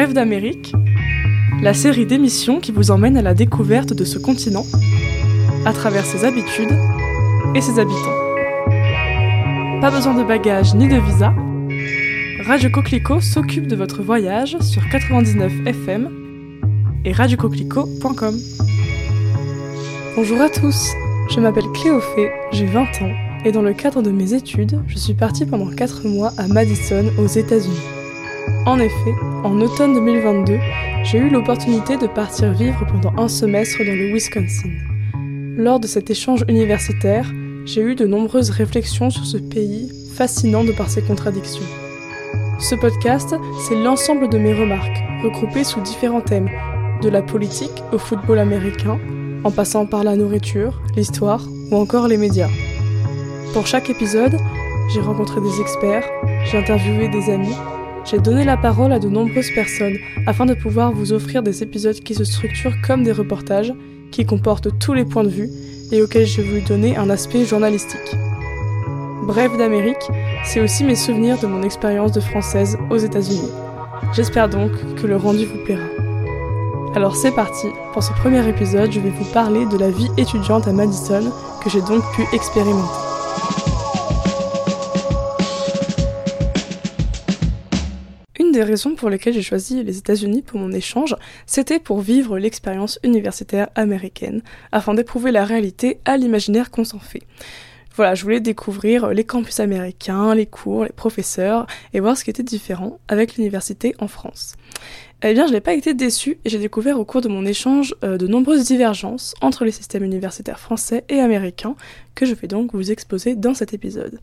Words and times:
Rêve 0.00 0.14
d'Amérique, 0.14 0.72
la 1.60 1.74
série 1.74 2.06
d'émissions 2.06 2.58
qui 2.58 2.72
vous 2.72 2.90
emmène 2.90 3.18
à 3.18 3.20
la 3.20 3.34
découverte 3.34 3.92
de 3.92 4.06
ce 4.06 4.18
continent, 4.18 4.64
à 5.66 5.74
travers 5.74 6.06
ses 6.06 6.24
habitudes 6.24 6.72
et 7.54 7.60
ses 7.60 7.78
habitants. 7.78 8.16
Pas 9.82 9.90
besoin 9.90 10.14
de 10.14 10.24
bagages 10.24 10.74
ni 10.74 10.88
de 10.88 10.96
visa, 10.96 11.34
Radio 12.46 12.70
Coquelicot 12.70 13.20
s'occupe 13.20 13.66
de 13.66 13.76
votre 13.76 14.02
voyage 14.02 14.56
sur 14.60 14.88
99 14.88 15.52
FM 15.66 16.08
et 17.04 17.12
radiocoquelicot.com. 17.12 18.38
Bonjour 20.16 20.40
à 20.40 20.48
tous, 20.48 20.92
je 21.28 21.40
m'appelle 21.40 21.70
Cléophée, 21.74 22.30
j'ai 22.52 22.64
20 22.64 23.02
ans 23.02 23.12
et 23.44 23.52
dans 23.52 23.60
le 23.60 23.74
cadre 23.74 24.00
de 24.00 24.10
mes 24.10 24.32
études, 24.32 24.80
je 24.86 24.96
suis 24.96 25.12
partie 25.12 25.44
pendant 25.44 25.68
4 25.68 26.08
mois 26.08 26.32
à 26.38 26.48
Madison 26.48 27.04
aux 27.18 27.26
États-Unis. 27.26 27.99
En 28.66 28.78
effet, 28.78 29.14
en 29.42 29.58
automne 29.62 29.94
2022, 29.94 30.58
j'ai 31.04 31.18
eu 31.18 31.30
l'opportunité 31.30 31.96
de 31.96 32.06
partir 32.06 32.52
vivre 32.52 32.86
pendant 32.86 33.16
un 33.16 33.26
semestre 33.26 33.78
dans 33.78 33.94
le 33.94 34.12
Wisconsin. 34.12 34.68
Lors 35.56 35.80
de 35.80 35.86
cet 35.86 36.10
échange 36.10 36.44
universitaire, 36.46 37.32
j'ai 37.64 37.80
eu 37.80 37.94
de 37.94 38.06
nombreuses 38.06 38.50
réflexions 38.50 39.08
sur 39.08 39.24
ce 39.24 39.38
pays 39.38 39.90
fascinant 40.14 40.62
de 40.62 40.72
par 40.72 40.90
ses 40.90 41.00
contradictions. 41.00 41.64
Ce 42.58 42.74
podcast, 42.74 43.34
c'est 43.66 43.76
l'ensemble 43.76 44.28
de 44.28 44.36
mes 44.36 44.52
remarques, 44.52 45.02
regroupées 45.22 45.64
sous 45.64 45.80
différents 45.80 46.20
thèmes, 46.20 46.50
de 47.00 47.08
la 47.08 47.22
politique 47.22 47.82
au 47.92 47.98
football 47.98 48.38
américain, 48.38 48.98
en 49.42 49.50
passant 49.50 49.86
par 49.86 50.04
la 50.04 50.16
nourriture, 50.16 50.82
l'histoire 50.96 51.42
ou 51.70 51.76
encore 51.76 52.08
les 52.08 52.18
médias. 52.18 52.50
Pour 53.54 53.66
chaque 53.66 53.88
épisode, 53.88 54.36
j'ai 54.92 55.00
rencontré 55.00 55.40
des 55.40 55.60
experts, 55.62 56.04
j'ai 56.44 56.58
interviewé 56.58 57.08
des 57.08 57.30
amis 57.30 57.56
j'ai 58.04 58.18
donné 58.18 58.44
la 58.44 58.56
parole 58.56 58.92
à 58.92 58.98
de 58.98 59.08
nombreuses 59.08 59.50
personnes 59.54 59.96
afin 60.26 60.46
de 60.46 60.54
pouvoir 60.54 60.92
vous 60.92 61.12
offrir 61.12 61.42
des 61.42 61.62
épisodes 61.62 62.00
qui 62.00 62.14
se 62.14 62.24
structurent 62.24 62.80
comme 62.86 63.04
des 63.04 63.12
reportages, 63.12 63.72
qui 64.10 64.24
comportent 64.24 64.78
tous 64.78 64.92
les 64.92 65.04
points 65.04 65.24
de 65.24 65.28
vue 65.28 65.50
et 65.92 66.02
auxquels 66.02 66.26
je 66.26 66.42
veux 66.42 66.60
donner 66.60 66.96
un 66.96 67.10
aspect 67.10 67.44
journalistique. 67.44 68.16
Bref 69.24 69.56
d'Amérique, 69.56 70.10
c'est 70.44 70.60
aussi 70.60 70.84
mes 70.84 70.96
souvenirs 70.96 71.38
de 71.38 71.46
mon 71.46 71.62
expérience 71.62 72.12
de 72.12 72.20
française 72.20 72.78
aux 72.90 72.96
États-Unis. 72.96 73.50
J'espère 74.12 74.48
donc 74.48 74.72
que 74.96 75.06
le 75.06 75.16
rendu 75.16 75.44
vous 75.44 75.64
plaira. 75.64 75.86
Alors 76.96 77.14
c'est 77.14 77.30
parti, 77.30 77.68
pour 77.92 78.02
ce 78.02 78.12
premier 78.14 78.46
épisode, 78.48 78.90
je 78.90 78.98
vais 78.98 79.10
vous 79.10 79.32
parler 79.32 79.66
de 79.66 79.78
la 79.78 79.90
vie 79.90 80.10
étudiante 80.16 80.66
à 80.66 80.72
Madison 80.72 81.30
que 81.62 81.70
j'ai 81.70 81.82
donc 81.82 82.02
pu 82.16 82.24
expérimenter. 82.32 83.09
Des 88.50 88.62
raisons 88.62 88.94
pour 88.94 89.10
lesquelles 89.10 89.34
j'ai 89.34 89.42
choisi 89.42 89.82
les 89.82 89.98
États-Unis 89.98 90.42
pour 90.42 90.58
mon 90.58 90.72
échange, 90.72 91.16
c'était 91.46 91.78
pour 91.78 92.00
vivre 92.00 92.38
l'expérience 92.38 92.98
universitaire 93.02 93.68
américaine, 93.74 94.42
afin 94.72 94.94
d'éprouver 94.94 95.32
la 95.32 95.44
réalité 95.44 95.98
à 96.04 96.16
l'imaginaire 96.16 96.70
qu'on 96.70 96.84
s'en 96.84 96.98
fait. 96.98 97.22
Voilà, 97.96 98.14
je 98.14 98.22
voulais 98.22 98.40
découvrir 98.40 99.08
les 99.08 99.24
campus 99.24 99.60
américains, 99.60 100.34
les 100.34 100.46
cours, 100.46 100.84
les 100.84 100.92
professeurs, 100.92 101.66
et 101.92 102.00
voir 102.00 102.16
ce 102.16 102.24
qui 102.24 102.30
était 102.30 102.42
différent 102.42 102.98
avec 103.08 103.36
l'université 103.36 103.94
en 103.98 104.08
France. 104.08 104.54
Eh 105.22 105.34
bien, 105.34 105.46
je 105.46 105.52
n'ai 105.52 105.60
pas 105.60 105.74
été 105.74 105.92
déçue 105.92 106.38
et 106.44 106.48
j'ai 106.48 106.58
découvert 106.58 106.98
au 106.98 107.04
cours 107.04 107.20
de 107.20 107.28
mon 107.28 107.44
échange 107.44 107.94
euh, 108.04 108.16
de 108.16 108.26
nombreuses 108.26 108.64
divergences 108.64 109.34
entre 109.42 109.66
les 109.66 109.70
systèmes 109.70 110.04
universitaires 110.04 110.58
français 110.58 111.04
et 111.10 111.20
américains 111.20 111.76
que 112.14 112.24
je 112.24 112.32
vais 112.32 112.48
donc 112.48 112.72
vous 112.72 112.90
exposer 112.90 113.34
dans 113.34 113.52
cet 113.52 113.74
épisode. 113.74 114.18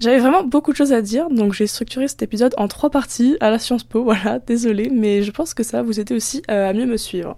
J'avais 0.00 0.18
vraiment 0.18 0.42
beaucoup 0.42 0.72
de 0.72 0.76
choses 0.76 0.92
à 0.92 1.00
dire, 1.02 1.30
donc 1.30 1.52
j'ai 1.52 1.66
structuré 1.66 2.08
cet 2.08 2.22
épisode 2.22 2.52
en 2.58 2.66
trois 2.66 2.90
parties 2.90 3.36
à 3.40 3.50
la 3.50 3.58
Sciences 3.58 3.84
Po, 3.84 4.02
voilà, 4.04 4.40
désolé, 4.40 4.90
mais 4.92 5.22
je 5.22 5.30
pense 5.30 5.54
que 5.54 5.62
ça 5.62 5.78
va 5.78 5.82
vous 5.82 6.00
aider 6.00 6.14
aussi 6.14 6.42
euh, 6.50 6.68
à 6.68 6.72
mieux 6.72 6.86
me 6.86 6.96
suivre. 6.96 7.36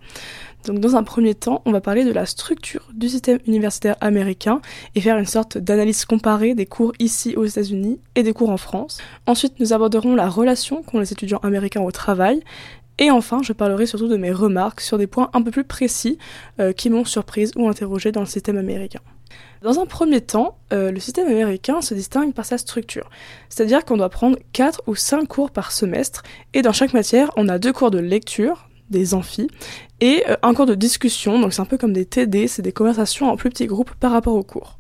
Donc 0.67 0.81
dans 0.81 0.97
un 0.97 1.05
premier 1.05 1.35
temps, 1.35 1.63
on 1.65 1.71
va 1.71 1.81
parler 1.81 2.05
de 2.05 2.13
la 2.13 2.27
structure 2.27 2.89
du 2.93 3.09
système 3.09 3.39
universitaire 3.47 3.97
américain 4.01 4.61
et 4.95 5.01
faire 5.01 5.17
une 5.17 5.27
sorte 5.27 5.59
d'analyse 5.59 6.05
comparée 6.05 6.55
des 6.55 6.67
cours 6.67 6.93
ici 6.99 7.37
aux 7.37 7.45
États-Unis 7.45 8.01
et 8.17 8.23
des 8.23 8.33
cours 8.33 8.51
en 8.51 8.57
France. 8.57 8.99
Ensuite, 9.27 9.61
nous 9.61 9.73
aborderons 9.73 10.17
la 10.17 10.29
relation 10.29 10.83
qu'ont 10.83 10.99
les 10.99 11.13
étudiants 11.13 11.41
américains 11.45 11.83
au 11.83 11.93
travail. 11.93 12.43
Et 12.99 13.11
enfin, 13.11 13.43
je 13.43 13.53
parlerai 13.53 13.87
surtout 13.87 14.09
de 14.09 14.17
mes 14.17 14.33
remarques 14.33 14.81
sur 14.81 14.99
des 14.99 15.07
points 15.07 15.31
un 15.35 15.43
peu 15.43 15.51
plus 15.51 15.65
précis 15.65 16.19
euh, 16.59 16.73
qui 16.73 16.91
m'ont 16.91 17.05
surprise 17.05 17.53
ou 17.55 17.69
interrogé 17.69 18.11
dans 18.11 18.21
le 18.21 18.27
système 18.27 18.57
américain. 18.57 19.01
Dans 19.63 19.81
un 19.81 19.87
premier 19.87 20.21
temps, 20.21 20.59
euh, 20.73 20.91
le 20.91 21.01
système 21.01 21.27
américain 21.27 21.81
se 21.81 21.95
distingue 21.95 22.33
par 22.33 22.45
sa 22.45 22.59
structure. 22.59 23.11
C'est-à-dire 23.49 23.85
qu'on 23.85 23.97
doit 23.97 24.11
prendre 24.11 24.39
4 24.53 24.83
ou 24.87 24.95
5 24.95 25.27
cours 25.27 25.51
par 25.51 25.73
semestre, 25.73 26.23
et 26.55 26.63
dans 26.63 26.73
chaque 26.73 26.93
matière, 26.93 27.31
on 27.37 27.49
a 27.49 27.59
deux 27.59 27.73
cours 27.73 27.91
de 27.91 27.99
lecture, 27.99 28.69
des 28.91 29.15
amphis, 29.15 29.49
et 30.01 30.25
euh, 30.29 30.37
un 30.43 30.55
cours 30.55 30.67
de 30.67 30.75
discussion, 30.75 31.41
donc 31.41 31.53
c'est 31.53 31.63
un 31.63 31.67
peu 31.67 31.79
comme 31.79 31.93
des 31.93 32.05
TD, 32.05 32.49
c'est 32.49 32.63
des 32.63 32.73
conversations 32.73 33.29
en 33.29 33.37
plus 33.37 33.51
petits 33.51 33.67
groupes 33.67 33.95
par 33.95 34.13
rapport 34.13 34.35
aux 34.35 34.45
cours. 34.45 34.79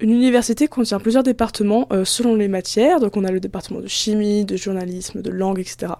Une 0.00 0.10
université 0.10 0.66
contient 0.66 0.98
plusieurs 0.98 1.22
départements 1.22 1.86
euh, 1.92 2.04
selon 2.04 2.34
les 2.34 2.48
matières, 2.48 2.98
donc 2.98 3.16
on 3.16 3.24
a 3.24 3.30
le 3.30 3.38
département 3.38 3.80
de 3.80 3.86
chimie, 3.86 4.44
de 4.44 4.56
journalisme, 4.56 5.22
de 5.22 5.30
langue, 5.30 5.60
etc. 5.60 5.92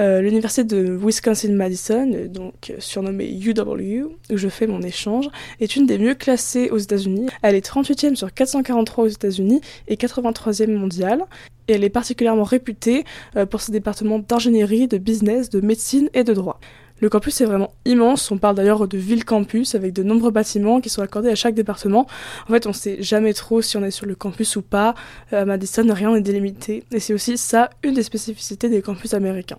Euh, 0.00 0.20
l'université 0.20 0.64
de 0.64 0.96
Wisconsin-Madison, 0.96 2.28
donc 2.28 2.72
surnommée 2.80 3.30
UW, 3.30 4.08
où 4.30 4.36
je 4.36 4.48
fais 4.48 4.66
mon 4.66 4.82
échange, 4.82 5.28
est 5.60 5.76
une 5.76 5.86
des 5.86 5.98
mieux 5.98 6.14
classées 6.14 6.70
aux 6.70 6.78
États-Unis. 6.78 7.28
Elle 7.42 7.54
est 7.54 7.64
38e 7.64 8.16
sur 8.16 8.32
443 8.34 9.04
aux 9.04 9.08
États-Unis 9.08 9.60
et 9.86 9.94
83e 9.94 10.72
mondiale. 10.72 11.24
Elle 11.68 11.84
est 11.84 11.90
particulièrement 11.90 12.42
réputée 12.42 13.04
euh, 13.36 13.46
pour 13.46 13.60
ses 13.60 13.70
départements 13.70 14.18
d'ingénierie, 14.18 14.88
de 14.88 14.98
business, 14.98 15.48
de 15.48 15.60
médecine 15.60 16.10
et 16.12 16.24
de 16.24 16.34
droit. 16.34 16.58
Le 17.02 17.08
campus 17.08 17.40
est 17.40 17.46
vraiment 17.46 17.72
immense, 17.84 18.30
on 18.30 18.38
parle 18.38 18.54
d'ailleurs 18.54 18.86
de 18.86 18.96
ville 18.96 19.24
campus 19.24 19.74
avec 19.74 19.92
de 19.92 20.04
nombreux 20.04 20.30
bâtiments 20.30 20.80
qui 20.80 20.88
sont 20.88 21.02
accordés 21.02 21.30
à 21.30 21.34
chaque 21.34 21.56
département. 21.56 22.06
En 22.48 22.52
fait, 22.52 22.68
on 22.68 22.72
sait 22.72 23.02
jamais 23.02 23.34
trop 23.34 23.60
si 23.60 23.76
on 23.76 23.82
est 23.82 23.90
sur 23.90 24.06
le 24.06 24.14
campus 24.14 24.54
ou 24.54 24.62
pas. 24.62 24.94
À 25.32 25.44
Madison, 25.44 25.84
rien 25.92 26.14
n'est 26.14 26.20
délimité 26.20 26.84
et 26.92 27.00
c'est 27.00 27.12
aussi 27.12 27.36
ça 27.38 27.70
une 27.82 27.94
des 27.94 28.04
spécificités 28.04 28.68
des 28.68 28.82
campus 28.82 29.14
américains. 29.14 29.58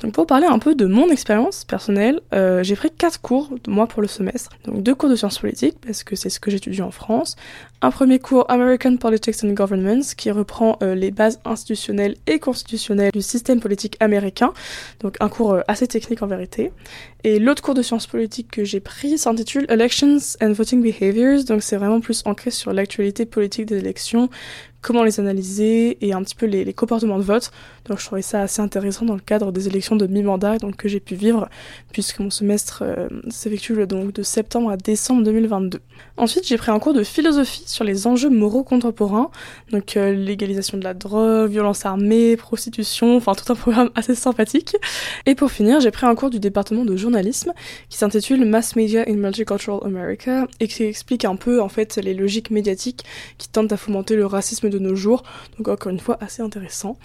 Donc 0.00 0.12
pour 0.12 0.26
parler 0.26 0.46
un 0.46 0.58
peu 0.58 0.74
de 0.74 0.86
mon 0.86 1.08
expérience 1.08 1.64
personnelle, 1.64 2.20
euh, 2.32 2.62
j'ai 2.62 2.76
pris 2.76 2.90
quatre 2.90 3.20
cours 3.20 3.50
moi 3.66 3.86
pour 3.86 4.00
le 4.00 4.08
semestre. 4.08 4.50
Donc 4.64 4.82
deux 4.82 4.94
cours 4.94 5.08
de 5.08 5.16
sciences 5.16 5.38
politiques 5.38 5.76
parce 5.84 6.04
que 6.04 6.14
c'est 6.14 6.30
ce 6.30 6.38
que 6.38 6.50
j'étudie 6.50 6.82
en 6.82 6.92
France. 6.92 7.36
Un 7.80 7.90
premier 7.90 8.18
cours 8.18 8.44
American 8.48 8.96
Politics 8.96 9.42
and 9.44 9.50
Governments 9.50 10.14
qui 10.16 10.30
reprend 10.30 10.78
euh, 10.82 10.94
les 10.94 11.10
bases 11.10 11.40
institutionnelles 11.44 12.16
et 12.26 12.38
constitutionnelles 12.38 13.12
du 13.12 13.22
système 13.22 13.60
politique 13.60 13.96
américain. 14.00 14.52
Donc 15.00 15.16
un 15.20 15.28
cours 15.28 15.54
euh, 15.54 15.60
assez 15.68 15.88
technique 15.88 16.22
en 16.22 16.26
vérité. 16.26 16.72
Et 17.24 17.40
l'autre 17.40 17.62
cours 17.62 17.74
de 17.74 17.82
sciences 17.82 18.06
politiques 18.06 18.50
que 18.50 18.64
j'ai 18.64 18.80
pris 18.80 19.18
s'intitule 19.18 19.66
Elections 19.68 20.18
and 20.40 20.52
Voting 20.52 20.80
Behaviors. 20.80 21.44
Donc 21.44 21.62
c'est 21.62 21.76
vraiment 21.76 22.00
plus 22.00 22.22
ancré 22.24 22.52
sur 22.52 22.72
l'actualité 22.72 23.26
politique 23.26 23.66
des 23.66 23.78
élections, 23.78 24.28
comment 24.80 25.02
les 25.02 25.18
analyser 25.20 25.98
et 26.06 26.12
un 26.12 26.22
petit 26.22 26.34
peu 26.34 26.46
les, 26.46 26.72
comportements 26.72 27.18
de 27.18 27.22
vote. 27.22 27.50
Donc 27.86 27.98
je 27.98 28.04
trouvais 28.04 28.22
ça 28.22 28.42
assez 28.42 28.60
intéressant 28.60 29.04
dans 29.04 29.14
le 29.14 29.20
cadre 29.20 29.50
des 29.50 29.66
élections 29.66 29.96
de 29.96 30.06
mi-mandat 30.06 30.56
que 30.76 30.88
j'ai 30.88 31.00
pu 31.00 31.14
vivre 31.14 31.48
puisque 31.92 32.20
mon 32.20 32.30
semestre 32.30 32.82
euh, 32.86 33.08
s'effectue 33.28 33.86
donc 33.86 34.12
de 34.12 34.22
septembre 34.22 34.70
à 34.70 34.76
décembre 34.76 35.22
2022. 35.24 35.80
Ensuite 36.16 36.46
j'ai 36.46 36.56
pris 36.56 36.70
un 36.70 36.78
cours 36.78 36.94
de 36.94 37.02
philosophie 37.02 37.64
sur 37.66 37.84
les 37.84 38.06
enjeux 38.06 38.28
moraux 38.28 38.62
contemporains, 38.62 39.30
donc 39.72 39.96
euh, 39.96 40.12
légalisation 40.12 40.78
de 40.78 40.84
la 40.84 40.94
drogue, 40.94 41.50
violence 41.50 41.86
armée, 41.86 42.36
prostitution, 42.36 43.16
enfin 43.16 43.34
tout 43.34 43.50
un 43.50 43.56
programme 43.56 43.90
assez 43.94 44.14
sympathique. 44.14 44.76
Et 45.26 45.34
pour 45.34 45.50
finir 45.50 45.80
j'ai 45.80 45.90
pris 45.90 46.06
un 46.06 46.14
cours 46.14 46.30
du 46.30 46.40
département 46.40 46.84
de 46.84 46.96
journalisme 46.96 47.52
qui 47.88 47.98
s'intitule 47.98 48.44
Mass 48.44 48.76
Media 48.76 49.04
in 49.08 49.16
Multicultural 49.16 49.80
America 49.84 50.46
et 50.60 50.68
qui 50.68 50.84
explique 50.84 51.24
un 51.24 51.36
peu 51.36 51.60
en 51.60 51.68
fait 51.68 51.96
les 51.96 52.14
logiques 52.14 52.50
médiatiques 52.50 53.04
qui 53.38 53.48
tentent 53.48 53.72
à 53.72 53.76
fomenter 53.76 54.14
le 54.14 54.26
racisme 54.26 54.67
de 54.68 54.78
nos 54.78 54.94
jours. 54.94 55.22
Donc 55.56 55.68
encore 55.68 55.90
une 55.92 56.00
fois, 56.00 56.16
assez 56.20 56.42
intéressant. 56.42 56.96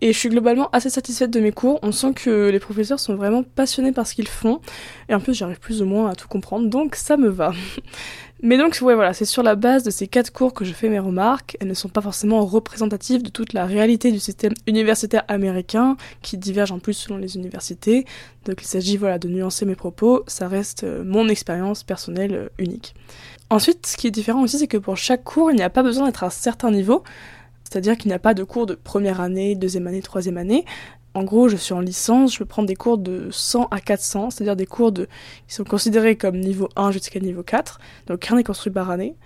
Et 0.00 0.12
je 0.12 0.18
suis 0.18 0.28
globalement 0.28 0.68
assez 0.72 0.90
satisfaite 0.90 1.30
de 1.30 1.40
mes 1.40 1.52
cours. 1.52 1.78
On 1.82 1.92
sent 1.92 2.12
que 2.14 2.50
les 2.50 2.58
professeurs 2.60 3.00
sont 3.00 3.14
vraiment 3.14 3.42
passionnés 3.42 3.92
par 3.92 4.06
ce 4.06 4.14
qu'ils 4.14 4.28
font. 4.28 4.60
Et 5.08 5.14
en 5.14 5.20
plus, 5.20 5.34
j'arrive 5.34 5.60
plus 5.60 5.82
ou 5.82 5.86
moins 5.86 6.10
à 6.10 6.14
tout 6.14 6.28
comprendre, 6.28 6.68
donc 6.68 6.94
ça 6.94 7.16
me 7.16 7.28
va. 7.28 7.52
Mais 8.42 8.58
donc, 8.58 8.78
ouais, 8.82 8.94
voilà, 8.94 9.14
c'est 9.14 9.24
sur 9.24 9.42
la 9.42 9.54
base 9.54 9.82
de 9.82 9.90
ces 9.90 10.08
quatre 10.08 10.30
cours 10.30 10.52
que 10.52 10.64
je 10.64 10.74
fais 10.74 10.90
mes 10.90 10.98
remarques. 10.98 11.56
Elles 11.60 11.68
ne 11.68 11.74
sont 11.74 11.88
pas 11.88 12.02
forcément 12.02 12.44
représentatives 12.44 13.22
de 13.22 13.30
toute 13.30 13.54
la 13.54 13.64
réalité 13.64 14.12
du 14.12 14.20
système 14.20 14.52
universitaire 14.66 15.24
américain, 15.28 15.96
qui 16.20 16.36
diverge 16.36 16.70
en 16.70 16.78
plus 16.78 16.92
selon 16.92 17.16
les 17.16 17.36
universités. 17.36 18.04
Donc, 18.44 18.60
il 18.60 18.66
s'agit, 18.66 18.98
voilà, 18.98 19.18
de 19.18 19.28
nuancer 19.28 19.64
mes 19.64 19.74
propos. 19.74 20.22
Ça 20.26 20.48
reste 20.48 20.84
euh, 20.84 21.02
mon 21.02 21.28
expérience 21.28 21.82
personnelle 21.82 22.34
euh, 22.34 22.48
unique. 22.58 22.94
Ensuite, 23.48 23.86
ce 23.86 23.96
qui 23.96 24.06
est 24.06 24.10
différent 24.10 24.42
aussi, 24.42 24.58
c'est 24.58 24.66
que 24.66 24.76
pour 24.76 24.98
chaque 24.98 25.24
cours, 25.24 25.50
il 25.50 25.56
n'y 25.56 25.62
a 25.62 25.70
pas 25.70 25.82
besoin 25.82 26.06
d'être 26.06 26.22
à 26.22 26.26
un 26.26 26.30
certain 26.30 26.70
niveau. 26.70 27.04
C'est-à-dire 27.68 27.96
qu'il 27.96 28.08
n'y 28.08 28.14
a 28.14 28.20
pas 28.20 28.34
de 28.34 28.44
cours 28.44 28.66
de 28.66 28.74
première 28.74 29.20
année, 29.20 29.54
deuxième 29.54 29.86
année, 29.86 30.02
troisième 30.02 30.36
année. 30.36 30.64
En 31.16 31.24
gros, 31.24 31.48
je 31.48 31.56
suis 31.56 31.72
en 31.72 31.80
licence, 31.80 32.34
je 32.34 32.40
peux 32.40 32.44
prendre 32.44 32.68
des 32.68 32.76
cours 32.76 32.98
de 32.98 33.28
100 33.30 33.68
à 33.70 33.80
400, 33.80 34.28
c'est-à-dire 34.28 34.54
des 34.54 34.66
cours 34.66 34.92
de, 34.92 35.08
qui 35.48 35.54
sont 35.54 35.64
considérés 35.64 36.14
comme 36.16 36.38
niveau 36.38 36.68
1 36.76 36.90
jusqu'à 36.90 37.20
niveau 37.20 37.42
4. 37.42 37.80
Donc 38.06 38.22
rien 38.22 38.36
n'est 38.36 38.44
construit 38.44 38.70
par 38.70 38.90
année. 38.90 39.16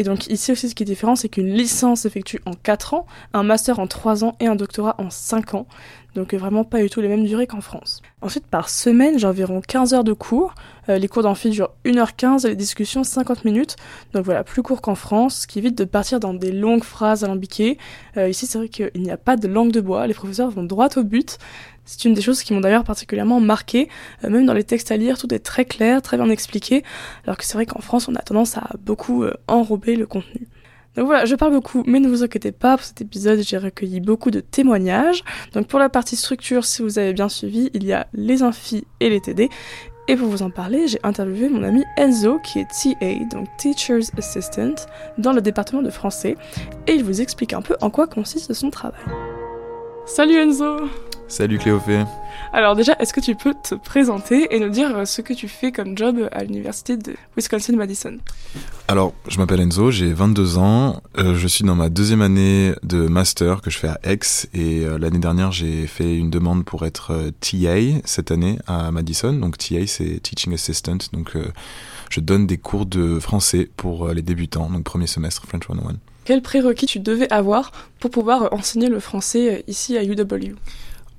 Et 0.00 0.02
donc 0.02 0.28
ici 0.28 0.50
aussi, 0.50 0.70
ce 0.70 0.74
qui 0.74 0.82
est 0.82 0.86
différent, 0.86 1.14
c'est 1.14 1.28
qu'une 1.28 1.52
licence 1.52 2.00
s'effectue 2.00 2.40
en 2.46 2.52
4 2.52 2.94
ans, 2.94 3.06
un 3.34 3.42
master 3.42 3.80
en 3.80 3.86
3 3.86 4.24
ans 4.24 4.34
et 4.40 4.46
un 4.46 4.56
doctorat 4.56 4.94
en 4.96 5.10
5 5.10 5.52
ans. 5.52 5.66
donc 6.14 6.32
vraiment 6.32 6.64
pas 6.64 6.80
du 6.80 6.88
tout 6.88 7.02
les 7.02 7.08
mêmes 7.08 7.26
durées 7.26 7.46
qu'en 7.46 7.60
France. 7.60 8.00
Ensuite, 8.22 8.46
par 8.46 8.70
semaine, 8.70 9.18
j'ai 9.18 9.26
environ 9.26 9.60
15 9.60 9.92
heures 9.92 10.02
de 10.02 10.14
cours. 10.14 10.54
les 10.88 11.06
cours 11.06 11.22
d'amphi 11.22 11.50
durent 11.50 11.74
1h15 11.84 12.46
et 12.46 12.48
les 12.48 12.56
discussions 12.56 13.04
50 13.04 13.44
minutes. 13.44 13.76
Donc 14.14 14.24
voilà, 14.24 14.42
plus 14.42 14.62
court 14.62 14.80
qu'en 14.80 14.94
France, 14.94 15.40
ce 15.40 15.46
qui 15.46 15.58
évite 15.58 15.76
de 15.76 15.84
partir 15.84 16.18
dans 16.18 16.32
des 16.32 16.50
longues 16.50 16.82
phrases 16.82 17.22
alambiquées. 17.22 17.76
ici, 18.16 18.46
c'est 18.46 18.56
vrai 18.56 18.70
qu'il 18.70 18.90
n'y 18.96 19.10
a 19.10 19.18
pas 19.18 19.36
de 19.36 19.48
langue 19.48 19.70
de 19.70 19.82
bois, 19.82 20.06
les 20.06 20.14
professeurs 20.14 20.48
vont 20.48 20.64
droit 20.64 20.88
au 20.96 21.02
but. 21.02 21.36
C'est 21.84 22.04
une 22.04 22.14
des 22.14 22.22
choses 22.22 22.42
qui 22.42 22.52
m'ont 22.52 22.60
d'ailleurs 22.60 22.84
particulièrement 22.84 23.40
marqué. 23.40 23.88
Euh, 24.24 24.30
même 24.30 24.46
dans 24.46 24.54
les 24.54 24.64
textes 24.64 24.90
à 24.90 24.96
lire, 24.96 25.18
tout 25.18 25.32
est 25.34 25.40
très 25.40 25.64
clair, 25.64 26.02
très 26.02 26.16
bien 26.16 26.30
expliqué, 26.30 26.84
alors 27.24 27.36
que 27.36 27.44
c'est 27.44 27.54
vrai 27.54 27.66
qu'en 27.66 27.80
France, 27.80 28.08
on 28.08 28.14
a 28.14 28.22
tendance 28.22 28.56
à 28.56 28.70
beaucoup 28.84 29.24
euh, 29.24 29.34
enrober 29.48 29.96
le 29.96 30.06
contenu. 30.06 30.46
Donc 30.96 31.06
voilà, 31.06 31.24
je 31.24 31.36
parle 31.36 31.52
beaucoup, 31.52 31.84
mais 31.86 32.00
ne 32.00 32.08
vous 32.08 32.24
inquiétez 32.24 32.50
pas, 32.52 32.76
pour 32.76 32.84
cet 32.84 33.00
épisode, 33.00 33.40
j'ai 33.42 33.58
recueilli 33.58 34.00
beaucoup 34.00 34.30
de 34.30 34.40
témoignages. 34.40 35.22
Donc 35.52 35.68
pour 35.68 35.78
la 35.78 35.88
partie 35.88 36.16
structure, 36.16 36.64
si 36.64 36.82
vous 36.82 36.98
avez 36.98 37.12
bien 37.12 37.28
suivi, 37.28 37.70
il 37.74 37.84
y 37.84 37.92
a 37.92 38.08
les 38.12 38.42
infis 38.42 38.84
et 38.98 39.08
les 39.08 39.20
TD. 39.20 39.48
Et 40.08 40.16
pour 40.16 40.26
vous 40.26 40.42
en 40.42 40.50
parler, 40.50 40.88
j'ai 40.88 40.98
interviewé 41.04 41.48
mon 41.48 41.62
ami 41.62 41.84
Enzo, 41.96 42.40
qui 42.40 42.58
est 42.58 42.66
TA, 42.66 43.24
donc 43.30 43.46
Teacher's 43.58 44.10
Assistant, 44.18 44.74
dans 45.18 45.32
le 45.32 45.40
département 45.40 45.82
de 45.82 45.90
français, 45.90 46.36
et 46.88 46.94
il 46.94 47.04
vous 47.04 47.20
explique 47.20 47.52
un 47.52 47.62
peu 47.62 47.76
en 47.80 47.90
quoi 47.90 48.08
consiste 48.08 48.52
son 48.52 48.70
travail. 48.70 49.00
Salut 50.06 50.34
Enzo 50.34 50.88
Salut 51.30 51.58
Cléophée. 51.58 52.02
Alors 52.52 52.74
déjà, 52.74 52.96
est-ce 52.98 53.12
que 53.12 53.20
tu 53.20 53.36
peux 53.36 53.54
te 53.54 53.76
présenter 53.76 54.52
et 54.52 54.58
nous 54.58 54.68
dire 54.68 55.06
ce 55.06 55.22
que 55.22 55.32
tu 55.32 55.46
fais 55.46 55.70
comme 55.70 55.96
job 55.96 56.28
à 56.32 56.42
l'université 56.42 56.96
de 56.96 57.14
Wisconsin-Madison 57.36 58.18
Alors, 58.88 59.14
je 59.28 59.38
m'appelle 59.38 59.60
Enzo, 59.60 59.92
j'ai 59.92 60.12
22 60.12 60.58
ans, 60.58 61.00
euh, 61.18 61.36
je 61.36 61.46
suis 61.46 61.62
dans 61.62 61.76
ma 61.76 61.88
deuxième 61.88 62.20
année 62.20 62.72
de 62.82 63.06
master 63.06 63.62
que 63.62 63.70
je 63.70 63.78
fais 63.78 63.86
à 63.86 64.00
Aix 64.02 64.18
et 64.54 64.84
euh, 64.84 64.98
l'année 64.98 65.20
dernière 65.20 65.52
j'ai 65.52 65.86
fait 65.86 66.16
une 66.16 66.30
demande 66.30 66.64
pour 66.64 66.84
être 66.84 67.12
euh, 67.12 67.30
TA 67.38 68.00
cette 68.04 68.32
année 68.32 68.58
à 68.66 68.90
Madison. 68.90 69.32
Donc 69.32 69.56
TA 69.56 69.86
c'est 69.86 70.18
Teaching 70.20 70.52
Assistant, 70.52 70.98
donc 71.12 71.36
je 72.10 72.18
donne 72.18 72.48
des 72.48 72.58
cours 72.58 72.86
de 72.86 73.20
français 73.20 73.70
pour 73.76 74.08
les 74.08 74.22
débutants, 74.22 74.68
donc 74.68 74.82
premier 74.82 75.06
semestre 75.06 75.46
French 75.46 75.68
101. 75.68 75.94
Quels 76.24 76.42
prérequis 76.42 76.86
tu 76.86 76.98
devais 76.98 77.32
avoir 77.32 77.70
pour 78.00 78.10
pouvoir 78.10 78.52
enseigner 78.52 78.88
le 78.88 78.98
français 78.98 79.62
ici 79.68 79.96
à 79.96 80.02
UW 80.02 80.56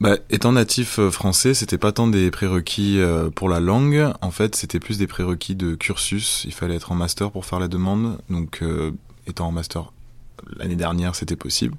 bah, 0.01 0.17
étant 0.31 0.53
natif 0.53 0.97
euh, 0.97 1.11
français, 1.11 1.53
c'était 1.53 1.77
pas 1.77 1.91
tant 1.91 2.07
des 2.07 2.31
prérequis 2.31 2.99
euh, 2.99 3.29
pour 3.29 3.49
la 3.49 3.59
langue. 3.59 4.11
En 4.21 4.31
fait, 4.31 4.55
c'était 4.55 4.79
plus 4.79 4.97
des 4.97 5.05
prérequis 5.05 5.53
de 5.53 5.75
cursus. 5.75 6.41
Il 6.45 6.53
fallait 6.53 6.73
être 6.73 6.91
en 6.91 6.95
master 6.95 7.29
pour 7.29 7.45
faire 7.45 7.59
la 7.59 7.67
demande. 7.67 8.17
Donc, 8.27 8.63
euh, 8.63 8.89
étant 9.27 9.47
en 9.47 9.51
master 9.51 9.93
l'année 10.57 10.75
dernière, 10.75 11.13
c'était 11.13 11.35
possible. 11.35 11.75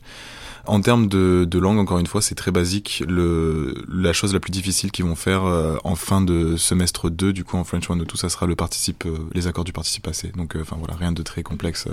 En 0.67 0.81
termes 0.81 1.09
de, 1.09 1.45
de, 1.51 1.59
langue, 1.59 1.79
encore 1.79 1.99
une 1.99 2.07
fois, 2.07 2.23
c'est 2.23 2.37
très 2.37 2.53
basique. 2.53 3.03
Le, 3.09 3.85
la 3.93 4.13
chose 4.13 4.33
la 4.33 4.39
plus 4.39 4.53
difficile 4.53 4.93
qu'ils 4.93 5.05
vont 5.05 5.17
faire 5.17 5.43
en 5.83 5.97
fin 5.97 6.21
de 6.21 6.57
semestre 6.57 7.11
2, 7.11 7.33
du 7.33 7.43
coup 7.43 7.57
en 7.57 7.65
French 7.65 7.89
102, 7.89 8.07
ça 8.15 8.29
sera 8.29 8.47
le 8.47 8.55
participe, 8.55 9.03
les 9.35 9.49
accords 9.49 9.65
du 9.65 9.73
participe 9.73 10.05
passé. 10.05 10.31
Donc, 10.37 10.57
enfin 10.61 10.77
voilà, 10.79 10.95
rien 10.95 11.11
de 11.11 11.25
très 11.25 11.43
complexe 11.43 11.89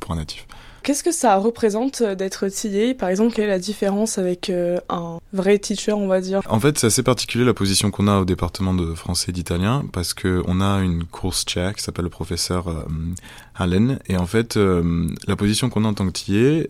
pour 0.00 0.12
un 0.12 0.16
natif. 0.16 0.46
Qu'est-ce 0.84 1.02
que 1.02 1.12
ça 1.12 1.38
représente 1.38 2.02
euh, 2.02 2.14
d'être 2.14 2.46
TA 2.48 2.92
Par 2.98 3.08
exemple, 3.08 3.34
quelle 3.34 3.46
est 3.46 3.48
la 3.48 3.58
différence 3.58 4.18
avec 4.18 4.50
euh, 4.50 4.78
un 4.90 5.18
vrai 5.32 5.58
teacher, 5.58 5.94
on 5.94 6.08
va 6.08 6.20
dire? 6.20 6.42
En 6.46 6.60
fait, 6.60 6.78
c'est 6.78 6.88
assez 6.88 7.02
particulier 7.02 7.42
la 7.42 7.54
position 7.54 7.90
qu'on 7.90 8.06
a 8.06 8.18
au 8.18 8.26
département 8.26 8.74
de 8.74 8.94
français 8.94 9.30
et 9.30 9.32
d'italien 9.32 9.86
parce 9.94 10.12
que 10.12 10.42
on 10.46 10.60
a 10.60 10.80
une 10.82 11.04
course 11.04 11.46
chair 11.48 11.74
qui 11.74 11.82
s'appelle 11.82 12.04
le 12.04 12.10
professeur 12.10 12.68
euh, 12.68 12.84
Allen 13.54 13.98
et 14.08 14.18
en 14.18 14.26
fait, 14.26 14.56
la 14.56 15.36
position 15.36 15.70
qu'on 15.70 15.86
a 15.86 15.88
en 15.88 15.94
tant 15.94 16.06
que 16.06 16.12
TA, 16.12 16.68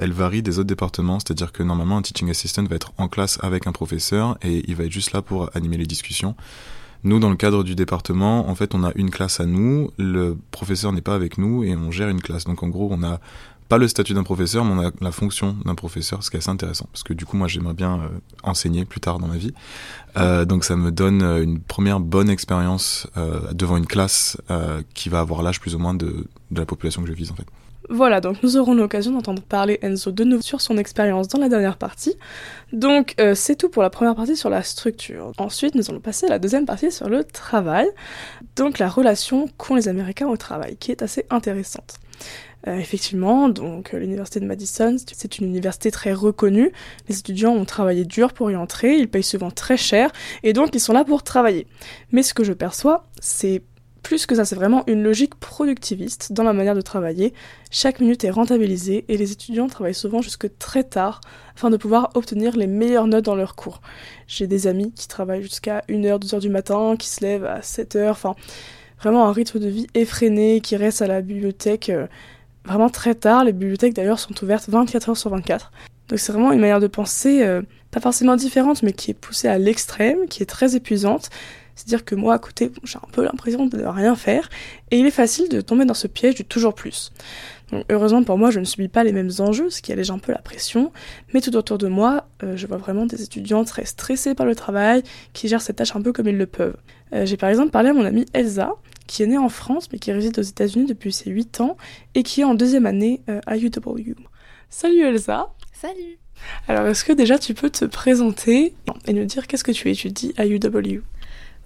elle 0.00 0.12
varie 0.12 0.42
des 0.42 0.58
autres 0.58 0.66
départements. 0.66 1.20
C'est-à-dire 1.20 1.52
que 1.52 1.62
normalement, 1.62 1.98
un 1.98 2.02
teaching 2.02 2.30
assistant 2.30 2.64
va 2.64 2.74
être 2.74 2.92
en 2.98 3.08
classe 3.08 3.38
avec 3.42 3.66
un 3.66 3.72
professeur 3.72 4.36
et 4.42 4.64
il 4.66 4.74
va 4.74 4.84
être 4.84 4.92
juste 4.92 5.12
là 5.12 5.22
pour 5.22 5.50
animer 5.54 5.76
les 5.76 5.86
discussions. 5.86 6.34
Nous, 7.04 7.18
dans 7.18 7.28
le 7.28 7.36
cadre 7.36 7.62
du 7.64 7.74
département, 7.74 8.48
en 8.48 8.54
fait, 8.54 8.74
on 8.74 8.82
a 8.82 8.90
une 8.94 9.10
classe 9.10 9.38
à 9.38 9.44
nous, 9.44 9.90
le 9.98 10.38
professeur 10.50 10.90
n'est 10.92 11.02
pas 11.02 11.14
avec 11.14 11.36
nous 11.36 11.62
et 11.62 11.76
on 11.76 11.90
gère 11.90 12.08
une 12.08 12.22
classe. 12.22 12.44
Donc 12.44 12.62
en 12.62 12.68
gros, 12.68 12.88
on 12.90 13.02
a 13.02 13.20
pas 13.68 13.76
le 13.76 13.88
statut 13.88 14.14
d'un 14.14 14.22
professeur, 14.22 14.64
mais 14.64 14.72
on 14.72 14.88
a 14.88 14.90
la 15.02 15.12
fonction 15.12 15.56
d'un 15.66 15.74
professeur, 15.74 16.22
ce 16.22 16.30
qui 16.30 16.36
est 16.36 16.38
assez 16.38 16.50
intéressant, 16.50 16.86
parce 16.92 17.02
que 17.02 17.12
du 17.12 17.26
coup, 17.26 17.36
moi, 17.36 17.46
j'aimerais 17.46 17.74
bien 17.74 18.00
euh, 18.00 18.08
enseigner 18.42 18.86
plus 18.86 19.00
tard 19.00 19.18
dans 19.18 19.26
ma 19.26 19.36
vie. 19.36 19.52
Euh, 20.16 20.44
donc 20.46 20.64
ça 20.64 20.76
me 20.76 20.90
donne 20.90 21.22
euh, 21.22 21.42
une 21.42 21.60
première 21.60 22.00
bonne 22.00 22.30
expérience 22.30 23.06
devant 23.52 23.76
une 23.76 23.86
classe 23.86 24.38
qui 24.94 25.08
va 25.08 25.20
avoir 25.20 25.42
l'âge 25.42 25.60
plus 25.60 25.74
ou 25.74 25.78
moins 25.78 25.94
de, 25.94 26.26
de 26.50 26.58
la 26.58 26.66
population 26.66 27.02
que 27.02 27.08
je 27.08 27.14
vise, 27.14 27.30
en 27.30 27.34
fait. 27.34 27.46
Voilà, 27.90 28.20
donc 28.20 28.42
nous 28.42 28.56
aurons 28.56 28.74
l'occasion 28.74 29.12
d'entendre 29.12 29.42
parler 29.42 29.78
Enzo 29.82 30.10
de 30.10 30.24
nouveau 30.24 30.42
sur 30.42 30.60
son 30.60 30.78
expérience 30.78 31.28
dans 31.28 31.38
la 31.38 31.48
dernière 31.50 31.76
partie. 31.76 32.14
Donc 32.72 33.14
euh, 33.20 33.34
c'est 33.34 33.56
tout 33.56 33.68
pour 33.68 33.82
la 33.82 33.90
première 33.90 34.14
partie 34.14 34.36
sur 34.36 34.48
la 34.48 34.62
structure. 34.62 35.32
Ensuite, 35.36 35.74
nous 35.74 35.90
allons 35.90 36.00
passer 36.00 36.26
à 36.26 36.30
la 36.30 36.38
deuxième 36.38 36.64
partie 36.64 36.90
sur 36.90 37.08
le 37.10 37.24
travail, 37.24 37.86
donc 38.56 38.78
la 38.78 38.88
relation 38.88 39.48
qu'ont 39.58 39.74
les 39.74 39.88
Américains 39.88 40.28
au 40.28 40.36
travail, 40.36 40.76
qui 40.76 40.92
est 40.92 41.02
assez 41.02 41.26
intéressante. 41.28 41.96
Euh, 42.66 42.76
effectivement, 42.76 43.50
donc 43.50 43.92
l'université 43.92 44.40
de 44.40 44.46
Madison, 44.46 44.96
c'est 45.12 45.38
une 45.38 45.48
université 45.48 45.90
très 45.90 46.14
reconnue. 46.14 46.72
Les 47.10 47.18
étudiants 47.18 47.52
ont 47.52 47.66
travaillé 47.66 48.06
dur 48.06 48.32
pour 48.32 48.50
y 48.50 48.56
entrer, 48.56 48.96
ils 48.96 49.10
payent 49.10 49.22
souvent 49.22 49.50
très 49.50 49.76
cher, 49.76 50.10
et 50.42 50.54
donc 50.54 50.70
ils 50.74 50.80
sont 50.80 50.94
là 50.94 51.04
pour 51.04 51.22
travailler. 51.22 51.66
Mais 52.12 52.22
ce 52.22 52.32
que 52.32 52.44
je 52.44 52.54
perçois, 52.54 53.04
c'est 53.20 53.62
plus 54.04 54.26
que 54.26 54.36
ça, 54.36 54.44
c'est 54.44 54.54
vraiment 54.54 54.84
une 54.86 55.02
logique 55.02 55.34
productiviste 55.34 56.32
dans 56.32 56.44
la 56.44 56.52
manière 56.52 56.76
de 56.76 56.82
travailler. 56.82 57.32
Chaque 57.70 58.00
minute 58.00 58.22
est 58.22 58.30
rentabilisée 58.30 59.04
et 59.08 59.16
les 59.16 59.32
étudiants 59.32 59.66
travaillent 59.66 59.94
souvent 59.94 60.22
jusque 60.22 60.56
très 60.58 60.84
tard 60.84 61.22
afin 61.56 61.70
de 61.70 61.76
pouvoir 61.76 62.10
obtenir 62.14 62.56
les 62.56 62.68
meilleures 62.68 63.06
notes 63.06 63.24
dans 63.24 63.34
leurs 63.34 63.56
cours. 63.56 63.80
J'ai 64.28 64.46
des 64.46 64.66
amis 64.66 64.92
qui 64.92 65.08
travaillent 65.08 65.42
jusqu'à 65.42 65.82
1h, 65.88 66.20
2h 66.20 66.38
du 66.38 66.50
matin, 66.50 66.96
qui 66.98 67.08
se 67.08 67.22
lèvent 67.22 67.46
à 67.46 67.60
7h, 67.60 68.10
enfin 68.10 68.36
vraiment 69.00 69.26
un 69.26 69.32
rythme 69.32 69.58
de 69.58 69.68
vie 69.68 69.86
effréné, 69.94 70.60
qui 70.60 70.76
reste 70.76 71.00
à 71.02 71.06
la 71.06 71.22
bibliothèque 71.22 71.88
euh, 71.88 72.06
vraiment 72.66 72.90
très 72.90 73.14
tard. 73.14 73.44
Les 73.44 73.52
bibliothèques 73.52 73.94
d'ailleurs 73.94 74.18
sont 74.18 74.34
ouvertes 74.44 74.68
24 74.68 75.12
h 75.12 75.14
sur 75.14 75.30
24. 75.30 75.72
Donc 76.08 76.18
c'est 76.18 76.32
vraiment 76.32 76.52
une 76.52 76.60
manière 76.60 76.80
de 76.80 76.86
penser 76.86 77.42
euh, 77.42 77.62
pas 77.90 78.00
forcément 78.00 78.36
différente, 78.36 78.82
mais 78.82 78.92
qui 78.92 79.12
est 79.12 79.14
poussée 79.14 79.48
à 79.48 79.56
l'extrême, 79.56 80.26
qui 80.28 80.42
est 80.42 80.46
très 80.46 80.76
épuisante. 80.76 81.30
C'est-à-dire 81.74 82.04
que 82.04 82.14
moi, 82.14 82.34
à 82.34 82.38
côté, 82.38 82.70
j'ai 82.84 82.98
un 82.98 83.08
peu 83.12 83.24
l'impression 83.24 83.66
de 83.66 83.76
ne 83.76 83.86
rien 83.86 84.14
faire, 84.14 84.48
et 84.90 84.98
il 84.98 85.06
est 85.06 85.10
facile 85.10 85.48
de 85.48 85.60
tomber 85.60 85.84
dans 85.84 85.94
ce 85.94 86.06
piège 86.06 86.34
du 86.36 86.44
toujours 86.44 86.74
plus. 86.74 87.12
Donc, 87.72 87.84
heureusement 87.90 88.22
pour 88.22 88.38
moi, 88.38 88.50
je 88.50 88.60
ne 88.60 88.64
subis 88.64 88.88
pas 88.88 89.04
les 89.04 89.12
mêmes 89.12 89.30
enjeux, 89.38 89.70
ce 89.70 89.82
qui 89.82 89.92
allège 89.92 90.10
un 90.10 90.18
peu 90.18 90.32
la 90.32 90.38
pression, 90.38 90.92
mais 91.32 91.40
tout 91.40 91.54
autour 91.56 91.78
de 91.78 91.88
moi, 91.88 92.26
euh, 92.42 92.56
je 92.56 92.66
vois 92.66 92.76
vraiment 92.76 93.06
des 93.06 93.22
étudiants 93.22 93.64
très 93.64 93.84
stressés 93.84 94.34
par 94.34 94.46
le 94.46 94.54
travail, 94.54 95.02
qui 95.32 95.48
gèrent 95.48 95.62
cette 95.62 95.76
tâche 95.76 95.96
un 95.96 96.02
peu 96.02 96.12
comme 96.12 96.28
ils 96.28 96.38
le 96.38 96.46
peuvent. 96.46 96.76
Euh, 97.12 97.26
j'ai 97.26 97.36
par 97.36 97.48
exemple 97.48 97.70
parlé 97.70 97.90
à 97.90 97.92
mon 97.92 98.04
amie 98.04 98.26
Elsa, 98.32 98.74
qui 99.06 99.22
est 99.22 99.26
née 99.26 99.38
en 99.38 99.48
France, 99.48 99.88
mais 99.92 99.98
qui 99.98 100.12
réside 100.12 100.38
aux 100.38 100.42
États-Unis 100.42 100.86
depuis 100.86 101.12
ses 101.12 101.30
8 101.30 101.60
ans, 101.60 101.76
et 102.14 102.22
qui 102.22 102.42
est 102.42 102.44
en 102.44 102.54
deuxième 102.54 102.86
année 102.86 103.22
euh, 103.28 103.40
à 103.46 103.56
UW. 103.56 104.14
Salut 104.70 105.02
Elsa 105.02 105.52
Salut 105.72 106.18
Alors, 106.68 106.86
est-ce 106.86 107.04
que 107.04 107.12
déjà 107.12 107.38
tu 107.38 107.54
peux 107.54 107.70
te 107.70 107.84
présenter 107.84 108.74
et 109.06 109.12
nous 109.12 109.24
dire 109.24 109.46
qu'est-ce 109.46 109.64
que 109.64 109.72
tu 109.72 109.90
étudies 109.90 110.34
à 110.36 110.46
UW 110.46 111.02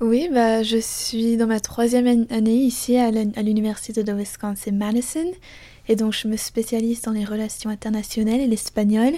oui, 0.01 0.29
bah, 0.33 0.63
je 0.63 0.79
suis 0.79 1.37
dans 1.37 1.47
ma 1.47 1.61
troisième 1.61 2.27
année 2.31 2.57
ici 2.57 2.97
à 2.97 3.11
l'université 3.11 4.05
de 4.05 4.13
Wisconsin-Madison. 4.13 5.31
Et 5.89 5.97
donc, 5.97 6.13
je 6.13 6.29
me 6.29 6.37
spécialise 6.37 7.03
dans 7.03 7.13
les 7.13 7.25
relations 7.25 7.71
internationales 7.71 8.41
et 8.41 8.47
l'espagnol. 8.47 9.15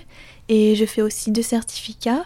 Et 0.49 0.77
je 0.77 0.85
fais 0.85 1.03
aussi 1.03 1.33
deux 1.33 1.43
certificats. 1.43 2.25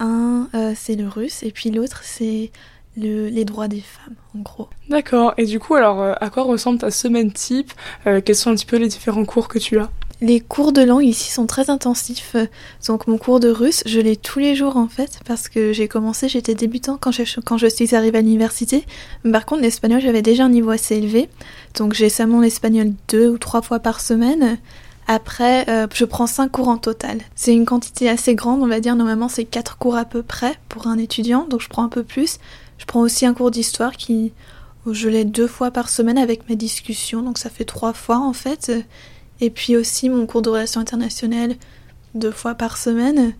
Un, 0.00 0.48
euh, 0.54 0.72
c'est 0.76 0.96
le 0.96 1.06
russe, 1.06 1.44
et 1.44 1.52
puis 1.52 1.70
l'autre, 1.70 2.02
c'est 2.02 2.50
les 2.96 3.44
droits 3.44 3.68
des 3.68 3.80
femmes, 3.80 4.14
en 4.36 4.40
gros. 4.40 4.68
D'accord. 4.88 5.34
Et 5.36 5.46
du 5.46 5.58
coup, 5.58 5.74
alors, 5.74 6.00
euh, 6.00 6.14
à 6.20 6.30
quoi 6.30 6.44
ressemble 6.44 6.78
ta 6.78 6.90
semaine 6.90 7.32
type? 7.32 7.72
Euh, 8.06 8.20
Quels 8.20 8.36
sont 8.36 8.50
un 8.50 8.54
petit 8.54 8.66
peu 8.66 8.76
les 8.76 8.88
différents 8.88 9.24
cours 9.24 9.48
que 9.48 9.58
tu 9.58 9.78
as? 9.78 9.90
Les 10.24 10.40
cours 10.40 10.72
de 10.72 10.80
langue 10.80 11.04
ici 11.04 11.30
sont 11.30 11.46
très 11.46 11.68
intensifs. 11.68 12.34
Donc 12.86 13.06
mon 13.06 13.18
cours 13.18 13.40
de 13.40 13.50
russe, 13.50 13.82
je 13.84 14.00
l'ai 14.00 14.16
tous 14.16 14.38
les 14.38 14.54
jours 14.54 14.78
en 14.78 14.88
fait, 14.88 15.20
parce 15.26 15.50
que 15.50 15.74
j'ai 15.74 15.86
commencé, 15.86 16.30
j'étais 16.30 16.54
débutant 16.54 16.96
quand 16.98 17.10
je, 17.12 17.66
suis 17.68 17.94
arrivée 17.94 18.18
à 18.18 18.22
l'université. 18.22 18.86
Par 19.30 19.44
contre, 19.44 19.62
l'espagnol, 19.62 20.00
j'avais 20.00 20.22
déjà 20.22 20.46
un 20.46 20.48
niveau 20.48 20.70
assez 20.70 20.96
élevé. 20.96 21.28
Donc 21.74 21.92
j'ai 21.92 22.08
seulement 22.08 22.40
l'espagnol 22.40 22.92
deux 23.08 23.28
ou 23.28 23.38
trois 23.38 23.60
fois 23.60 23.80
par 23.80 24.00
semaine. 24.00 24.58
Après, 25.06 25.68
euh, 25.68 25.86
je 25.92 26.06
prends 26.06 26.26
cinq 26.26 26.52
cours 26.52 26.68
en 26.68 26.78
total. 26.78 27.18
C'est 27.34 27.52
une 27.52 27.66
quantité 27.66 28.08
assez 28.08 28.34
grande, 28.34 28.62
on 28.62 28.66
va 28.66 28.80
dire. 28.80 28.96
Normalement, 28.96 29.28
c'est 29.28 29.44
quatre 29.44 29.76
cours 29.76 29.96
à 29.96 30.06
peu 30.06 30.22
près 30.22 30.54
pour 30.70 30.86
un 30.86 30.96
étudiant, 30.96 31.46
donc 31.46 31.60
je 31.60 31.68
prends 31.68 31.84
un 31.84 31.90
peu 31.90 32.02
plus. 32.02 32.38
Je 32.78 32.86
prends 32.86 33.00
aussi 33.00 33.26
un 33.26 33.34
cours 33.34 33.50
d'histoire 33.50 33.92
qui, 33.92 34.32
je 34.90 35.10
l'ai 35.10 35.26
deux 35.26 35.46
fois 35.46 35.70
par 35.70 35.90
semaine 35.90 36.16
avec 36.16 36.48
mes 36.48 36.56
discussions, 36.56 37.20
donc 37.20 37.36
ça 37.36 37.50
fait 37.50 37.66
trois 37.66 37.92
fois 37.92 38.18
en 38.18 38.32
fait. 38.32 38.72
Et 39.40 39.50
puis 39.50 39.76
aussi 39.76 40.08
mon 40.08 40.26
cours 40.26 40.42
de 40.42 40.50
relations 40.50 40.80
internationales 40.80 41.56
deux 42.14 42.30
fois 42.30 42.54
par 42.54 42.76
semaine. 42.76 43.32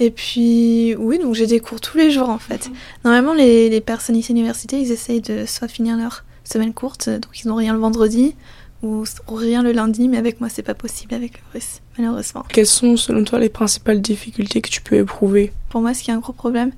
Et 0.00 0.10
puis, 0.10 0.94
oui, 0.98 1.18
donc 1.18 1.34
j'ai 1.34 1.46
des 1.46 1.60
cours 1.60 1.80
tous 1.80 1.96
les 1.96 2.10
jours 2.10 2.28
en 2.28 2.38
fait. 2.38 2.68
Mhm. 2.68 2.74
Normalement, 3.04 3.34
les, 3.34 3.68
les, 3.68 3.80
personnes 3.80 4.16
ici 4.16 4.32
à 4.32 4.34
l'université, 4.34 4.80
ils 4.80 4.90
essayent 4.90 5.20
de 5.20 5.44
soit 5.46 5.68
finir 5.68 5.96
leur 5.96 6.24
semaine 6.44 6.72
courte, 6.72 7.08
donc 7.08 7.44
ils 7.44 7.48
n'ont 7.48 7.56
rien 7.56 7.72
le 7.72 7.78
vendredi, 7.78 8.34
ou 8.82 9.04
rien 9.28 9.62
le 9.62 9.72
lundi, 9.72 10.08
mais 10.08 10.16
avec 10.16 10.40
moi, 10.40 10.48
c'est 10.48 10.62
pas 10.62 10.74
possible 10.74 11.14
avec 11.14 11.34
le 11.34 11.42
russe, 11.54 11.80
malheureusement. 11.96 12.44
Quelles 12.48 12.66
sont, 12.66 12.96
selon 12.96 13.22
toi, 13.24 13.38
les 13.38 13.48
principales 13.48 14.00
difficultés 14.00 14.60
que 14.60 14.68
tu 14.68 14.80
peux 14.80 14.96
éprouver? 14.96 15.52
Pour 15.68 15.80
moi, 15.80 15.94
ce 15.94 16.02
qui 16.02 16.10
est 16.10 16.14
un 16.14 16.18
gros 16.18 16.32
problème, 16.32 16.72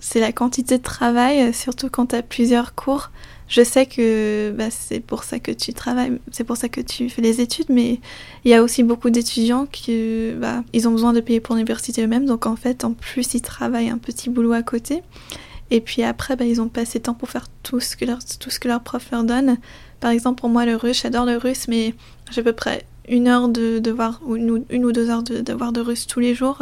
c'est 0.00 0.20
la 0.20 0.30
quantité 0.30 0.78
de 0.78 0.82
travail, 0.82 1.52
surtout 1.52 1.88
quand 1.90 2.06
tu 2.06 2.16
as 2.16 2.22
plusieurs 2.22 2.74
cours. 2.74 3.10
Je 3.54 3.62
sais 3.62 3.86
que 3.86 4.50
bah, 4.50 4.68
c'est 4.68 4.98
pour 4.98 5.22
ça 5.22 5.38
que 5.38 5.52
tu 5.52 5.72
travailles, 5.72 6.18
c'est 6.32 6.42
pour 6.42 6.56
ça 6.56 6.68
que 6.68 6.80
tu 6.80 7.08
fais 7.08 7.22
les 7.22 7.40
études, 7.40 7.68
mais 7.68 8.00
il 8.44 8.50
y 8.50 8.54
a 8.54 8.64
aussi 8.64 8.82
beaucoup 8.82 9.10
d'étudiants 9.10 9.66
qui 9.66 10.32
bah, 10.36 10.64
ils 10.72 10.88
ont 10.88 10.90
besoin 10.90 11.12
de 11.12 11.20
payer 11.20 11.38
pour 11.38 11.54
l'université 11.54 12.02
eux-mêmes, 12.02 12.26
donc 12.26 12.46
en 12.46 12.56
fait, 12.56 12.82
en 12.82 12.94
plus, 12.94 13.32
ils 13.34 13.42
travaillent 13.42 13.90
un 13.90 13.98
petit 13.98 14.28
boulot 14.28 14.54
à 14.54 14.64
côté. 14.64 15.04
Et 15.70 15.80
puis 15.80 16.02
après, 16.02 16.34
bah, 16.34 16.44
ils 16.44 16.60
ont 16.60 16.66
pas 16.66 16.80
assez 16.80 16.98
de 16.98 17.04
temps 17.04 17.14
pour 17.14 17.30
faire 17.30 17.46
tout 17.62 17.78
ce 17.78 17.96
que 17.96 18.04
leur, 18.04 18.18
tout 18.24 18.50
leur 18.64 18.82
prof 18.82 19.08
leur 19.12 19.22
donne. 19.22 19.58
Par 20.00 20.10
exemple, 20.10 20.40
pour 20.40 20.48
moi, 20.48 20.66
le 20.66 20.74
russe, 20.74 21.02
j'adore 21.02 21.24
le 21.24 21.36
russe, 21.36 21.68
mais 21.68 21.94
j'ai 22.32 22.40
à 22.40 22.44
peu 22.44 22.54
près 22.54 22.84
une 23.08 23.28
heure 23.28 23.48
de 23.48 23.78
devoir, 23.78 24.20
ou 24.26 24.34
une, 24.34 24.84
ou 24.84 24.90
deux 24.90 25.10
heures 25.10 25.22
de 25.22 25.42
devoir 25.42 25.70
de 25.70 25.80
russe 25.80 26.08
tous 26.08 26.18
les 26.18 26.34
jours, 26.34 26.58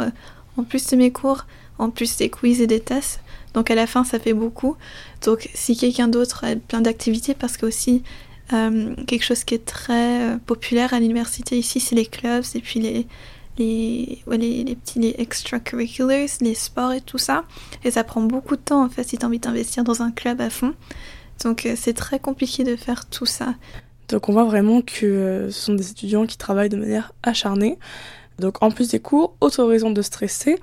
en 0.57 0.63
plus 0.63 0.85
de 0.85 0.95
mes 0.95 1.11
cours, 1.11 1.47
en 1.79 1.89
plus 1.89 2.17
des 2.17 2.29
quiz 2.29 2.61
et 2.61 2.67
des 2.67 2.81
tests. 2.81 3.19
Donc 3.53 3.69
à 3.71 3.75
la 3.75 3.87
fin, 3.87 4.03
ça 4.03 4.19
fait 4.19 4.33
beaucoup. 4.33 4.75
Donc 5.23 5.49
si 5.53 5.77
quelqu'un 5.77 6.07
d'autre 6.07 6.43
a 6.45 6.55
plein 6.55 6.81
d'activités, 6.81 7.33
parce 7.33 7.57
que 7.57 7.65
aussi 7.65 8.03
euh, 8.51 8.95
quelque 9.07 9.23
chose 9.23 9.43
qui 9.43 9.55
est 9.55 9.65
très 9.65 10.33
euh, 10.33 10.37
populaire 10.37 10.93
à 10.93 10.99
l'université 10.99 11.57
ici, 11.57 11.79
c'est 11.79 11.95
les 11.95 12.05
clubs 12.05 12.43
et 12.55 12.59
puis 12.59 12.79
les, 12.79 13.07
les, 13.57 14.19
les, 14.27 14.75
petits 14.75 14.99
les 14.99 15.15
extracurriculars, 15.17 16.27
les 16.41 16.55
sports 16.55 16.91
et 16.91 17.01
tout 17.01 17.17
ça. 17.17 17.45
Et 17.83 17.91
ça 17.91 18.03
prend 18.03 18.21
beaucoup 18.21 18.55
de 18.55 18.61
temps 18.61 18.83
en 18.83 18.89
fait 18.89 19.03
si 19.03 19.17
tu 19.17 19.25
as 19.25 19.27
envie 19.27 19.39
d'investir 19.39 19.83
dans 19.83 20.01
un 20.01 20.11
club 20.11 20.41
à 20.41 20.49
fond. 20.49 20.73
Donc 21.43 21.65
euh, 21.65 21.73
c'est 21.77 21.93
très 21.93 22.19
compliqué 22.19 22.63
de 22.63 22.75
faire 22.75 23.07
tout 23.07 23.25
ça. 23.25 23.55
Donc 24.09 24.29
on 24.29 24.33
voit 24.33 24.43
vraiment 24.43 24.81
que 24.81 25.47
ce 25.49 25.59
sont 25.59 25.73
des 25.73 25.91
étudiants 25.91 26.25
qui 26.25 26.37
travaillent 26.37 26.69
de 26.69 26.77
manière 26.77 27.13
acharnée. 27.23 27.77
Donc 28.39 28.61
en 28.61 28.71
plus 28.71 28.89
des 28.89 28.99
cours, 28.99 29.35
autre 29.41 29.63
raison 29.63 29.91
de 29.91 30.01
stresser. 30.01 30.59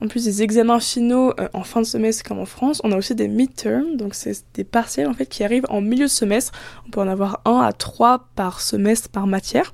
En 0.00 0.08
plus 0.08 0.24
des 0.24 0.42
examens 0.42 0.80
finaux 0.80 1.32
euh, 1.40 1.48
en 1.54 1.62
fin 1.62 1.80
de 1.80 1.86
semestre 1.86 2.24
comme 2.24 2.38
en 2.38 2.46
France, 2.46 2.80
on 2.84 2.92
a 2.92 2.96
aussi 2.96 3.14
des 3.14 3.28
midterms, 3.28 3.96
donc 3.96 4.14
c'est 4.14 4.44
des 4.54 4.64
partiels 4.64 5.06
en 5.06 5.14
fait 5.14 5.26
qui 5.26 5.44
arrivent 5.44 5.66
en 5.68 5.80
milieu 5.80 6.04
de 6.04 6.10
semestre. 6.10 6.52
On 6.86 6.90
peut 6.90 7.00
en 7.00 7.08
avoir 7.08 7.40
un 7.44 7.60
à 7.60 7.72
trois 7.72 8.28
par 8.34 8.60
semestre 8.60 9.08
par 9.08 9.26
matière. 9.26 9.72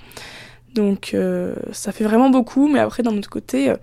Donc 0.75 1.15
euh, 1.15 1.57
ça 1.73 1.91
fait 1.91 2.05
vraiment 2.05 2.31
beaucoup, 2.31 2.69
mais 2.69 2.79
après 2.79 3.03
d'un 3.03 3.17
autre 3.17 3.29
côté, 3.29 3.71
euh, 3.71 3.77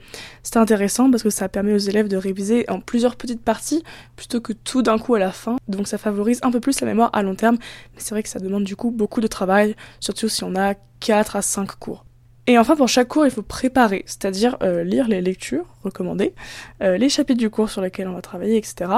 c'est 0.44 0.58
intéressant 0.58 1.12
parce 1.12 1.24
que 1.24 1.30
ça 1.30 1.50
permet 1.50 1.74
aux 1.74 1.78
élèves 1.78 2.08
de 2.08 2.16
réviser 2.16 2.70
en 2.70 2.80
plusieurs 2.80 3.18
petites 3.18 3.42
parties 3.42 3.84
plutôt 4.16 4.40
que 4.40 4.54
tout 4.54 4.82
d'un 4.82 4.98
coup 4.98 5.16
à 5.16 5.20
la 5.20 5.32
fin. 5.32 5.58
Donc 5.68 5.88
ça 5.88 5.98
favorise 5.98 6.40
un 6.44 6.52
peu 6.52 6.60
plus 6.60 6.80
la 6.80 6.88
mémoire 6.88 7.10
à 7.14 7.24
long 7.24 7.36
terme, 7.36 7.58
mais 7.94 8.00
c'est 8.00 8.12
vrai 8.12 8.24
que 8.24 8.30
ça 8.30 8.40
demande 8.40 8.64
du 8.64 8.76
coup 8.76 8.92
beaucoup 8.92 9.20
de 9.20 9.28
travail, 9.28 9.76
surtout 10.00 10.30
si 10.30 10.44
on 10.44 10.56
a 10.56 10.76
4 11.02 11.36
à 11.36 11.42
5 11.42 11.76
cours. 11.78 12.07
Et 12.50 12.58
enfin, 12.58 12.78
pour 12.78 12.88
chaque 12.88 13.10
cours, 13.10 13.26
il 13.26 13.32
faut 13.32 13.42
préparer, 13.42 14.04
c'est-à-dire 14.06 14.56
euh, 14.64 14.86
lire 14.86 15.10
les 15.10 15.20
lectures 15.20 15.66
recommandées, 15.84 16.34
euh, 16.82 16.98
les 16.98 17.10
chapitres 17.10 17.40
du 17.40 17.50
cours 17.50 17.70
sur 17.70 17.82
lesquels 17.82 18.08
on 18.08 18.14
va 18.14 18.22
travailler, 18.22 18.56
etc. 18.56 18.90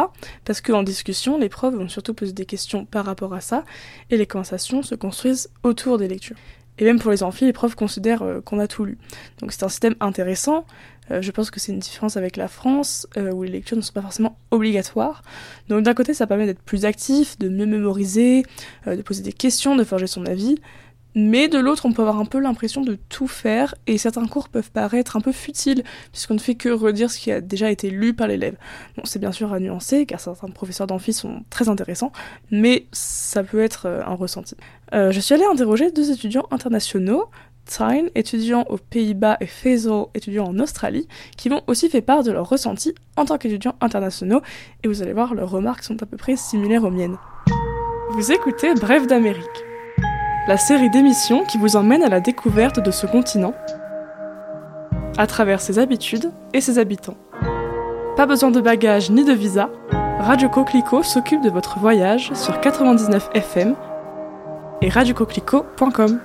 Parce 0.46 0.62
qu'en 0.62 0.84
discussion, 0.84 1.40
les 1.40 1.50
profs 1.50 1.74
vont 1.74 1.90
surtout 1.90 2.14
poser 2.14 2.32
des 2.32 2.46
questions 2.46 2.86
par 2.86 3.06
rapport 3.06 3.34
à 3.34 3.42
ça, 3.42 3.66
et 4.12 4.18
les 4.18 4.28
conversations 4.28 4.84
se 4.84 4.94
construisent 4.94 5.50
autour 5.64 5.98
des 5.98 6.08
lectures. 6.08 6.36
Et 6.78 6.86
même 6.86 7.00
pour 7.00 7.10
les 7.10 7.24
amphis, 7.24 7.46
les 7.46 7.52
profs 7.52 7.74
considèrent 7.74 8.22
euh, 8.22 8.40
qu'on 8.40 8.60
a 8.60 8.68
tout 8.68 8.86
lu. 8.86 9.00
Donc 9.40 9.52
c'est 9.52 9.64
un 9.64 9.70
système 9.70 9.96
intéressant. 10.00 10.64
je 11.10 11.32
pense 11.32 11.50
que 11.50 11.60
c'est 11.60 11.72
une 11.72 11.80
différence 11.80 12.18
avec 12.18 12.38
la 12.38 12.48
France, 12.48 13.08
où 13.18 13.42
les 13.42 13.50
lectures 13.50 13.78
ne 13.78 13.82
sont 13.82 13.94
pas 13.94 14.04
forcément 14.04 14.38
obligatoires. 14.52 15.24
Donc 15.68 15.82
d'un 15.82 15.96
côté, 15.96 16.14
ça 16.14 16.28
permet 16.28 16.46
d'être 16.46 16.62
plus 16.62 16.86
actif, 16.86 17.40
de 17.40 17.50
mieux 17.50 17.66
mémoriser, 17.66 18.44
de 18.86 19.02
poser 19.02 19.24
des 19.24 19.34
questions, 19.34 19.76
de 19.76 19.84
forger 19.84 20.06
son 20.06 20.28
avis. 20.28 20.60
Mais 21.16 21.48
de 21.48 21.58
l'autre, 21.58 21.86
on 21.86 21.92
peut 21.92 22.02
avoir 22.02 22.20
un 22.20 22.26
peu 22.26 22.40
l'impression 22.40 22.82
de 22.82 22.98
tout 23.10 23.28
faire 23.28 23.74
et 23.88 23.98
certains 23.98 24.28
cours 24.28 24.50
peuvent 24.50 24.72
paraître 24.72 25.18
un 25.18 25.22
peu 25.22 25.32
futiles 25.32 25.84
puisqu'on 26.12 26.36
ne 26.36 26.40
fait 26.40 26.56
que 26.56 26.70
redire 26.70 27.10
ce 27.10 27.20
qui 27.20 27.32
a 27.32 27.42
déjà 27.42 27.72
été 27.72 27.90
lu 27.90 28.14
par 28.14 28.28
l'élève. 28.28 28.56
Bon, 28.96 29.04
c'est 29.06 29.20
bien 29.20 29.32
sûr 29.32 29.52
à 29.52 29.60
nuancer 29.60 30.06
car 30.06 30.20
certains 30.20 30.50
professeurs 30.50 30.88
d'amphi 30.88 31.14
sont 31.14 31.44
très 31.50 31.68
intéressants, 31.68 32.12
mais 32.52 32.86
ça 32.92 33.44
peut 33.44 33.62
être 33.62 33.88
euh, 33.88 34.02
un 34.06 34.14
ressenti. 34.14 34.56
Euh, 34.94 35.12
je 35.12 35.20
suis 35.20 35.34
allée 35.34 35.46
interroger 35.46 35.92
deux 35.92 36.12
étudiants 36.12 36.48
internationaux, 36.52 37.26
Tyne, 37.66 38.10
étudiant 38.16 38.66
aux 38.70 38.78
Pays-Bas, 38.78 39.38
et 39.42 39.46
Faisal, 39.46 40.06
étudiant 40.16 40.46
en 40.46 40.60
Australie, 40.60 41.08
qui 41.38 41.50
m'ont 41.50 41.62
aussi 41.68 41.88
fait 41.88 42.02
part 42.02 42.24
de 42.24 42.32
leurs 42.32 42.50
ressentis 42.50 42.96
en 43.16 43.26
tant 43.26 43.38
qu'étudiants 43.38 43.76
internationaux 43.80 44.42
et 44.84 44.88
vous 44.88 45.04
allez 45.04 45.14
voir, 45.14 45.36
leurs 45.36 45.52
remarques 45.52 45.84
sont 45.84 46.02
à 46.02 46.06
peu 46.06 46.18
près 46.18 46.36
similaires 46.36 46.84
aux 46.84 46.92
miennes. 46.92 47.18
Vous 48.12 48.32
écoutez 48.32 48.74
Bref 48.74 49.06
d'Amérique 49.06 49.69
la 50.50 50.58
série 50.58 50.90
d'émissions 50.90 51.44
qui 51.44 51.60
vous 51.60 51.76
emmène 51.76 52.02
à 52.02 52.10
la 52.10 52.22
découverte 52.22 52.80
de 52.80 52.90
ce 52.90 53.06
continent 53.06 53.54
à 55.20 55.28
travers 55.28 55.62
ses 55.62 55.78
habitudes 55.78 56.32
et 56.56 56.60
ses 56.60 56.80
habitants. 56.80 57.18
Pas 58.18 58.26
besoin 58.26 58.50
de 58.50 58.60
bagages 58.60 59.12
ni 59.12 59.24
de 59.24 59.32
visa, 59.32 59.70
Radio 60.18 60.50
Coquelicot 60.50 61.04
s'occupe 61.04 61.42
de 61.44 61.52
votre 61.52 61.78
voyage 61.78 62.34
sur 62.34 62.60
99 62.62 63.30
FM 63.36 63.76
et 64.82 64.90
radiocoquelicot.com. 64.90 66.20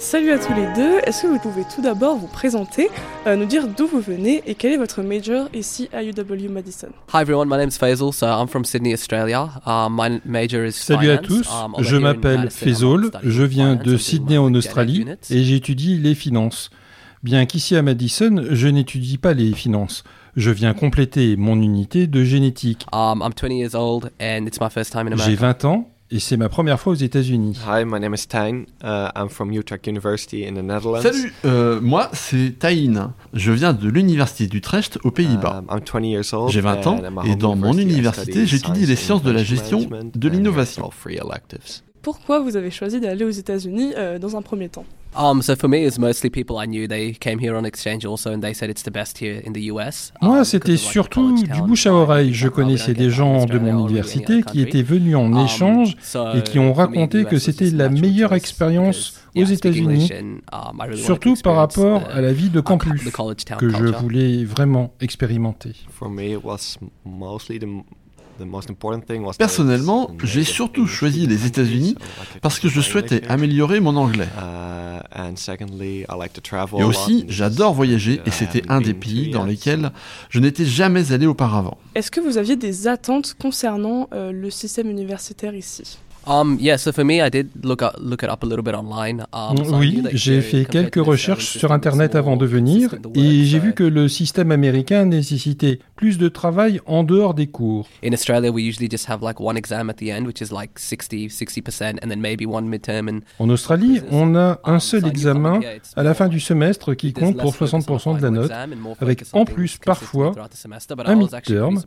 Salut 0.00 0.30
à 0.30 0.38
tous 0.38 0.54
les 0.54 0.66
deux, 0.76 1.00
est-ce 1.04 1.22
que 1.22 1.26
vous 1.26 1.40
pouvez 1.40 1.64
tout 1.74 1.82
d'abord 1.82 2.16
vous 2.16 2.28
présenter, 2.28 2.88
euh, 3.26 3.34
nous 3.34 3.46
dire 3.46 3.66
d'où 3.66 3.88
vous 3.88 4.00
venez 4.00 4.42
et 4.46 4.54
quel 4.54 4.72
est 4.72 4.76
votre 4.76 5.02
major 5.02 5.48
ici 5.52 5.88
à 5.92 6.04
UW 6.04 6.48
Madison? 6.48 6.90
Hi 7.12 7.22
everyone, 7.22 7.48
my 7.48 7.56
name 7.56 7.68
is 7.68 7.76
Faisal, 7.76 8.12
so 8.12 8.26
I'm 8.26 8.46
from 8.46 8.64
Sydney, 8.64 8.94
Australia. 8.94 9.48
Uh, 9.66 9.88
my 9.90 10.20
major 10.24 10.64
is 10.64 10.72
Salut 10.74 11.10
à 11.10 11.18
tous, 11.18 11.48
um, 11.50 11.74
je 11.80 11.96
m'appelle 11.96 12.48
Faisal, 12.50 13.10
je 13.24 13.42
viens 13.42 13.74
de 13.74 13.96
Sydney 13.96 14.38
en 14.38 14.54
Australie 14.54 15.04
et 15.30 15.42
j'étudie 15.42 15.98
les 15.98 16.14
finances. 16.14 16.70
Bien 17.24 17.44
qu'ici 17.46 17.74
à 17.74 17.82
Madison, 17.82 18.44
je 18.50 18.68
n'étudie 18.68 19.18
pas 19.18 19.34
les 19.34 19.52
finances. 19.52 20.04
Je 20.36 20.52
viens 20.52 20.74
compléter 20.74 21.36
mon 21.36 21.60
unité 21.60 22.06
de 22.06 22.22
génétique. 22.22 22.86
Um, 22.92 23.20
I'm 23.20 23.32
20 23.32 23.50
years 23.50 23.74
old 23.74 24.12
and 24.20 24.46
it's 24.46 24.60
my 24.60 24.70
first 24.70 24.92
time 24.92 25.08
in 25.08 25.12
America. 25.14 25.28
J'ai 25.28 25.34
20 25.34 25.64
ans 25.64 25.88
et 26.10 26.20
c'est 26.20 26.36
ma 26.36 26.48
première 26.48 26.80
fois 26.80 26.92
aux 26.92 26.96
États-Unis. 26.96 27.58
Hi, 27.66 27.84
my 27.84 28.00
name 28.00 28.14
is 28.14 28.26
Tyne. 28.28 28.66
Uh, 28.82 29.10
I'm 29.14 29.28
from 29.28 29.52
Utrecht 29.52 29.86
University 29.86 30.46
in 30.46 30.54
the 30.54 30.64
Netherlands. 30.64 31.02
Salut, 31.02 31.32
euh, 31.44 31.80
moi 31.80 32.08
c'est 32.12 32.58
Tyne. 32.58 33.10
Je 33.34 33.52
viens 33.52 33.72
de 33.72 33.88
l'université 33.88 34.46
d'Utrecht 34.46 34.98
aux 35.04 35.10
Pays-Bas. 35.10 35.64
Um, 35.68 36.48
J'ai 36.48 36.60
20 36.60 36.86
ans 36.86 37.00
et 37.24 37.36
dans 37.36 37.56
mon 37.56 37.76
université, 37.76 38.46
j'étudie 38.46 38.86
les 38.86 38.96
sciences 38.96 39.22
de 39.22 39.30
la 39.30 39.44
gestion 39.44 39.88
de 40.14 40.28
l'innovation. 40.28 40.90
Pourquoi 42.08 42.40
vous 42.40 42.56
avez 42.56 42.70
choisi 42.70 43.00
d'aller 43.00 43.22
aux 43.22 43.28
États-Unis 43.28 43.92
euh, 43.94 44.18
dans 44.18 44.34
un 44.34 44.40
premier 44.40 44.70
temps? 44.70 44.86
Um, 45.14 45.42
so 45.42 45.54
for 45.54 45.68
me, 45.68 45.86
it's 45.86 45.98
mostly 45.98 46.30
people 46.30 46.56
I 46.58 46.66
knew. 46.66 46.88
They 46.88 47.12
came 47.12 47.38
here 47.38 47.54
on 47.54 47.66
exchange 47.66 48.06
also, 48.06 48.32
and 48.32 48.40
they 48.40 48.54
said 48.54 48.70
it's 48.70 48.82
the 48.82 48.90
best 48.90 49.20
here 49.20 49.42
in 49.46 49.52
the 49.52 49.70
US. 49.70 50.10
Moi, 50.22 50.38
um, 50.38 50.44
c'était 50.44 50.78
surtout 50.78 51.34
du 51.34 51.60
bouche 51.60 51.86
à 51.86 51.92
oreille. 51.92 52.32
Je 52.32 52.48
connaissais 52.48 52.94
des 52.94 53.10
gens 53.10 53.44
de 53.44 53.58
mon 53.58 53.86
université 53.86 54.42
qui 54.42 54.62
étaient 54.62 54.82
venus 54.82 55.16
en 55.16 55.30
um, 55.34 55.44
échange 55.44 55.96
et 56.34 56.40
qui 56.40 56.58
ont 56.58 56.72
raconté 56.72 57.26
que 57.26 57.38
c'était 57.38 57.68
la 57.68 57.90
meilleure 57.90 58.32
expérience 58.32 59.20
aux 59.36 59.44
États-Unis, 59.44 60.10
surtout 60.94 61.34
par 61.44 61.56
rapport 61.56 62.04
à 62.10 62.22
la 62.22 62.32
vie 62.32 62.48
de 62.48 62.60
campus 62.60 63.02
que 63.58 63.68
je 63.68 63.84
voulais 63.84 64.44
vraiment 64.44 64.94
expérimenter. 65.02 65.74
Personnellement, 69.38 70.10
j'ai 70.22 70.44
surtout 70.44 70.86
choisi 70.86 71.26
les 71.26 71.46
États-Unis 71.46 71.96
parce 72.42 72.58
que 72.58 72.68
je 72.68 72.80
souhaitais 72.80 73.26
améliorer 73.28 73.80
mon 73.80 73.96
anglais. 73.96 74.28
Et 76.78 76.84
aussi, 76.84 77.24
j'adore 77.28 77.74
voyager 77.74 78.20
et 78.26 78.30
c'était 78.30 78.62
un 78.68 78.80
des 78.80 78.94
pays 78.94 79.30
dans 79.30 79.44
lesquels 79.44 79.90
je 80.30 80.40
n'étais 80.40 80.64
jamais 80.64 81.12
allé 81.12 81.26
auparavant. 81.26 81.78
Est-ce 81.94 82.10
que 82.10 82.20
vous 82.20 82.38
aviez 82.38 82.56
des 82.56 82.86
attentes 82.86 83.34
concernant 83.40 84.08
euh, 84.12 84.32
le 84.32 84.50
système 84.50 84.90
universitaire 84.90 85.54
ici? 85.54 85.98
Oui, 89.72 90.02
j'ai 90.12 90.40
fait 90.42 90.64
quelques 90.64 90.96
recherches 91.02 91.56
sur 91.58 91.72
Internet 91.72 92.14
avant 92.14 92.36
de 92.36 92.44
venir 92.46 92.94
et 93.14 93.44
j'ai 93.44 93.58
vu 93.58 93.72
que 93.72 93.84
le 93.84 94.08
système 94.08 94.50
américain 94.52 95.04
nécessitait 95.06 95.78
plus 95.96 96.18
de 96.18 96.28
travail 96.28 96.80
en 96.86 97.02
dehors 97.02 97.34
des 97.34 97.46
cours. 97.46 97.88
En 103.38 103.48
Australie, 103.48 104.00
on 104.10 104.36
a 104.36 104.60
un 104.64 104.78
seul 104.80 105.06
examen 105.06 105.60
à 105.96 106.02
la 106.02 106.14
fin 106.14 106.28
du 106.28 106.40
semestre 106.40 106.94
qui 106.94 107.12
compte 107.12 107.36
pour 107.38 107.54
60% 107.54 108.16
de 108.18 108.22
la 108.22 108.30
note, 108.30 108.50
avec 109.00 109.24
en 109.32 109.44
plus 109.44 109.78
parfois 109.84 110.32
un 111.06 111.14
midterm 111.16 111.82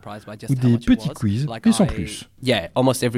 ou 0.50 0.56
des 0.56 0.78
petits 0.78 1.10
quiz, 1.10 1.46
mais 1.66 1.72
sans 1.72 1.86
plus. 1.86 2.30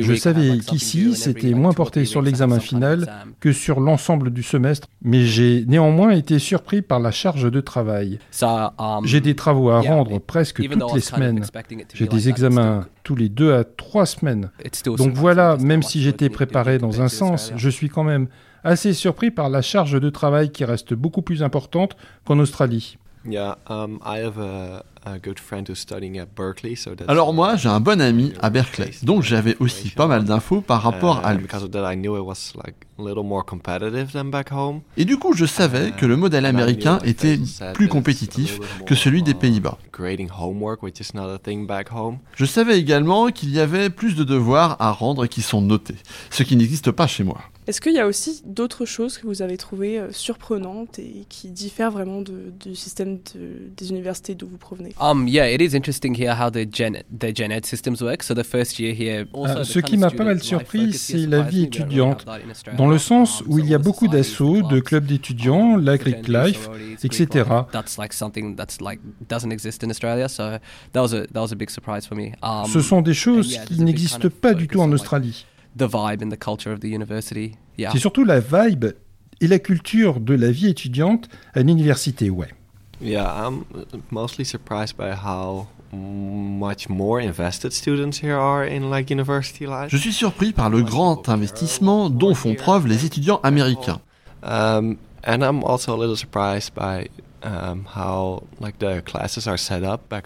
Je 0.01 0.13
savais 0.15 0.57
qu'ici, 0.59 1.02
c'était 1.13 1.53
moins 1.53 1.73
porté 1.73 2.05
sur 2.05 2.21
l'examen 2.21 2.59
final 2.59 3.07
que 3.39 3.51
sur 3.51 3.79
l'ensemble 3.79 4.31
du 4.31 4.43
semestre, 4.43 4.87
mais 5.01 5.25
j'ai 5.25 5.65
néanmoins 5.67 6.11
été 6.11 6.39
surpris 6.39 6.81
par 6.81 6.99
la 6.99 7.11
charge 7.11 7.51
de 7.51 7.61
travail. 7.61 8.19
Um, 8.41 9.05
j'ai 9.05 9.21
des 9.21 9.35
travaux 9.35 9.69
à 9.69 9.81
rendre 9.81 10.19
presque 10.19 10.61
toutes 10.61 10.93
les 10.93 11.01
semaines. 11.01 11.45
J'ai 11.93 12.07
des 12.07 12.29
examens 12.29 12.87
tous 13.03 13.15
les 13.15 13.29
deux 13.29 13.53
à 13.53 13.63
trois 13.63 14.05
semaines. 14.05 14.51
Donc 14.85 15.13
voilà, 15.13 15.57
même 15.57 15.83
si 15.83 16.01
j'étais 16.01 16.29
préparé 16.29 16.77
dans 16.77 17.01
un 17.01 17.07
sens, 17.07 17.51
je 17.55 17.69
suis 17.69 17.89
quand 17.89 18.03
même 18.03 18.27
assez 18.63 18.93
surpris 18.93 19.31
par 19.31 19.49
la 19.49 19.61
charge 19.61 19.99
de 19.99 20.09
travail 20.09 20.51
qui 20.51 20.63
reste 20.65 20.93
beaucoup 20.93 21.21
plus 21.21 21.43
importante 21.43 21.97
qu'en 22.25 22.39
Australie. 22.39 22.97
Alors 27.07 27.33
moi, 27.33 27.55
j'ai 27.55 27.69
un 27.69 27.79
bon 27.79 27.99
ami 28.01 28.33
à 28.41 28.49
Berkeley, 28.49 28.91
donc 29.03 29.23
j'avais 29.23 29.55
aussi 29.59 29.89
pas 29.89 30.07
mal 30.07 30.23
d'infos 30.23 30.61
par 30.61 30.81
rapport 30.81 31.25
à 31.25 31.33
lui. 31.33 31.45
Et 34.97 35.05
du 35.05 35.17
coup, 35.17 35.33
je 35.33 35.45
savais 35.45 35.91
que 35.91 36.05
le 36.05 36.15
modèle 36.15 36.45
américain 36.45 36.99
était 37.03 37.37
plus 37.73 37.87
compétitif 37.87 38.59
que 38.85 38.95
celui 38.95 39.23
des 39.23 39.33
Pays-Bas. 39.33 39.77
Je 42.35 42.45
savais 42.45 42.79
également 42.79 43.27
qu'il 43.29 43.49
y 43.49 43.59
avait 43.59 43.89
plus 43.89 44.15
de 44.15 44.23
devoirs 44.23 44.77
à 44.79 44.91
rendre 44.91 45.25
qui 45.27 45.41
sont 45.41 45.61
notés, 45.61 45.95
ce 46.29 46.43
qui 46.43 46.55
n'existe 46.55 46.91
pas 46.91 47.07
chez 47.07 47.23
moi. 47.23 47.39
Est-ce 47.67 47.79
qu'il 47.79 47.93
y 47.93 47.99
a 47.99 48.07
aussi 48.07 48.41
d'autres 48.45 48.85
choses 48.85 49.17
que 49.17 49.25
vous 49.25 49.41
avez 49.41 49.57
trouvées 49.57 49.99
euh, 49.99 50.11
surprenantes 50.11 50.99
et 50.99 51.25
qui 51.29 51.49
diffèrent 51.49 51.91
vraiment 51.91 52.21
de, 52.21 52.51
du 52.59 52.75
système 52.75 53.19
de, 53.33 53.71
des 53.75 53.89
universités 53.89 54.35
d'où 54.35 54.47
vous 54.47 54.57
provenez? 54.57 54.93
Um, 54.99 55.27
yeah, 55.27 55.47
it 55.47 55.61
is 55.61 55.75
interesting 55.75 56.13
here 56.13 56.33
how 56.33 56.49
the 56.49 56.65
gen, 56.69 57.03
the 57.17 57.33
gen 57.33 57.51
ed 57.51 57.65
systems 57.65 58.01
work. 58.01 58.23
So 58.23 58.33
the 58.33 58.43
first 58.43 58.79
year 58.79 58.93
here. 58.93 59.25
Ah, 59.45 59.63
ce 59.63 59.79
qui 59.79 59.97
m'a 59.97 60.09
pas 60.09 60.25
mal 60.25 60.43
surpris, 60.43 60.93
c'est 60.93 61.25
la 61.25 61.41
vie 61.41 61.63
étudiante, 61.63 62.25
dans 62.77 62.87
le 62.87 62.97
sens 62.97 63.43
où 63.47 63.59
il 63.59 63.67
y 63.67 63.73
a 63.73 63.79
beaucoup 63.79 64.07
d'assauts, 64.07 64.61
de 64.61 64.79
clubs 64.79 65.05
d'étudiants, 65.05 65.77
la 65.77 65.97
Greek 65.97 66.27
Life, 66.27 66.69
etc. 67.03 67.43
That's 67.71 67.97
like 67.97 68.13
something 68.13 68.55
that's 68.55 68.81
like 68.81 68.99
doesn't 69.29 69.51
exist 69.51 69.83
in 69.83 69.89
Australia. 69.89 70.27
So 70.27 70.57
that 70.91 71.01
was 71.01 71.13
a 71.13 71.27
that 71.33 71.41
was 71.41 71.51
a 71.51 71.55
big 71.55 71.69
surprise 71.69 72.05
for 72.05 72.15
me. 72.15 72.33
Um, 72.41 72.65
Ce 72.65 72.81
sont 72.81 73.01
des 73.01 73.13
choses 73.13 73.57
qui 73.67 73.81
n'existent 73.81 74.29
pas 74.29 74.53
du 74.53 74.67
tout 74.67 74.79
en 74.79 74.91
Australie. 74.91 75.45
The 75.75 75.87
vibe 75.87 76.21
and 76.21 76.31
the 76.31 76.37
culture 76.37 76.71
of 76.71 76.79
the 76.79 76.89
university. 76.89 77.55
Yeah. 77.77 77.91
C'est 77.91 77.99
surtout 77.99 78.23
la 78.23 78.39
vibe 78.39 78.93
et 79.41 79.47
la 79.47 79.59
culture 79.59 80.19
de 80.19 80.33
la 80.33 80.51
vie 80.51 80.67
étudiante 80.67 81.29
à 81.53 81.61
l'université, 81.61 82.29
ouais. 82.29 82.49
Yeah, 83.01 83.25
I'm 83.25 83.65
mostly 84.11 84.45
surprised 84.45 84.95
by 84.95 85.11
how 85.11 85.67
much 85.91 86.89
more 86.89 87.19
invested 87.19 87.73
students 87.73 88.17
here 88.21 88.35
are 88.35 88.63
in 88.63 88.89
like 88.89 89.09
university 89.11 89.65
life. 89.65 89.89
Je 89.89 89.97
suis 89.97 90.13
surpris 90.13 90.53
par 90.53 90.69
le 90.69 90.81
grand 90.81 91.27
investissement 91.27 92.09
dont 92.09 92.33
font 92.33 92.55
preuve 92.55 92.87
les 92.87 93.05
étudiants 93.05 93.39
américains. 93.43 93.99
Um, 94.43 94.97
and 95.25 95.41
I'm 95.41 95.63
also 95.63 95.93
a 95.93 95.97
little 95.97 96.15
surprised 96.15 96.73
by 96.73 97.09
um, 97.43 97.83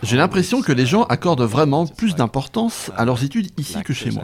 J'ai 0.03 0.17
l'impression 0.17 0.61
que 0.61 0.71
les 0.71 0.85
gens 0.85 1.03
accordent 1.03 1.41
vraiment 1.41 1.87
plus 1.87 2.15
d'importance 2.15 2.91
à 2.95 3.05
leurs 3.05 3.23
études 3.23 3.49
ici 3.57 3.81
que 3.83 3.93
chez 3.93 4.11
moi. 4.11 4.23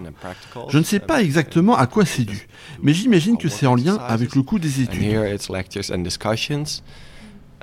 Je 0.70 0.78
ne 0.78 0.84
sais 0.84 1.00
pas 1.00 1.22
exactement 1.22 1.76
à 1.76 1.88
quoi 1.88 2.06
c'est 2.06 2.24
dû, 2.24 2.48
mais 2.82 2.94
j'imagine 2.94 3.38
que 3.38 3.50
c'est 3.50 3.68
en 3.68 3.76
lien 3.76 3.96
avec 3.96 4.36
le 4.36 4.44
coût 4.44 4.60
des 4.60 4.82
études. 4.82 5.04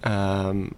Um, 0.03 0.71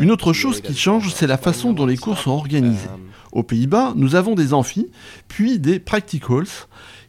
Une 0.00 0.10
autre 0.10 0.32
chose 0.32 0.62
qui 0.62 0.74
change, 0.74 1.12
c'est 1.12 1.26
la 1.26 1.36
façon 1.36 1.74
dont 1.74 1.84
les 1.84 1.98
cours 1.98 2.16
sont 2.16 2.30
organisés. 2.30 2.88
Um, 2.88 3.00
Aux 3.32 3.42
Pays-Bas, 3.42 3.92
nous 3.96 4.14
avons 4.14 4.34
des 4.34 4.54
amphis, 4.54 4.90
puis 5.28 5.58
des 5.58 5.78
practicals, 5.78 6.46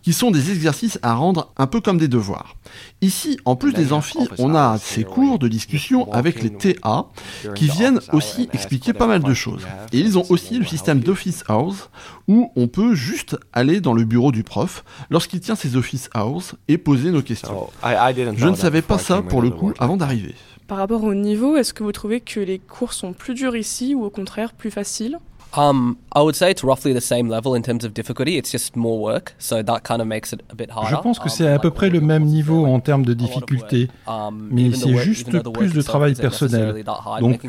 qui 0.07 0.13
sont 0.13 0.31
des 0.31 0.51
exercices 0.51 0.99
à 1.01 1.15
rendre 1.15 1.51
un 1.57 1.67
peu 1.67 1.81
comme 1.81 1.97
des 1.97 2.07
devoirs. 2.07 2.55
Ici, 3.01 3.37
en 3.43 3.57
plus 3.57 3.73
des 3.73 3.91
amphis, 3.91 4.25
on 4.39 4.55
a 4.55 4.77
ces 4.77 5.03
cours 5.03 5.37
de 5.37 5.49
discussion 5.49 6.09
avec 6.13 6.41
les 6.41 6.49
TA, 6.49 7.07
qui 7.55 7.67
viennent 7.67 7.99
aussi 8.13 8.47
expliquer 8.53 8.93
pas 8.93 9.05
mal 9.05 9.21
de 9.21 9.33
choses. 9.33 9.67
Et 9.91 9.99
ils 9.99 10.17
ont 10.17 10.23
aussi 10.29 10.59
le 10.59 10.65
système 10.65 11.01
d'office 11.01 11.43
hours, 11.49 11.89
où 12.29 12.53
on 12.55 12.69
peut 12.69 12.95
juste 12.95 13.35
aller 13.51 13.81
dans 13.81 13.93
le 13.93 14.05
bureau 14.05 14.31
du 14.31 14.43
prof 14.43 14.85
lorsqu'il 15.09 15.41
tient 15.41 15.55
ses 15.55 15.75
office 15.75 16.09
hours 16.15 16.55
et 16.69 16.77
poser 16.77 17.11
nos 17.11 17.21
questions. 17.21 17.67
didn't 17.83 18.37
Je 18.37 18.47
ne 18.47 18.55
savais 18.55 18.81
pas 18.81 18.99
ça 18.99 19.21
pour 19.21 19.41
le 19.41 19.49
coup 19.49 19.73
avant 19.77 19.97
d'arriver. 19.97 20.35
Par 20.69 20.77
rapport 20.77 21.03
au 21.03 21.15
niveau, 21.15 21.57
est-ce 21.57 21.73
que 21.73 21.83
vous 21.83 21.91
trouvez 21.91 22.21
que 22.21 22.39
les 22.39 22.59
cours 22.59 22.93
sont 22.93 23.11
plus 23.11 23.33
durs 23.33 23.57
ici 23.57 23.93
ou 23.93 24.05
au 24.05 24.09
contraire 24.09 24.53
plus 24.53 24.71
faciles? 24.71 25.19
Um, 25.55 25.95
I 26.15 26.19
would 26.19 26.35
say 26.35 26.51
it's 26.51 26.63
roughly 26.63 26.93
the 26.93 26.99
same 27.01 27.29
level 27.29 27.55
in 27.55 27.61
terms 27.61 27.83
of 27.85 27.93
difficulty. 27.93 28.37
It's 28.37 28.51
just 28.51 28.75
more 28.75 28.99
work, 28.99 29.33
so 29.39 29.63
that 29.63 29.79
kind 29.83 30.01
of 30.01 30.07
makes 30.07 30.33
it 30.33 30.41
a 30.51 30.55
bit 30.55 30.69
harder. 30.71 30.95
Je 30.97 31.01
pense 31.01 31.19
que 31.19 31.25
Um, 31.25 31.29
c'est 31.29 31.47
à 31.47 31.57
peu 31.57 31.71
près 31.71 31.89
le 31.89 32.01
même 32.01 32.25
the 32.25 32.25
niveau 32.25 32.65
en 32.65 32.79
termes 32.79 33.05
de 33.05 33.13
difficulté. 33.13 33.87
Um, 34.07 34.49
mais 34.51 34.71
c'est 34.73 34.91
work- 34.91 35.03
juste 35.03 35.29
plus 35.53 35.73
de 35.73 35.81
travail 35.81 36.15
personnel. 36.15 36.83
Donc, 37.21 37.43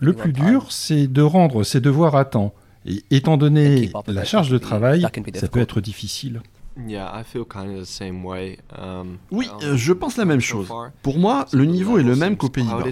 Le 0.00 0.12
plus 0.12 0.30
on 0.30 0.32
time. 0.32 0.44
dur, 0.46 0.66
c'est 0.70 1.06
de 1.06 1.22
rendre 1.22 1.64
ses 1.64 1.80
devoirs 1.80 2.14
à 2.16 2.24
temps. 2.24 2.52
Et 2.86 3.02
étant 3.10 3.36
donné 3.36 3.90
la 4.06 4.24
charge 4.24 4.50
de 4.50 4.58
be- 4.58 4.60
travail, 4.60 5.06
ça 5.34 5.48
peut 5.48 5.60
être 5.60 5.80
difficile. 5.80 6.40
Yeah, 6.88 7.12
I 7.14 7.22
feel 7.24 7.44
kind 7.44 7.76
of 7.76 7.82
the 7.82 7.86
same 7.86 8.24
way. 8.24 8.58
Oui, 9.30 9.48
je 9.74 9.92
pense 9.92 10.16
la 10.16 10.24
même 10.24 10.40
chose. 10.40 10.68
Pour 11.02 11.18
moi, 11.18 11.46
le 11.52 11.64
niveau 11.66 11.98
est 11.98 12.02
le 12.02 12.16
même 12.16 12.36
qu'aux 12.36 12.48
Pays-Bas. 12.48 12.82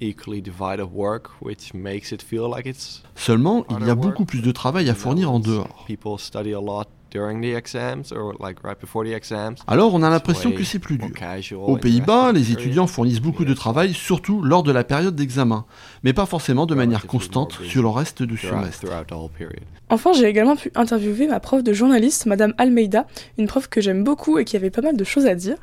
Equally 0.00 0.40
divided 0.40 0.92
work, 0.92 1.30
which 1.40 1.74
makes 1.74 2.12
it 2.12 2.22
feel 2.22 2.48
like 2.48 2.66
it's 2.66 3.02
Seulement, 3.14 3.64
il 3.70 3.86
y 3.86 3.90
a 3.90 3.94
beaucoup 3.94 4.24
plus 4.24 4.42
de 4.42 4.52
travail 4.52 4.88
à 4.88 4.94
fournir 4.94 5.30
en 5.30 5.40
dehors. 5.40 5.84
People 5.86 6.18
study 6.18 6.52
a 6.52 6.60
lot 6.60 6.86
during 7.10 7.40
the 7.40 7.56
exams 7.56 8.12
or 8.12 8.34
like 8.40 8.62
right 8.64 8.78
before 8.80 9.04
the 9.04 9.12
exams? 9.12 9.56
Alors 9.66 9.94
on 9.94 10.02
a 10.02 10.10
l'impression 10.10 10.52
que 10.52 10.64
c'est 10.64 10.78
plus 10.78 10.98
dur. 10.98 11.08
Aux 11.66 11.76
Pays-Bas, 11.76 12.32
les 12.32 12.52
étudiants 12.52 12.86
fournissent 12.86 13.20
beaucoup 13.20 13.44
de 13.44 13.54
travail, 13.54 13.94
surtout 13.94 14.42
lors 14.42 14.62
de 14.62 14.72
la 14.72 14.84
période 14.84 15.14
d'examen, 15.14 15.64
mais 16.02 16.12
pas 16.12 16.26
forcément 16.26 16.66
de 16.66 16.74
manière 16.74 17.06
constante 17.06 17.58
sur 17.64 17.82
le 17.82 17.88
reste 17.88 18.22
du 18.22 18.36
semestre. 18.36 18.86
Enfin, 19.90 20.12
j'ai 20.12 20.26
également 20.26 20.56
pu 20.56 20.70
interviewer 20.74 21.26
ma 21.28 21.40
prof 21.40 21.62
de 21.62 21.72
journaliste, 21.72 22.26
Madame 22.26 22.52
Almeida, 22.58 23.06
une 23.38 23.46
prof 23.46 23.68
que 23.68 23.80
j'aime 23.80 24.04
beaucoup 24.04 24.38
et 24.38 24.44
qui 24.44 24.56
avait 24.56 24.70
pas 24.70 24.82
mal 24.82 24.96
de 24.96 25.04
choses 25.04 25.26
à 25.26 25.34
dire. 25.34 25.56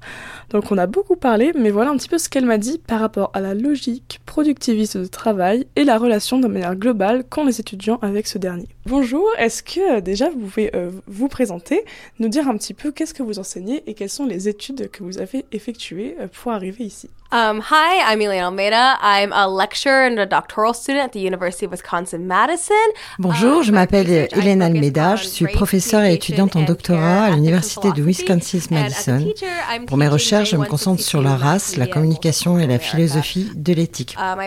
Donc 0.49 0.71
on 0.71 0.77
a 0.77 0.87
beaucoup 0.87 1.15
parlé, 1.15 1.51
mais 1.55 1.69
voilà 1.69 1.91
un 1.91 1.97
petit 1.97 2.09
peu 2.09 2.17
ce 2.17 2.27
qu'elle 2.27 2.45
m'a 2.45 2.57
dit 2.57 2.79
par 2.79 2.99
rapport 2.99 3.29
à 3.33 3.41
la 3.41 3.53
logique 3.53 4.19
productiviste 4.25 4.97
de 4.97 5.05
travail 5.05 5.67
et 5.75 5.83
la 5.83 5.97
relation 5.97 6.39
de 6.39 6.47
manière 6.47 6.75
globale 6.75 7.23
qu'ont 7.23 7.45
les 7.45 7.59
étudiants 7.59 7.99
avec 8.01 8.25
ce 8.25 8.37
dernier. 8.37 8.67
Bonjour, 8.87 9.27
est-ce 9.37 9.61
que 9.63 9.97
euh, 9.97 10.01
déjà 10.01 10.29
vous 10.29 10.39
pouvez 10.39 10.75
euh, 10.75 10.89
vous 11.07 11.27
présenter, 11.35 11.83
nous 12.19 12.29
dire 12.29 12.47
un 12.47 12.55
petit 12.55 12.73
peu 12.73 12.93
qu'est-ce 12.93 13.13
que 13.13 13.21
vous 13.21 13.39
enseignez 13.39 13.83
et 13.87 13.93
quelles 13.93 14.09
sont 14.09 14.25
les 14.25 14.47
études 14.47 14.89
que 14.89 15.03
vous 15.03 15.17
avez 15.17 15.43
effectuées 15.51 16.15
euh, 16.21 16.29
pour 16.29 16.53
arriver 16.53 16.85
ici 16.85 17.09
Um, 17.31 17.59
hi, 17.59 18.01
I'm 18.05 18.21
Elaine 18.21 18.43
Almeida. 18.43 18.97
I'm 19.01 19.33
a 19.33 19.47
lecturer 19.47 20.05
and 20.05 20.19
a 20.19 20.27
doctoral 20.27 20.75
student 20.75 21.05
at 21.05 21.11
the 21.11 21.19
University 21.19 21.65
of 21.65 21.71
Wisconsin-Madison. 21.71 22.75
Bonjour, 23.17 23.63
je 23.63 23.71
m'appelle 23.71 24.29
Hélène 24.31 24.61
Almeida, 24.61 25.15
je 25.15 25.25
suis 25.25 25.47
professeure 25.47 26.03
et 26.03 26.13
étudiante 26.13 26.55
en 26.55 26.61
doctorat 26.61 27.23
à 27.23 27.31
l'Université 27.31 27.91
de 27.91 28.03
Wisconsin-Madison. 28.03 29.25
Pour 29.87 29.97
mes 29.97 30.07
recherches, 30.07 30.51
je 30.51 30.55
me 30.55 30.65
concentre 30.65 31.01
sur 31.01 31.23
la 31.23 31.35
race, 31.35 31.77
la 31.77 31.87
communication 31.87 32.59
et 32.59 32.67
la 32.67 32.77
philosophie 32.77 33.49
de 33.55 33.73
l'éthique. 33.73 34.15
Um, 34.19 34.39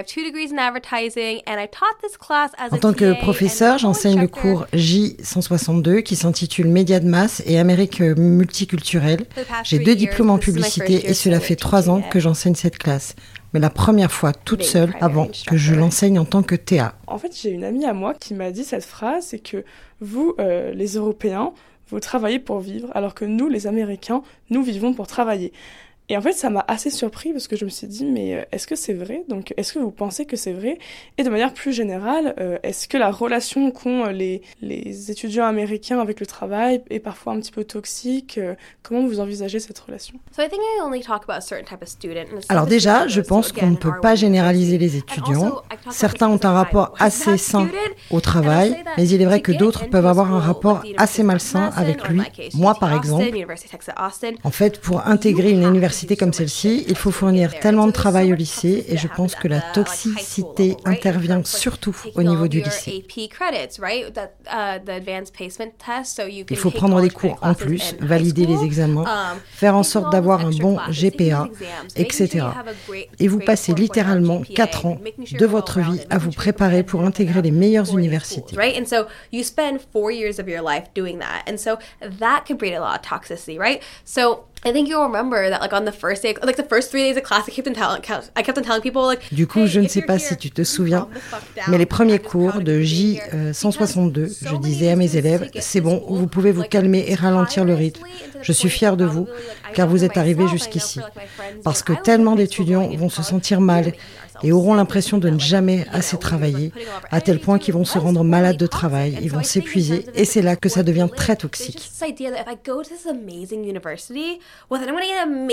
En 2.71 2.79
tant 2.79 2.93
que 2.93 3.05
TA 3.05 3.11
and 3.11 3.15
professeur, 3.17 3.75
a 3.75 3.79
j'enseigne 3.79 4.21
le 4.21 4.29
cours 4.29 4.67
J162 4.73 6.03
qui 6.03 6.15
s'intitule 6.15 6.69
Médias 6.69 7.01
de 7.01 7.09
masse 7.09 7.43
et 7.45 7.59
Amérique 7.59 7.99
multiculturelle. 8.01 9.27
J'ai 9.65 9.81
deux 9.81 9.97
diplômes 9.97 10.31
en 10.31 10.39
publicité 10.39 11.11
et 11.11 11.15
cela 11.15 11.41
fait 11.41 11.57
trois 11.57 11.91
ans 11.91 12.03
que 12.03 12.21
j'enseigne 12.21 12.55
cette 12.55 12.68
classe. 12.77 13.15
Mais 13.55 13.61
la 13.61 13.71
première 13.71 14.13
fois 14.13 14.33
toute 14.33 14.63
seule 14.63 14.93
avant 15.01 15.29
que 15.47 15.57
je 15.57 15.75
l'enseigne 15.75 16.19
en 16.19 16.25
tant 16.25 16.43
que 16.43 16.55
TA. 16.55 16.95
En 17.07 17.19
fait, 17.19 17.35
j'ai 17.41 17.51
une 17.51 17.65
amie 17.65 17.87
à 17.87 17.95
moi 17.95 18.13
qui 18.15 18.35
m'a 18.35 18.51
dit 18.51 18.65
cette 18.65 18.85
phrase, 18.85 19.27
c'est 19.29 19.39
que 19.39 19.65
vous, 20.01 20.35
euh, 20.39 20.73
les 20.75 20.97
Européens, 20.97 21.53
vous 21.89 22.01
travaillez 22.01 22.39
pour 22.39 22.61
vivre, 22.61 22.91
alors 22.95 23.15
que 23.15 23.25
nous, 23.25 23.49
les 23.49 23.67
Américains, 23.67 24.23
nous 24.51 24.63
vivons 24.63 24.93
pour 24.93 25.07
travailler. 25.07 25.53
Et 26.11 26.17
en 26.17 26.23
fait, 26.23 26.33
ça 26.33 26.49
m'a 26.49 26.65
assez 26.69 26.91
surpris 26.91 27.33
parce 27.33 27.49
que 27.49 27.57
je 27.57 27.65
me 27.65 27.71
suis 27.71 27.87
dit, 27.87 28.05
mais 28.07 28.35
euh, 28.35 28.43
est-ce 28.51 28.67
que 28.67 28.77
c'est 28.77 28.95
vrai? 28.95 29.25
Donc, 29.29 29.53
est-ce 29.59 29.75
que 29.75 29.79
vous 29.79 29.91
pensez 29.91 30.25
que 30.25 30.37
c'est 30.37 30.53
vrai? 30.53 30.79
Et 31.19 31.23
de 31.23 31.29
manière 31.29 31.53
plus 31.53 31.73
générale, 31.73 32.35
euh, 32.41 32.59
est-ce 32.63 32.89
que 32.89 32.97
la 32.97 33.11
relation 33.11 33.71
qu'ont 33.71 34.07
euh, 34.07 34.13
les, 34.13 34.41
les 34.63 35.11
étudiants 35.11 35.45
américains 35.45 36.01
avec 36.01 36.21
le 36.21 36.27
travail 36.27 36.83
est 36.89 37.01
parfois 37.01 37.35
un 37.35 37.41
petit 37.41 37.53
peu 37.53 37.65
toxique? 37.65 38.39
Euh, 38.39 38.55
Comment 38.83 39.07
vous 39.07 39.21
envisagez 39.21 39.59
cette 39.59 39.79
relation? 39.79 40.15
So 40.35 40.43
I 40.43 40.49
think 40.49 40.63
I 40.63 40.81
only 40.83 41.03
talk 41.03 41.25
about 41.25 41.37
a 41.37 41.41
certain 41.43 41.65
type 41.65 41.83
of 41.83 41.89
student, 41.89 42.25
and 42.33 42.39
it's 42.39 42.47
Alors 42.49 42.67
déjà, 42.67 43.07
je 43.07 43.21
students, 43.21 43.29
pense 43.29 43.49
so 43.49 43.55
qu'on 43.61 43.71
ne 43.71 43.77
peut 43.77 43.93
pas 44.01 44.13
we 44.13 44.19
généraliser 44.19 44.79
les 44.79 44.97
étudiants. 44.97 45.61
Certains 45.91 46.29
ont 46.29 46.41
un 46.43 46.53
rapport 46.53 46.95
assez 46.99 47.33
that 47.33 47.37
sain 47.37 47.69
au 48.11 48.23
travail, 48.23 48.83
mais 48.97 49.07
il 49.07 49.21
est 49.21 49.27
vrai 49.27 49.43
que 49.43 49.53
d'autres 49.53 49.91
peuvent 49.91 50.07
avoir 50.07 50.33
un 50.33 50.41
rapport 50.41 50.83
assez 50.97 51.23
malsain 51.23 51.71
avec 51.77 52.09
lui. 52.09 52.23
Moi, 52.55 52.75
par 52.81 52.95
exemple, 52.95 53.27
en 54.43 54.51
fait, 54.51 54.81
pour 54.81 55.07
intégrer 55.07 55.51
une 55.51 55.65
université 55.65 55.98
comme 56.17 56.33
celle-ci, 56.33 56.85
il 56.89 56.97
faut 56.97 57.11
fournir 57.11 57.59
tellement 57.59 57.87
de 57.87 57.93
travail 57.93 58.33
au 58.33 58.37
lycée 58.37 58.85
et 58.89 58.97
je 58.97 59.09
pense 59.09 59.35
que 59.35 59.49
la 59.49 59.61
toxicité 59.61 60.77
intervient 60.85 61.43
surtout 61.45 61.97
au 62.15 62.23
niveau 62.23 62.49
du 62.49 62.61
lycée. 62.61 63.05
Il 66.51 66.57
faut 66.57 66.71
prendre 66.71 67.01
des 67.01 67.11
cours 67.11 67.39
en 67.43 67.55
plus, 67.55 67.95
valider 68.01 68.47
les 68.47 68.65
examens, 68.65 69.37
faire 69.51 69.77
en 69.77 69.83
sorte 69.83 70.13
d'avoir 70.13 70.47
un 70.47 70.51
bon 70.51 70.79
GPA, 70.91 71.49
etc. 71.97 72.47
Et 73.19 73.29
vous 73.29 73.41
passez 73.41 73.73
littéralement 73.73 74.43
4 74.43 74.87
ans 74.87 74.99
de 75.33 75.47
votre 75.47 75.81
vie 75.81 76.01
à 76.11 76.19
vous 76.19 76.31
préparer 76.31 76.83
pour 76.83 77.03
intégrer 77.03 77.43
les 77.43 77.51
meilleures 77.51 77.97
universités. 77.97 78.57
Right? 84.65 84.75
And 84.75 84.75
so 84.75 84.85
you 84.85 85.09
spend 85.09 85.31
four 85.31 85.41
years 85.41 85.53
of 85.53 85.71
your 85.71 85.81
life 85.81 86.21
doing 86.21 86.33
that. 86.33 86.43
And 86.43 86.47
so 86.47 86.47
that 86.47 86.57
could 86.57 86.69
breed 86.69 87.17
a 87.17 87.81
lot 87.81 87.99
of 87.99 88.05
toxicity, 88.05 89.03
right? 89.05 89.19
So 89.23 89.35
Du 89.35 89.47
coup, 89.47 89.67
je 89.67 89.81
ne 89.81 89.89
sais 89.89 90.03
pas 90.03 90.19
si 90.19 90.37
tu 90.37 90.51
te 90.51 90.65
souviens, 90.65 91.09
mais 91.69 91.79
les 91.79 91.87
premiers 91.87 92.19
cours 92.19 92.61
de 92.61 92.81
J162, 92.81 94.19
euh, 94.19 94.29
je 94.43 94.57
disais 94.57 94.91
à 94.91 94.97
mes 94.97 95.17
élèves, 95.17 95.51
c'est 95.61 95.81
bon, 95.81 96.03
vous 96.09 96.27
pouvez 96.27 96.53
vous 96.53 96.65
calmer 96.65 97.05
et 97.09 97.15
ralentir 97.15 97.65
le 97.65 97.75
rythme. 97.75 98.03
Je 98.43 98.53
suis 98.53 98.69
fière 98.69 98.97
de 98.97 99.05
vous, 99.05 99.27
car 99.75 99.87
vous 99.89 100.05
êtes 100.05 100.17
arrivés 100.17 100.49
jusqu'ici. 100.49 101.01
Parce 101.65 101.83
que 101.83 101.93
tellement 101.93 102.35
d'étudiants 102.35 102.89
vont 102.97 103.09
se 103.11 103.23
sentir 103.23 103.61
mal 103.61 103.93
et 104.43 104.53
auront 104.53 104.75
l'impression 104.75 105.19
de 105.19 105.29
ne 105.29 105.39
jamais 105.39 105.87
assez 105.93 106.17
travailler, 106.17 106.73
à 107.11 107.21
tel 107.21 107.41
point 107.41 107.59
qu'ils 107.59 107.75
vont 107.75 107.85
se 107.85 107.99
rendre 107.99 108.25
malades 108.25 108.57
de 108.57 108.67
travail, 108.67 109.19
ils 109.23 109.31
vont 109.31 109.43
s'épuiser, 109.43 110.07
et 110.15 110.25
c'est 110.25 110.43
là 110.43 110.57
que 110.57 110.69
ça 110.69 110.83
devient 110.83 111.09
très 111.15 111.37
toxique. 111.37 111.91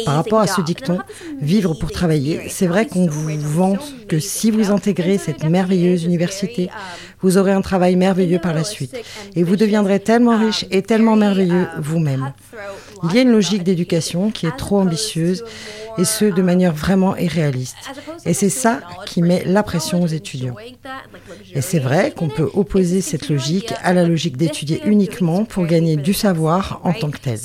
Par 0.05 0.15
rapport 0.15 0.39
à 0.39 0.47
ce 0.47 0.61
dicton, 0.61 0.99
vivre 1.41 1.73
pour 1.73 1.91
travailler, 1.91 2.49
c'est 2.49 2.67
vrai 2.67 2.87
qu'on 2.87 3.07
vous 3.07 3.29
vante 3.39 3.93
que 4.07 4.19
si 4.19 4.51
vous 4.51 4.71
intégrez 4.71 5.17
cette 5.17 5.43
merveilleuse 5.43 6.03
université, 6.03 6.69
vous 7.21 7.37
aurez 7.37 7.51
un 7.51 7.61
travail 7.61 7.95
merveilleux 7.95 8.39
par 8.39 8.53
la 8.53 8.63
suite, 8.63 8.95
et 9.35 9.43
vous 9.43 9.55
deviendrez 9.55 9.99
tellement 9.99 10.37
riche 10.37 10.65
et 10.71 10.81
tellement 10.81 11.15
merveilleux 11.15 11.67
vous-même. 11.79 12.33
Il 13.03 13.13
y 13.13 13.19
a 13.19 13.21
une 13.21 13.31
logique 13.31 13.63
d'éducation 13.63 14.31
qui 14.31 14.45
est 14.45 14.55
trop 14.57 14.79
ambitieuse 14.79 15.43
et 15.97 16.05
ce, 16.05 16.25
de 16.25 16.41
manière 16.41 16.73
vraiment 16.73 17.15
irréaliste. 17.15 17.77
Et 18.25 18.33
c'est 18.33 18.49
ça 18.49 18.81
qui 19.05 19.21
met 19.21 19.43
la 19.45 19.63
pression 19.63 20.01
aux 20.03 20.07
étudiants. 20.07 20.55
Et 21.53 21.61
c'est 21.61 21.79
vrai 21.79 22.11
qu'on 22.11 22.29
peut 22.29 22.49
opposer 22.53 23.01
cette 23.01 23.29
logique 23.29 23.73
à 23.83 23.93
la 23.93 24.03
logique 24.03 24.37
d'étudier 24.37 24.81
uniquement 24.85 25.45
pour 25.45 25.65
gagner 25.65 25.95
du 25.95 26.13
savoir 26.13 26.81
en 26.83 26.93
tant 26.93 27.11
que 27.11 27.17
tel. 27.17 27.39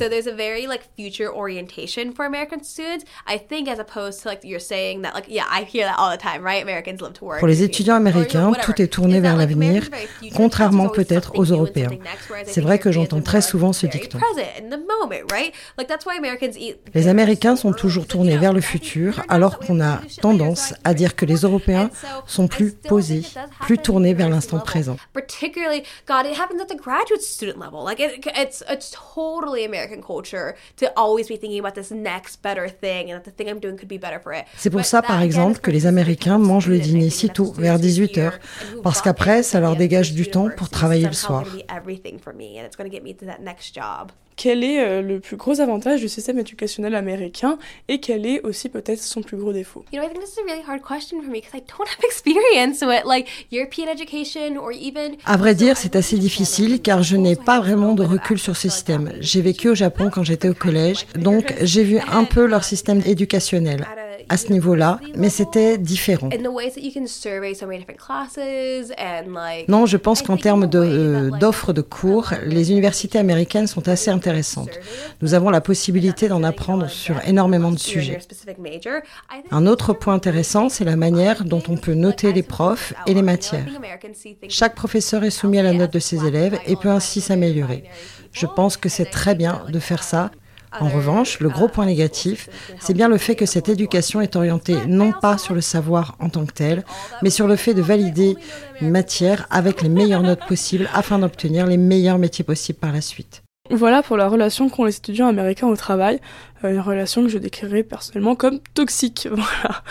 Pour 7.39 7.49
les 7.49 7.63
étudiants 7.63 7.95
américains, 7.95 8.53
tout 8.63 8.83
est 8.83 8.89
tourné 8.89 9.21
vers 9.21 9.37
l'avenir, 9.37 9.89
contrairement 10.35 10.89
peut-être 10.89 11.39
aux 11.39 11.45
Européens. 11.45 11.91
C'est 12.45 12.61
vrai 12.61 12.79
que 12.79 12.91
j'entends 12.91 13.21
très 13.21 13.43
souvent 13.43 13.73
ce 13.73 13.87
dicton. 13.87 14.19
Les 16.95 17.09
Américains 17.09 17.57
sont 17.57 17.73
toujours 17.73 18.07
tournés 18.07 18.37
vers 18.41 18.53
le 18.53 18.61
futur, 18.61 19.23
alors 19.29 19.59
qu'on 19.59 19.81
a 19.81 20.01
tendance 20.21 20.75
à 20.85 20.95
dire 20.95 21.15
que 21.15 21.27
les 21.27 21.37
Européens 21.37 21.91
sont 22.27 22.49
plus 22.49 22.73
posés, 22.73 23.23
plus 23.61 23.79
tournés 23.79 24.15
vers 24.15 24.29
l'instant 24.29 24.59
présent. 24.59 24.97
C'est 34.57 34.71
pour 34.71 34.85
ça, 34.85 35.03
par 35.03 35.23
exemple, 35.23 35.61
que 35.61 35.71
les 35.71 35.87
Américains 35.87 36.39
mangent 36.39 36.69
le 36.69 36.79
dîner 36.79 37.11
si 37.11 37.29
tôt, 37.29 37.53
vers 37.57 37.79
18h, 37.79 38.33
parce 38.83 39.03
qu'après, 39.03 39.43
ça 39.43 39.61
leur 39.61 39.77
dégage 39.77 40.13
du 40.13 40.31
temps 40.31 40.49
pour 40.57 40.69
travailler 40.69 41.07
le 41.07 41.13
soir 41.13 41.45
quel 44.43 44.65
est 44.65 44.81
euh, 44.81 45.03
le 45.03 45.21
plus 45.21 45.37
gros 45.37 45.61
avantage 45.61 46.01
du 46.01 46.09
système 46.09 46.39
éducationnel 46.39 46.95
américain 46.95 47.59
et 47.89 48.01
quel 48.01 48.25
est 48.25 48.41
aussi 48.41 48.71
peut-être 48.71 49.03
son 49.03 49.21
plus 49.21 49.37
gros 49.37 49.53
défaut? 49.53 49.85
À 55.27 55.37
vrai 55.37 55.55
dire, 55.55 55.77
c'est 55.77 55.95
assez 55.95 56.17
difficile 56.17 56.81
car 56.81 57.03
je 57.03 57.17
n'ai 57.19 57.37
pas 57.37 57.61
vraiment 57.61 57.93
de 57.93 58.03
recul 58.03 58.39
sur 58.39 58.57
ce 58.57 58.71
système. 58.71 59.13
J'ai 59.21 59.43
vécu 59.43 59.69
au 59.69 59.75
Japon 59.75 60.09
quand 60.11 60.23
j'étais 60.23 60.49
au 60.49 60.55
collège, 60.55 61.07
donc 61.17 61.55
j'ai 61.61 61.85
vu 61.85 61.99
un 62.11 62.25
peu 62.25 62.47
leur 62.47 62.65
système 62.65 63.03
éducationnel 63.05 63.87
à 64.31 64.37
ce 64.37 64.53
niveau-là, 64.53 65.01
mais 65.17 65.29
c'était 65.29 65.77
différent. 65.77 66.31
Non, 69.69 69.87
je 69.87 69.97
pense 69.97 70.23
qu'en 70.23 70.37
termes 70.37 70.71
euh, 70.73 71.31
d'offres 71.31 71.73
de, 71.73 71.83
cours, 71.83 72.33
les 72.47 72.71
universités 72.71 73.19
américaines 73.19 73.67
sont 73.67 73.89
assez 73.89 74.11
intéressantes. 74.11 74.30
Nous 75.21 75.35
avons 75.35 75.51
la 75.51 75.61
possibilité 75.61 76.29
d'en 76.29 76.43
apprendre 76.43 76.89
sur 76.89 77.17
énormément 77.27 77.71
de 77.71 77.79
sujets. 77.79 78.19
Un 79.51 79.67
autre 79.67 79.93
point 79.93 80.15
intéressant, 80.15 80.69
c'est 80.69 80.85
la 80.85 80.97
manière 80.97 81.45
dont 81.45 81.63
on 81.69 81.77
peut 81.77 81.95
noter 81.95 82.33
les 82.33 82.43
profs 82.43 82.95
et 83.07 83.15
les 83.15 83.23
matières. 83.23 83.67
Chaque 84.49 84.75
professeur 84.75 85.25
est 85.25 85.31
soumis 85.31 85.59
à 85.59 85.63
la 85.63 85.73
note 85.73 85.93
de 85.93 85.99
ses 85.99 86.25
élèves 86.27 86.59
et 86.67 86.77
peut 86.77 86.91
ainsi 86.91 87.21
s'améliorer. 87.21 87.85
Je 88.33 88.47
pense 88.47 88.77
que 88.77 88.89
c'est 88.89 89.11
très 89.11 89.35
bien 89.35 89.63
de 89.69 89.79
faire 89.79 90.03
ça 90.03 90.31
en 90.79 90.89
revanche, 90.89 91.41
le 91.41 91.49
gros 91.49 91.69
point 91.69 91.87
négatif, 91.87 92.49
c'est 92.79 92.95
bien 92.95 93.09
le 93.09 93.19
fait 93.19 93.35
que 93.35 93.47
cette 93.47 93.69
éducation 93.69 94.21
est 94.21 94.37
orientée 94.37 94.87
non 94.87 95.13
pas 95.13 95.37
sur 95.37 95.55
le 95.55 95.61
savoir 95.61 96.17
en 96.21 96.29
tant 96.29 96.47
que 96.47 96.53
tel, 96.53 96.85
mais 97.23 97.31
sur 97.31 97.49
le 97.49 97.57
fait 97.57 97.75
de 97.75 97.83
valider 97.83 98.37
une 98.81 98.91
matière 98.91 99.47
avec 99.51 99.83
les 99.83 99.89
meilleures 99.89 100.23
notes 100.23 100.47
possibles 100.47 100.89
afin 100.95 101.19
d'obtenir 101.19 101.67
les 101.67 101.77
meilleurs 101.77 102.19
métiers 102.19 102.45
possibles 102.45 102.79
par 102.79 102.93
la 102.93 103.01
suite. 103.01 103.40
Voilà 103.71 104.03
pour 104.03 104.17
la 104.17 104.27
relation 104.27 104.69
qu'ont 104.69 104.85
les 104.85 104.97
étudiants 104.97 105.29
américains 105.29 105.69
au 105.69 105.77
travail, 105.77 106.21
euh, 106.65 106.73
une 106.73 106.81
relation 106.81 107.23
que 107.23 107.29
je 107.29 107.39
décrirais 107.39 107.85
personnellement 107.85 108.35
comme 108.35 108.59
toxique. 108.75 109.29
Voilà. 109.31 109.83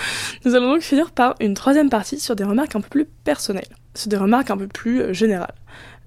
Nous 0.43 0.53
allons 0.53 0.73
donc 0.73 0.81
finir 0.81 1.11
par 1.11 1.35
une 1.39 1.53
troisième 1.53 1.89
partie 1.89 2.19
sur 2.19 2.35
des 2.35 2.43
remarques 2.43 2.75
un 2.75 2.81
peu 2.81 2.89
plus 2.89 3.05
personnelles, 3.23 3.69
sur 3.95 4.09
des 4.09 4.17
remarques 4.17 4.51
un 4.51 4.57
peu 4.57 4.67
plus 4.67 5.01
euh, 5.01 5.13
générales. 5.13 5.53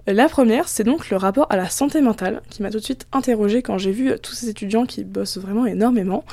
La 0.07 0.29
première, 0.29 0.69
c'est 0.69 0.85
donc 0.85 1.09
le 1.09 1.17
rapport 1.17 1.47
à 1.49 1.57
la 1.57 1.71
santé 1.71 2.03
mentale, 2.03 2.43
qui 2.51 2.63
m'a 2.63 2.71
tout 2.71 2.79
de 2.79 2.85
suite 2.85 3.07
interrogée 3.13 3.63
quand 3.63 3.79
j'ai 3.79 3.93
vu 3.93 4.11
euh, 4.11 4.19
tous 4.19 4.35
ces 4.35 4.51
étudiants 4.51 4.85
qui 4.85 5.05
bossent 5.05 5.39
vraiment 5.39 5.65
énormément. 5.65 6.25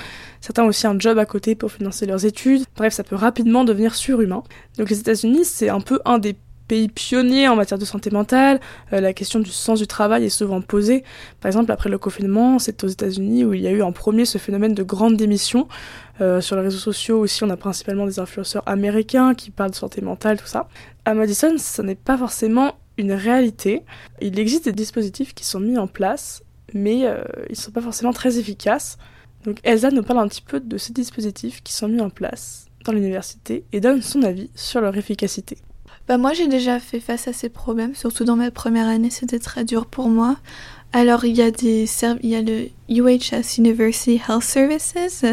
Certains 0.42 0.64
ont 0.64 0.68
aussi 0.68 0.88
un 0.88 1.00
job 1.00 1.18
à 1.20 1.26
côté 1.26 1.56
pour 1.56 1.72
financer 1.72 2.06
leurs 2.06 2.26
études. 2.26 2.66
Bref, 2.76 2.94
ça 2.94 3.06
peut 3.06 3.16
rapidement 3.16 3.64
devenir 3.64 3.96
surhumain. 3.96 4.44
Donc 4.78 4.90
les 4.90 5.00
États-Unis, 5.00 5.46
c'est 5.46 5.70
un 5.70 5.80
peu 5.80 6.02
un 6.04 6.18
des 6.18 6.36
pays 6.70 6.88
pionniers 6.88 7.50
en 7.50 7.56
matière 7.58 7.80
de 7.80 7.84
santé 7.84 8.12
mentale. 8.12 8.62
Euh, 8.94 9.02
la 9.02 9.12
question 9.12 9.40
du 9.40 9.50
sens 9.50 9.80
du 9.80 9.88
travail 9.88 10.24
est 10.24 10.30
souvent 10.30 10.62
posée. 10.62 11.04
Par 11.42 11.50
exemple, 11.50 11.72
après 11.72 11.90
le 11.90 11.98
confinement, 11.98 12.60
c'est 12.60 12.84
aux 12.84 12.88
États-Unis 12.88 13.44
où 13.44 13.54
il 13.54 13.62
y 13.62 13.68
a 13.68 13.72
eu 13.72 13.82
en 13.82 13.92
premier 13.92 14.24
ce 14.24 14.38
phénomène 14.38 14.74
de 14.74 14.84
grande 14.84 15.18
démission. 15.18 15.68
Euh, 16.22 16.40
sur 16.40 16.56
les 16.56 16.62
réseaux 16.62 16.78
sociaux 16.78 17.20
aussi, 17.20 17.44
on 17.44 17.50
a 17.50 17.58
principalement 17.58 18.06
des 18.06 18.20
influenceurs 18.20 18.64
américains 18.68 19.34
qui 19.34 19.52
parlent 19.52 19.72
de 19.72 19.76
santé 19.76 20.02
mentale, 20.02 20.38
tout 20.38 20.48
ça. 20.48 20.70
À 21.06 21.14
Madison, 21.14 21.58
ce 21.58 21.82
n'est 21.82 21.96
pas 21.96 22.18
forcément 22.18 22.76
une 22.98 23.14
réalité. 23.14 23.84
Il 24.22 24.40
existe 24.40 24.66
des 24.66 24.74
dispositifs 24.74 25.34
qui 25.34 25.46
sont 25.46 25.60
mis 25.60 25.78
en 25.78 25.88
place, 25.88 26.44
mais 26.74 27.06
euh, 27.06 27.24
ils 27.48 27.54
ne 27.54 27.58
sont 27.58 27.72
pas 27.72 27.82
forcément 27.82 28.14
très 28.14 28.38
efficaces. 28.38 28.98
Donc 29.46 29.58
Elsa 29.64 29.90
nous 29.90 30.04
parle 30.04 30.20
un 30.20 30.28
petit 30.28 30.44
peu 30.44 30.60
de 30.60 30.78
ces 30.78 30.94
dispositifs 30.94 31.64
qui 31.64 31.74
sont 31.74 31.88
mis 31.88 32.02
en 32.02 32.10
place 32.10 32.68
dans 32.86 32.92
l'université 32.92 33.64
et 33.72 33.80
donne 33.80 34.02
son 34.02 34.22
avis 34.22 34.52
sur 34.54 34.82
leur 34.82 34.96
efficacité. 34.98 35.58
Bah 36.10 36.18
moi 36.18 36.34
j'ai 36.34 36.48
déjà 36.48 36.80
fait 36.80 37.00
face 37.00 37.28
à 37.28 37.34
ces 37.34 37.50
problèmes, 37.50 37.94
surtout 37.94 38.24
dans 38.24 38.36
ma 38.36 38.50
première 38.50 38.88
année, 38.88 39.12
c'était 39.12 39.38
très 39.38 39.64
dur 39.64 39.86
pour 39.86 40.10
moi. 40.10 40.38
Alors 40.92 41.24
il 41.24 41.38
y 41.38 41.44
a 41.44 41.52
des 41.52 41.88
il 42.24 42.30
y 42.32 42.36
a 42.36 42.42
le 42.42 42.70
UHS 42.90 43.60
University 43.60 44.20
Health 44.28 44.42
Services. 44.42 45.24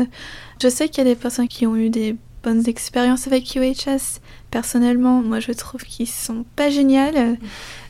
Je 0.61 0.69
sais 0.69 0.91
qu'il 0.91 0.99
y 0.99 1.07
a 1.07 1.15
des 1.15 1.19
personnes 1.19 1.49
qui 1.49 1.67
ont 1.67 1.77
eu 1.77 1.89
des 1.89 2.15
bonnes 2.43 2.69
expériences 2.69 3.27
avec 3.27 3.57
UHS. 3.57 4.21
Personnellement, 4.51 5.23
moi 5.23 5.41
je 5.41 5.53
trouve 5.53 5.83
qu'ils 5.83 6.09
sont 6.09 6.45
pas 6.57 6.69
géniaux. 6.69 7.39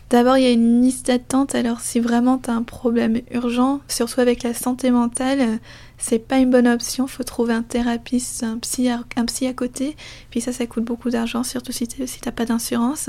D'abord, 0.09 0.39
il 0.39 0.45
y 0.45 0.47
a 0.47 0.53
une 0.53 0.81
liste 0.81 1.09
d'attente, 1.09 1.57
alors 1.57 1.81
si 1.81 1.99
vraiment 1.99 2.39
tu 2.39 2.51
as 2.51 2.55
un 2.55 2.63
problème 2.63 3.21
urgent, 3.33 3.81
surtout 3.89 4.21
avec 4.21 4.45
la 4.45 4.55
santé 4.55 4.93
mentale, 4.93 5.59
c'est 5.99 6.19
pas 6.19 6.39
une 6.39 6.51
bonne 6.51 6.69
option. 6.69 7.07
Faut 7.07 7.23
trouver 7.23 7.55
un 7.55 7.63
thérapeute, 7.63 8.23
un 8.43 8.59
psy, 8.59 8.89
à, 8.89 9.05
un 9.17 9.25
psy 9.25 9.47
à 9.47 9.53
côté. 9.53 9.97
Puis 10.31 10.41
ça, 10.41 10.53
ça 10.53 10.67
coûte 10.67 10.85
beaucoup 10.85 11.11
d'argent, 11.11 11.43
surtout 11.43 11.73
si, 11.73 11.89
si 12.07 12.21
t'as 12.21 12.33
pas 12.33 12.45
d'assurance. 12.45 13.09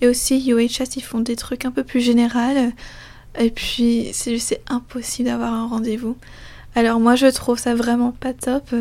Et 0.00 0.08
aussi, 0.08 0.50
UHS, 0.50 0.96
ils 0.96 1.02
font 1.02 1.20
des 1.20 1.36
trucs 1.36 1.64
un 1.64 1.70
peu 1.70 1.84
plus 1.84 2.00
généraux. 2.00 2.72
Et 3.38 3.50
puis, 3.50 4.08
c'est 4.12 4.62
impossible 4.68 5.28
d'avoir 5.28 5.52
un 5.52 5.66
rendez-vous. 5.66 6.16
Alors 6.76 7.00
moi 7.00 7.16
je 7.16 7.26
trouve 7.26 7.58
ça 7.58 7.74
vraiment 7.74 8.12
pas 8.12 8.32
top. 8.32 8.72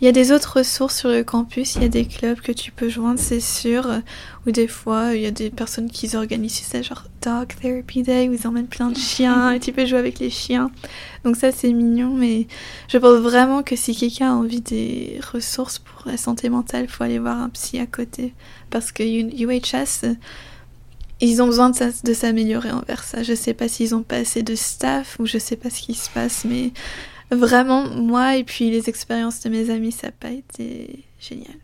Il 0.00 0.04
y 0.04 0.08
a 0.08 0.12
des 0.12 0.30
autres 0.30 0.58
ressources 0.58 0.98
sur 0.98 1.08
le 1.08 1.24
campus, 1.24 1.74
il 1.74 1.82
y 1.82 1.84
a 1.84 1.88
des 1.88 2.04
clubs 2.04 2.40
que 2.40 2.52
tu 2.52 2.70
peux 2.70 2.88
joindre, 2.88 3.18
c'est 3.18 3.40
sûr. 3.40 3.88
Ou 4.46 4.52
des 4.52 4.68
fois, 4.68 5.14
il 5.14 5.22
y 5.22 5.26
a 5.26 5.32
des 5.32 5.50
personnes 5.50 5.90
qui 5.90 6.14
organisent 6.16 6.62
ça, 6.62 6.82
genre 6.82 7.04
Dog 7.20 7.48
Therapy 7.60 8.02
Day, 8.02 8.28
où 8.28 8.32
ils 8.32 8.46
emmènent 8.46 8.68
plein 8.68 8.90
de 8.90 8.96
chiens 8.96 9.50
et 9.52 9.60
tu 9.60 9.72
peux 9.72 9.86
jouer 9.86 9.98
avec 9.98 10.20
les 10.20 10.30
chiens. 10.30 10.70
Donc 11.24 11.36
ça 11.36 11.50
c'est 11.50 11.72
mignon, 11.72 12.14
mais 12.14 12.46
je 12.88 12.98
pense 12.98 13.18
vraiment 13.18 13.64
que 13.64 13.74
si 13.74 13.96
quelqu'un 13.96 14.30
a 14.30 14.34
envie 14.34 14.60
des 14.60 15.18
ressources 15.32 15.80
pour 15.80 16.06
la 16.06 16.16
santé 16.16 16.48
mentale, 16.48 16.84
il 16.84 16.90
faut 16.90 17.02
aller 17.02 17.18
voir 17.18 17.38
un 17.38 17.48
psy 17.48 17.80
à 17.80 17.86
côté. 17.86 18.34
Parce 18.70 18.92
que 18.92 19.02
UHS, 19.02 20.16
ils 21.20 21.40
ont 21.40 21.46
besoin 21.46 21.70
de, 21.70 22.14
s'améliorer 22.14 22.72
envers 22.72 23.04
ça. 23.04 23.22
Je 23.22 23.34
sais 23.34 23.54
pas 23.54 23.68
s'ils 23.68 23.94
ont 23.94 24.02
pas 24.02 24.16
assez 24.16 24.42
de 24.42 24.56
staff 24.56 25.16
ou 25.20 25.26
je 25.26 25.38
sais 25.38 25.56
pas 25.56 25.70
ce 25.70 25.80
qui 25.80 25.94
se 25.94 26.10
passe, 26.10 26.44
mais 26.44 26.72
Vraiment, 27.32 27.88
moi 27.88 28.36
et 28.36 28.44
puis 28.44 28.70
les 28.70 28.88
expériences 28.90 29.40
de 29.40 29.48
mes 29.48 29.70
amis, 29.70 29.90
ça 29.90 30.08
n'a 30.08 30.12
pas 30.12 30.30
été 30.30 31.04
génial. 31.18 31.54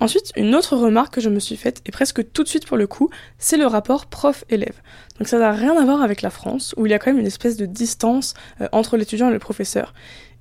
Ensuite, 0.00 0.32
une 0.34 0.54
autre 0.54 0.76
remarque 0.76 1.14
que 1.14 1.20
je 1.20 1.28
me 1.28 1.38
suis 1.38 1.56
faite, 1.56 1.82
et 1.84 1.90
presque 1.90 2.32
tout 2.32 2.42
de 2.42 2.48
suite 2.48 2.66
pour 2.66 2.78
le 2.78 2.86
coup, 2.86 3.10
c'est 3.38 3.58
le 3.58 3.66
rapport 3.66 4.06
prof-élève. 4.06 4.80
Donc 5.18 5.28
ça 5.28 5.38
n'a 5.38 5.52
rien 5.52 5.76
à 5.76 5.84
voir 5.84 6.00
avec 6.00 6.22
la 6.22 6.30
France, 6.30 6.74
où 6.78 6.86
il 6.86 6.90
y 6.90 6.94
a 6.94 6.98
quand 6.98 7.10
même 7.10 7.20
une 7.20 7.26
espèce 7.26 7.58
de 7.58 7.66
distance 7.66 8.32
euh, 8.62 8.68
entre 8.72 8.96
l'étudiant 8.96 9.28
et 9.28 9.32
le 9.32 9.38
professeur. 9.38 9.92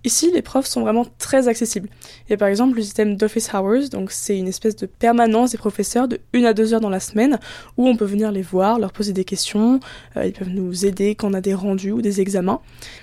Ici, 0.05 0.31
les 0.33 0.41
profs 0.41 0.65
sont 0.65 0.81
vraiment 0.81 1.05
très 1.17 1.49
accessibles. 1.49 1.89
A 2.31 2.37
par 2.37 2.47
exemple 2.47 2.77
le 2.77 2.81
système 2.81 3.17
d'office 3.17 3.53
hours, 3.53 3.89
donc 3.91 4.11
c'est 4.11 4.37
une 4.37 4.47
espèce 4.47 4.77
de 4.77 4.85
permanence 4.85 5.51
des 5.51 5.57
professeurs 5.57 6.07
de 6.07 6.19
1 6.33 6.45
à 6.45 6.53
2 6.53 6.73
heures 6.73 6.79
dans 6.79 6.89
la 6.89 7.01
semaine 7.01 7.37
où 7.75 7.85
on 7.85 7.97
peut 7.97 8.05
venir 8.05 8.31
les 8.31 8.41
voir, 8.41 8.79
leur 8.79 8.93
poser 8.93 9.11
des 9.11 9.25
questions, 9.25 9.81
euh, 10.15 10.25
ils 10.25 10.31
peuvent 10.31 10.49
nous 10.49 10.85
aider 10.85 11.15
quand 11.15 11.31
on 11.31 11.33
a 11.33 11.41
des 11.41 11.53
rendus 11.53 11.91
ou 11.91 12.01
des 12.01 12.21
examens. 12.21 12.61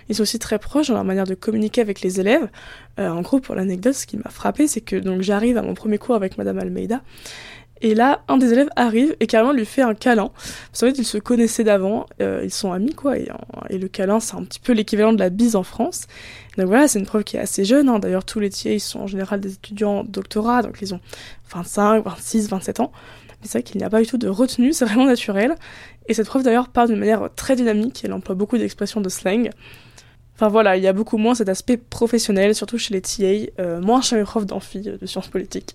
Ils 0.09 0.15
sont 0.15 0.23
aussi 0.23 0.39
très 0.39 0.59
proches 0.59 0.89
dans 0.89 0.95
leur 0.95 1.05
manière 1.05 1.27
de 1.27 1.35
communiquer 1.35 1.83
avec 1.83 2.01
les 2.01 2.19
élèves. 2.19 2.49
Euh, 2.99 3.11
en 3.11 3.21
gros, 3.21 3.41
pour 3.41 3.55
l'anecdote, 3.55 3.95
ce 3.95 4.07
qui 4.07 4.17
m'a 4.17 4.31
frappé, 4.31 4.67
c'est 4.67 4.81
que 4.81 4.97
donc 4.97 5.21
j'arrive 5.21 5.59
à 5.59 5.63
mon 5.63 5.75
premier 5.75 5.99
cours 5.99 6.15
avec 6.15 6.39
Madame 6.39 6.59
Almeida. 6.59 7.03
Et 7.83 7.95
là, 7.95 8.23
un 8.29 8.39
des 8.39 8.53
élèves 8.53 8.71
arrive 8.77 9.15
et 9.21 9.27
carrément 9.27 9.53
lui 9.53 9.67
fait 9.67 9.83
un 9.83 9.95
câlin. 9.95 10.31
Parce 10.71 10.81
qu'en 10.81 10.87
fait, 10.87 10.99
ils 10.99 11.05
se 11.05 11.19
connaissaient 11.19 11.65
d'avant, 11.65 12.07
euh, 12.21 12.41
ils 12.43 12.53
sont 12.53 12.73
amis 12.73 12.95
quoi, 12.95 13.19
et, 13.19 13.29
le 13.71 13.89
câlin, 13.89 14.21
c'est 14.21 14.35
un 14.35 14.45
petit 14.45 14.61
peu 14.61 14.73
l'équivalent 14.73 15.13
de 15.13 15.19
la 15.19 15.31
bise 15.31 15.57
en 15.57 15.63
France. 15.63 16.07
Donc 16.57 16.69
voilà, 16.69 16.89
c'est 16.89 16.99
une 16.99 17.07
preuve 17.07 17.25
qui 17.25 17.37
est 17.37 17.41
assez 17.41 17.65
jeune. 17.65 17.89
Hein. 17.89 17.99
D'ailleurs, 17.99 18.25
tous 18.25 18.41
les 18.41 18.51
tiers, 18.51 18.73
ils 18.73 18.81
sont 18.81 19.01
en 19.01 19.07
général 19.07 19.41
des 19.41 19.53
étudiants 19.53 20.05
doctorat, 20.05 20.63
donc 20.63 20.79
ils 20.81 20.95
ont 20.95 21.01
25, 21.51 22.05
26, 22.05 22.49
27 22.49 22.81
ans. 22.81 22.93
Mais 23.41 23.49
c'est 23.49 23.59
vrai 23.59 23.63
qu'il 23.63 23.79
n'y 23.79 23.85
a 23.85 23.91
pas 23.91 24.01
du 24.01 24.07
tout 24.07 24.19
de 24.19 24.29
retenue, 24.29 24.73
c'est 24.73 24.87
vraiment 24.87 25.05
naturel. 25.05 25.55
Et 26.09 26.15
cette 26.15 26.27
preuve 26.27 26.43
d'ailleurs 26.43 26.69
parle 26.69 26.89
d'une 26.89 26.99
manière 26.99 27.29
très 27.35 27.57
dynamique, 27.57 28.03
elle 28.05 28.13
emploie 28.13 28.35
beaucoup 28.35 28.57
d'expressions 28.57 29.01
de 29.01 29.09
slang. 29.09 29.51
Enfin 30.37 30.49
voilà, 30.49 30.77
il 30.77 30.83
y 30.83 30.87
a 30.87 30.93
beaucoup 30.93 31.17
moins 31.17 31.35
cet 31.35 31.49
aspect 31.49 31.79
professionnel, 31.79 32.55
surtout 32.55 32.77
chez 32.77 32.93
les 32.93 33.01
TA, 33.01 33.51
euh, 33.59 33.81
moins 33.81 34.03
chez 34.03 34.17
les 34.17 34.23
profs 34.23 34.45
d'amphi 34.45 34.83
euh, 34.87 34.99
de 34.99 35.07
sciences 35.07 35.29
politiques. 35.29 35.75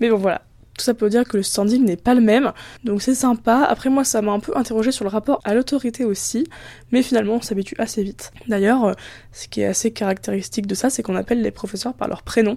Mais 0.00 0.08
bon 0.08 0.16
voilà, 0.16 0.40
tout 0.78 0.84
ça 0.84 0.94
peut 0.94 1.10
dire 1.10 1.24
que 1.24 1.36
le 1.36 1.42
standing 1.42 1.84
n'est 1.84 1.96
pas 1.96 2.14
le 2.14 2.20
même, 2.20 2.52
donc 2.84 3.02
c'est 3.02 3.14
sympa. 3.14 3.64
Après 3.68 3.90
moi, 3.90 4.04
ça 4.04 4.22
m'a 4.22 4.32
un 4.32 4.40
peu 4.40 4.56
interrogé 4.56 4.92
sur 4.92 5.04
le 5.04 5.10
rapport 5.10 5.40
à 5.44 5.54
l'autorité 5.54 6.04
aussi, 6.04 6.46
mais 6.92 7.02
finalement 7.02 7.34
on 7.34 7.42
s'habitue 7.42 7.74
assez 7.78 8.02
vite. 8.02 8.30
D'ailleurs, 8.46 8.84
euh, 8.84 8.92
ce 9.32 9.48
qui 9.48 9.60
est 9.60 9.66
assez 9.66 9.90
caractéristique 9.90 10.66
de 10.66 10.74
ça, 10.74 10.88
c'est 10.88 11.02
qu'on 11.02 11.16
appelle 11.16 11.42
les 11.42 11.50
professeurs 11.50 11.94
par 11.94 12.08
leur 12.08 12.22
prénom. 12.22 12.56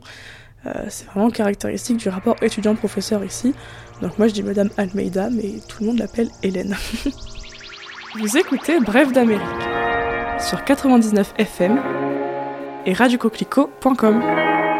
Euh, 0.65 0.71
c'est 0.89 1.07
vraiment 1.07 1.31
caractéristique 1.31 1.97
du 1.97 2.09
rapport 2.09 2.35
étudiant-professeur 2.41 3.23
ici. 3.25 3.53
Donc 4.01 4.17
moi 4.17 4.27
je 4.27 4.33
dis 4.33 4.43
Madame 4.43 4.69
Almeida, 4.77 5.29
mais 5.29 5.55
tout 5.67 5.81
le 5.81 5.87
monde 5.87 5.99
l'appelle 5.99 6.29
Hélène. 6.43 6.75
Vous 8.19 8.37
écoutez 8.37 8.79
Bref 8.79 9.11
d'Amérique 9.11 9.41
sur 10.39 10.63
99 10.63 11.33
FM 11.37 11.79
et 12.85 12.93
radiococlico.com. 12.93 14.70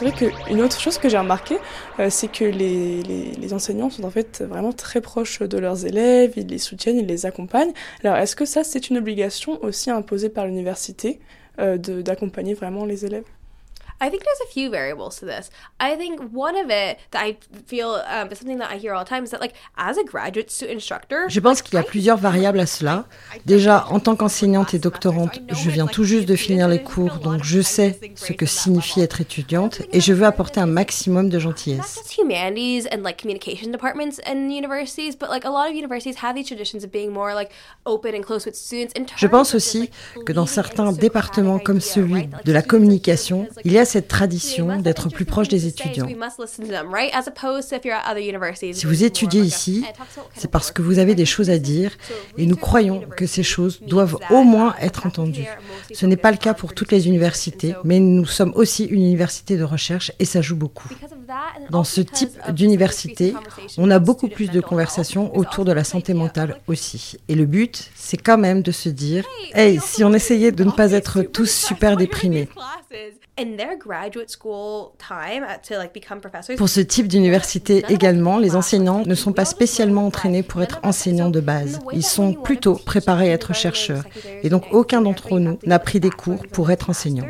c'est 0.00 0.08
vrai 0.08 0.30
qu'une 0.46 0.62
autre 0.62 0.80
chose 0.80 0.96
que 0.96 1.10
j'ai 1.10 1.18
remarqué, 1.18 1.58
euh, 1.98 2.08
c'est 2.08 2.32
que 2.32 2.44
les, 2.44 3.52
enseignants 3.52 3.90
sont 3.90 4.04
en 4.04 4.10
fait 4.10 4.42
vraiment 4.48 4.72
très 4.72 5.02
proches 5.02 5.40
de 5.40 5.58
leurs 5.58 5.84
élèves, 5.84 6.32
ils 6.36 6.46
les 6.46 6.56
soutiennent, 6.56 6.98
ils 6.98 7.06
les 7.06 7.26
accompagnent. 7.26 7.72
Alors 8.02 8.16
est-ce 8.16 8.34
que 8.34 8.46
ça 8.46 8.64
c'est 8.64 8.88
une 8.88 8.96
obligation 8.96 9.62
aussi 9.62 9.90
imposée 9.90 10.30
par 10.30 10.46
l'université 10.46 11.20
euh, 11.58 11.76
d'accompagner 11.76 12.54
vraiment 12.54 12.86
les 12.86 13.04
élèves? 13.04 13.24
I 14.02 14.08
think 14.08 14.24
there's 14.24 14.40
a 14.48 14.50
few 14.50 14.70
variables 14.70 15.18
to 15.18 15.26
this. 15.26 15.50
I 15.78 15.94
think 15.94 16.20
one 16.32 16.56
of 16.56 16.70
it 16.70 16.98
that 17.10 17.22
I 17.22 17.36
feel 17.66 18.02
um, 18.06 18.28
is 18.32 18.38
something 18.38 18.58
that 18.58 18.70
I 18.70 18.76
hear 18.76 18.94
all 18.94 19.04
the 19.04 19.08
time 19.08 19.24
is 19.24 19.30
that 19.30 19.42
like 19.42 19.54
as 19.76 19.98
a 19.98 20.04
graduate 20.04 20.50
student 20.50 20.76
instructor. 20.76 21.28
Je 21.28 21.40
pense 21.40 21.60
qu'il 21.60 21.74
y 21.74 21.78
a 21.78 21.82
plusieurs 21.82 22.16
variables 22.16 22.60
à 22.60 22.66
cela. 22.66 23.04
Déjà, 23.44 23.86
en 23.90 24.00
tant 24.00 24.16
qu'enseignante 24.16 24.72
et 24.72 24.78
doctorante, 24.78 25.40
je 25.48 25.68
viens 25.68 25.86
tout 25.86 26.04
juste 26.04 26.26
de 26.26 26.34
finir 26.34 26.66
les 26.66 26.82
cours, 26.82 27.18
donc 27.18 27.44
je 27.44 27.60
sais 27.60 27.98
ce 28.14 28.32
que 28.32 28.46
signifie 28.46 29.00
être 29.00 29.20
étudiante 29.20 29.82
et 29.92 30.00
je 30.00 30.14
veux 30.14 30.24
apporter 30.24 30.60
un 30.60 30.66
maximum 30.66 31.28
de 31.28 31.38
gentillesse. 31.38 32.00
humanities 32.18 32.86
and 32.90 33.02
like 33.02 33.18
communication 33.18 33.70
departments 33.70 34.18
in 34.26 34.50
universities, 34.50 35.14
but 35.14 35.28
like 35.28 35.44
a 35.44 35.50
lot 35.50 35.68
of 35.68 35.74
universities 35.74 36.16
have 36.22 36.34
these 36.34 36.46
traditions 36.46 36.84
of 36.84 36.90
being 36.90 37.12
more 37.12 37.34
like 37.34 37.50
open 37.84 38.14
and 38.14 38.22
close 38.22 38.46
with 38.46 38.54
students. 38.54 38.94
Je 39.16 39.26
pense 39.26 39.54
aussi 39.54 39.90
que 40.24 40.32
dans 40.32 40.46
certains 40.46 40.92
départements 40.92 41.58
comme 41.58 41.80
celui 41.80 42.28
de 42.44 42.52
la 42.52 42.62
communication, 42.62 43.46
il 43.64 43.72
y 43.72 43.78
a 43.78 43.84
cette 43.90 44.08
tradition 44.08 44.80
d'être 44.80 45.08
plus 45.08 45.24
proche 45.24 45.48
des 45.48 45.66
étudiants. 45.66 46.06
Si 48.72 48.86
vous 48.86 49.04
étudiez 49.04 49.40
ici, 49.40 49.84
c'est 50.34 50.50
parce 50.50 50.70
que 50.70 50.82
vous 50.82 50.98
avez 50.98 51.14
des 51.14 51.26
choses 51.26 51.50
à 51.50 51.58
dire 51.58 51.96
et 52.38 52.46
nous 52.46 52.56
croyons 52.56 53.02
que 53.16 53.26
ces 53.26 53.42
choses 53.42 53.80
doivent 53.82 54.18
au 54.30 54.42
moins 54.44 54.74
être 54.80 55.06
entendues. 55.06 55.48
Ce 55.92 56.06
n'est 56.06 56.16
pas 56.16 56.30
le 56.30 56.36
cas 56.36 56.54
pour 56.54 56.74
toutes 56.74 56.92
les 56.92 57.08
universités, 57.08 57.74
mais 57.84 57.98
nous 57.98 58.26
sommes 58.26 58.52
aussi 58.54 58.84
une 58.84 59.02
université 59.02 59.56
de 59.56 59.64
recherche 59.64 60.12
et 60.18 60.24
ça 60.24 60.40
joue 60.40 60.56
beaucoup. 60.56 60.88
Dans 61.70 61.84
ce 61.84 62.00
type 62.00 62.32
d'université, 62.50 63.34
on 63.76 63.90
a 63.90 63.98
beaucoup 63.98 64.28
plus 64.28 64.50
de 64.50 64.60
conversations 64.60 65.36
autour 65.36 65.64
de 65.64 65.72
la 65.72 65.84
santé 65.84 66.14
mentale 66.14 66.60
aussi. 66.66 67.16
Et 67.28 67.34
le 67.34 67.46
but, 67.46 67.90
c'est 67.94 68.16
quand 68.16 68.38
même 68.38 68.62
de 68.62 68.72
se 68.72 68.88
dire, 68.88 69.24
hey, 69.54 69.80
si 69.80 70.04
on 70.04 70.12
essayait 70.12 70.52
de 70.52 70.64
ne 70.64 70.70
pas 70.70 70.92
être 70.92 71.22
tous 71.22 71.50
super 71.50 71.96
déprimés. 72.04 72.48
Pour 76.56 76.68
ce 76.68 76.80
type 76.80 77.08
d'université 77.08 77.84
également, 77.88 78.38
les 78.38 78.56
enseignants 78.56 79.02
ne 79.04 79.14
sont 79.14 79.32
pas 79.32 79.44
spécialement 79.44 80.06
entraînés 80.06 80.42
pour 80.42 80.62
être 80.62 80.80
enseignants 80.82 81.30
de 81.30 81.40
base. 81.40 81.80
Ils 81.92 82.04
sont 82.04 82.34
plutôt 82.34 82.74
préparés 82.74 83.30
à 83.30 83.34
être 83.34 83.54
chercheurs. 83.54 84.04
Et 84.42 84.48
donc 84.48 84.64
aucun 84.72 85.00
d'entre 85.00 85.38
nous 85.38 85.58
n'a 85.64 85.78
pris 85.78 86.00
des 86.00 86.10
cours 86.10 86.46
pour 86.52 86.70
être 86.70 86.90
enseignant. 86.90 87.26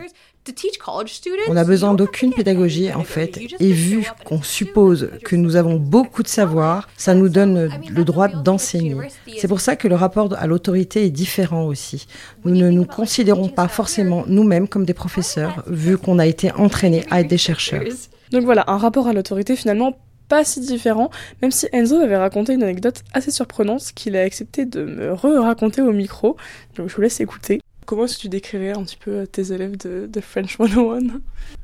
On 1.49 1.55
n'a 1.55 1.65
besoin 1.65 1.95
d'aucune 1.95 2.33
pédagogie 2.33 2.93
en 2.93 3.05
fait, 3.05 3.39
et 3.59 3.73
vu 3.73 4.07
qu'on 4.25 4.43
suppose 4.43 5.11
que 5.25 5.37
nous 5.37 5.57
avons 5.57 5.77
beaucoup 5.77 6.23
de 6.23 6.29
savoir, 6.29 6.89
ça 6.97 7.15
nous 7.15 7.29
donne 7.29 7.71
le 7.89 8.05
droit 8.05 8.29
d'enseigner. 8.29 8.97
C'est 9.39 9.49
pour 9.49 9.61
ça 9.61 9.77
que 9.77 9.89
le 9.89 9.95
rapport 9.95 10.35
à 10.35 10.47
l'autorité 10.47 11.05
est 11.05 11.11
différent 11.11 11.67
aussi. 11.67 12.07
Nous 12.45 12.55
ne 12.55 12.71
nous 12.71 12.85
considérons 12.85 13.49
pas 13.49 13.69
forcément 13.69 14.25
nous-mêmes 14.27 14.69
comme 14.69 14.85
des 14.85 14.95
professeurs, 14.95 15.63
vu 15.67 15.99
qu'on 15.99 16.19
a 16.19 16.27
été 16.27 16.53
entraînés 16.53 17.05
à 17.11 17.21
être 17.21 17.29
des 17.29 17.39
chercheurs. 17.39 17.83
Donc 18.31 18.45
voilà, 18.45 18.65
un 18.69 18.79
rapport 18.79 19.09
à 19.09 19.13
l'autorité 19.13 19.57
finalement 19.57 19.99
pas 20.29 20.45
si 20.45 20.61
différent, 20.61 21.11
même 21.43 21.51
si 21.51 21.67
Enzo 21.73 21.97
avait 21.97 22.17
raconté 22.17 22.55
une 22.55 22.63
anecdote 22.63 23.03
assez 23.13 23.33
surprenante 23.33 23.91
qu'il 23.95 24.17
a 24.17 24.21
accepté 24.21 24.65
de 24.65 24.85
me 24.85 25.13
re-raconter 25.13 25.83
au 25.83 25.93
micro. 25.93 26.37
Donc 26.77 26.89
je 26.89 26.95
vous 26.95 27.03
laisse 27.03 27.21
écouter. 27.21 27.61
Comment 27.91 28.05
est-ce 28.05 28.19
que 28.19 28.21
tu 28.21 28.29
décrirais 28.29 28.71
un 28.71 28.85
petit 28.85 28.97
peu 28.97 29.27
tes 29.27 29.53
élèves 29.53 29.77
de, 29.77 30.21
French 30.21 30.59
101 30.59 31.01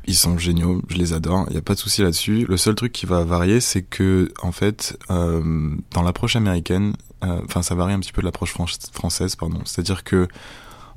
Ils 0.09 0.15
sont 0.17 0.37
géniaux, 0.37 0.83
je 0.89 0.97
les 0.97 1.13
adore, 1.13 1.45
il 1.47 1.53
n'y 1.53 1.59
a 1.59 1.63
pas 1.63 1.75
de 1.75 1.79
souci 1.79 2.03
là-dessus. 2.03 2.47
Le 2.49 2.57
seul 2.57 2.75
truc 2.75 2.91
qui 2.91 3.07
va 3.07 3.23
varier, 3.23 3.61
c'est 3.61 3.83
que, 3.83 4.33
en 4.43 4.51
fait, 4.51 4.99
euh, 5.09 5.71
dans 5.93 6.03
l'approche 6.03 6.35
américaine, 6.35 6.95
euh, 7.23 7.39
enfin, 7.45 7.63
ça 7.63 7.77
varie 7.77 7.93
un 7.93 8.01
petit 8.01 8.11
peu 8.11 8.23
de 8.23 8.27
l'approche 8.27 8.57
française, 8.93 9.37
pardon. 9.37 9.61
C'est-à-dire 9.65 10.03
que, 10.03 10.27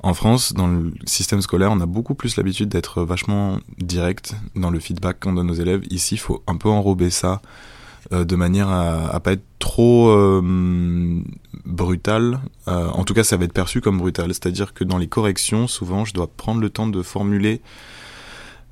en 0.01 0.15
France, 0.15 0.53
dans 0.53 0.65
le 0.65 0.93
système 1.05 1.43
scolaire, 1.43 1.71
on 1.71 1.79
a 1.79 1.85
beaucoup 1.85 2.15
plus 2.15 2.35
l'habitude 2.35 2.69
d'être 2.69 3.03
vachement 3.03 3.59
direct 3.77 4.33
dans 4.55 4.71
le 4.71 4.79
feedback 4.79 5.19
qu'on 5.19 5.33
donne 5.33 5.51
aux 5.51 5.53
élèves. 5.53 5.83
Ici, 5.91 6.15
il 6.15 6.19
faut 6.19 6.41
un 6.47 6.57
peu 6.57 6.69
enrober 6.69 7.11
ça 7.11 7.43
euh, 8.13 8.25
de 8.25 8.35
manière 8.35 8.69
à, 8.69 9.13
à 9.13 9.19
pas 9.19 9.33
être 9.33 9.45
trop 9.59 10.09
euh, 10.09 11.21
brutal. 11.79 12.39
Euh, 12.67 12.89
en 12.89 13.03
tout 13.05 13.13
cas, 13.13 13.23
ça 13.23 13.37
va 13.37 13.45
être 13.45 13.53
perçu 13.53 13.81
comme 13.81 13.97
brutal. 13.97 14.27
C'est-à-dire 14.27 14.73
que 14.73 14.83
dans 14.83 14.97
les 14.97 15.07
corrections, 15.07 15.67
souvent, 15.67 16.05
je 16.05 16.13
dois 16.13 16.27
prendre 16.27 16.61
le 16.61 16.69
temps 16.69 16.87
de 16.87 17.01
formuler 17.01 17.61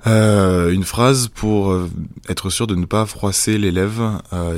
euh, 0.05 0.71
une 0.71 0.83
phrase 0.83 1.29
pour 1.29 1.71
euh, 1.71 1.89
être 2.29 2.49
sûr 2.49 2.67
de 2.67 2.75
ne 2.75 2.85
pas 2.85 3.05
froisser 3.05 3.57
l'élève 3.57 4.01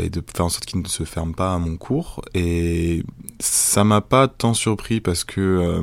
et 0.01 0.09
de 0.09 0.21
faire 0.35 0.45
en 0.45 0.49
sorte 0.49 0.65
qu'il 0.65 0.81
ne 0.81 0.87
se 0.87 1.03
ferme 1.03 1.33
pas 1.33 1.53
à 1.53 1.59
mon 1.59 1.77
cours. 1.77 2.21
Et 2.33 3.03
ça 3.39 3.83
m'a 3.83 4.01
pas 4.01 4.27
tant 4.27 4.53
surpris 4.53 4.99
parce 4.99 5.23
que, 5.23 5.81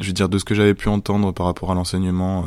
je 0.00 0.06
veux 0.06 0.12
dire, 0.12 0.28
de 0.28 0.38
ce 0.38 0.44
que 0.44 0.54
j'avais 0.54 0.74
pu 0.74 0.88
entendre 0.88 1.32
par 1.32 1.46
rapport 1.46 1.70
à 1.70 1.74
l'enseignement 1.74 2.46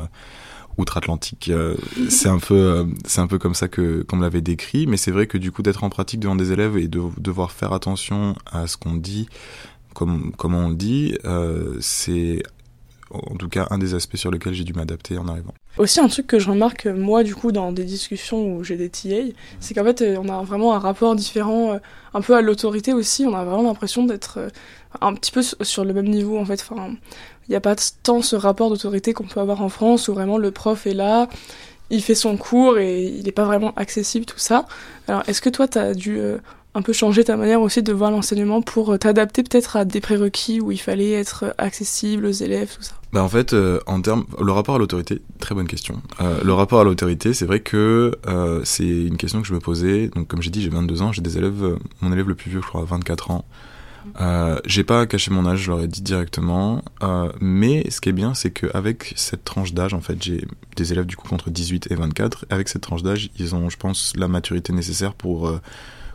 outre-Atlantique. 0.80 1.50
Euh, 1.50 1.76
c'est 2.10 2.30
un 2.30 2.40
peu, 2.40 2.56
euh, 2.56 2.84
c'est 3.06 3.22
un 3.22 3.28
peu 3.28 3.38
comme 3.38 3.54
ça 3.54 3.68
que 3.68 4.04
qu'on 4.04 4.18
me 4.18 4.24
l'avait 4.24 4.42
décrit. 4.42 4.88
Mais 4.88 4.98
c'est 4.98 5.12
vrai 5.12 5.28
que 5.28 5.38
du 5.38 5.52
coup 5.52 5.62
d'être 5.62 5.84
en 5.84 5.90
pratique 5.90 6.20
devant 6.20 6.36
des 6.36 6.52
élèves 6.52 6.78
et 6.78 6.88
de 6.88 7.02
devoir 7.18 7.52
faire 7.52 7.74
attention 7.74 8.36
à 8.52 8.68
ce 8.68 8.78
qu'on 8.78 8.96
dit, 8.96 9.28
comme 9.94 10.32
comment 10.38 10.60
on 10.60 10.70
le 10.70 10.76
dit, 10.76 11.18
euh, 11.26 11.78
c'est 11.82 12.42
en 13.12 13.36
tout 13.36 13.50
cas 13.50 13.68
un 13.72 13.80
des 13.80 13.96
aspects 13.96 14.18
sur 14.18 14.30
lesquels 14.30 14.54
j'ai 14.54 14.64
dû 14.64 14.74
m'adapter 14.74 15.18
en 15.18 15.28
arrivant. 15.28 15.54
Aussi 15.78 16.00
un 16.00 16.08
truc 16.08 16.28
que 16.28 16.38
je 16.38 16.50
remarque 16.50 16.86
moi 16.86 17.24
du 17.24 17.34
coup 17.34 17.52
dans 17.52 17.72
des 17.72 17.84
discussions 17.84 18.56
où 18.56 18.64
j'ai 18.64 18.78
des 18.78 18.90
TA, 18.90 19.34
c'est 19.60 19.74
qu'en 19.74 19.84
fait 19.84 20.04
on 20.18 20.30
a 20.30 20.44
vraiment 20.44 20.76
un 20.76 20.80
rapport 20.80 21.16
différent, 21.16 21.80
un 22.14 22.22
peu 22.22 22.36
à 22.36 22.42
l'autorité 22.42 22.94
aussi. 22.94 23.26
On 23.26 23.34
a 23.34 23.44
vraiment 23.44 23.64
l'impression 23.64 24.06
d'être 24.06 24.40
un 25.02 25.14
petit 25.16 25.32
peu 25.32 25.42
sur 25.42 25.86
le 25.86 25.94
même 25.94 26.08
niveau 26.08 26.38
en 26.38 26.46
fait. 26.46 26.64
Il 27.50 27.54
n'y 27.54 27.56
a 27.56 27.62
pas 27.62 27.76
tant 28.04 28.22
ce 28.22 28.36
rapport 28.36 28.70
d'autorité 28.70 29.14
qu'on 29.14 29.26
peut 29.26 29.40
avoir 29.40 29.64
en 29.64 29.70
France 29.70 30.08
où 30.08 30.14
vraiment 30.14 30.38
le 30.38 30.52
prof 30.52 30.86
est 30.86 30.94
là, 30.94 31.28
il 31.90 32.04
fait 32.04 32.14
son 32.14 32.38
cours 32.38 32.78
et 32.78 33.04
il 33.04 33.24
n'est 33.24 33.32
pas 33.32 33.46
vraiment 33.46 33.74
accessible, 33.76 34.26
tout 34.26 34.38
ça. 34.38 34.68
Alors, 35.08 35.24
est-ce 35.28 35.42
que 35.42 35.50
toi, 35.50 35.68
tu 35.68 35.80
as 35.80 35.96
dû 35.96 36.20
euh, 36.20 36.38
un 36.76 36.84
peu 36.84 36.94
changer 36.94 37.24
ta 37.24 37.36
manière 37.38 37.60
aussi 37.62 37.82
de 37.82 37.92
voir 37.92 38.12
l'enseignement 38.12 38.62
pour 38.62 38.94
euh, 38.94 38.98
t'adapter 39.00 39.42
peut-être 39.42 39.78
à 39.78 39.86
des 39.86 40.00
prérequis 40.00 40.62
où 40.62 40.72
il 40.72 40.78
fallait 40.78 41.14
être 41.14 41.56
accessible 41.58 42.28
aux 42.28 42.32
élèves, 42.32 42.76
tout 42.76 42.84
ça? 42.84 42.94
Bah 43.12 43.24
en 43.24 43.30
fait, 43.30 43.54
euh, 43.54 43.80
en 43.88 44.00
termes, 44.00 44.26
le 44.40 44.52
rapport 44.52 44.76
à 44.76 44.78
l'autorité, 44.78 45.20
très 45.40 45.56
bonne 45.56 45.66
question. 45.66 46.00
le 46.20 46.54
rapport 46.54 46.80
à 46.80 46.84
l'autorité, 46.84 47.34
c'est 47.34 47.46
vrai 47.46 47.62
que 47.62 48.12
c'est 48.64 48.84
une 48.84 49.18
question 49.18 49.42
que 49.42 49.48
je 49.48 49.54
me 49.56 49.60
posais. 49.60 50.10
Donc, 50.10 50.28
comme 50.28 50.44
j'ai 50.44 50.52
dit, 50.52 50.62
j'ai 50.62 50.70
22 50.70 51.02
ans, 51.02 51.12
j'ai 51.12 51.24
des 51.24 51.40
élèves, 51.40 51.80
mon 52.02 52.12
élève 52.12 52.28
le 52.28 52.36
plus 52.36 52.52
vieux, 52.52 52.62
je 52.62 52.68
crois, 52.68 52.82
a 52.82 52.86
24 52.86 53.32
ans. 53.32 53.46
Euh, 54.20 54.60
j'ai 54.66 54.84
pas 54.84 55.06
caché 55.06 55.32
mon 55.32 55.46
âge, 55.46 55.60
je 55.60 55.72
leur 55.72 55.82
ai 55.82 55.88
dit 55.88 56.02
directement. 56.02 56.84
Euh, 57.04 57.32
mais 57.40 57.90
ce 57.90 58.02
qui 58.02 58.10
est 58.10 58.14
bien, 58.14 58.34
c'est 58.34 58.52
qu'avec 58.52 59.14
cette 59.16 59.44
tranche 59.44 59.74
d'âge, 59.74 59.94
en 59.94 60.02
fait, 60.02 60.22
j'ai 60.22 60.46
des 60.76 60.92
élèves 60.92 61.06
du 61.06 61.16
coup 61.16 61.34
entre 61.34 61.50
18 61.50 61.92
et 61.92 61.96
24. 61.96 62.46
Avec 62.50 62.70
cette 62.70 62.82
tranche 62.82 63.04
d'âge, 63.04 63.30
ils 63.38 63.56
ont, 63.56 63.70
je 63.70 63.78
pense, 63.78 64.14
la 64.16 64.28
maturité 64.28 64.74
nécessaire 64.74 65.14
pour 65.14 65.48
euh, 65.48 65.62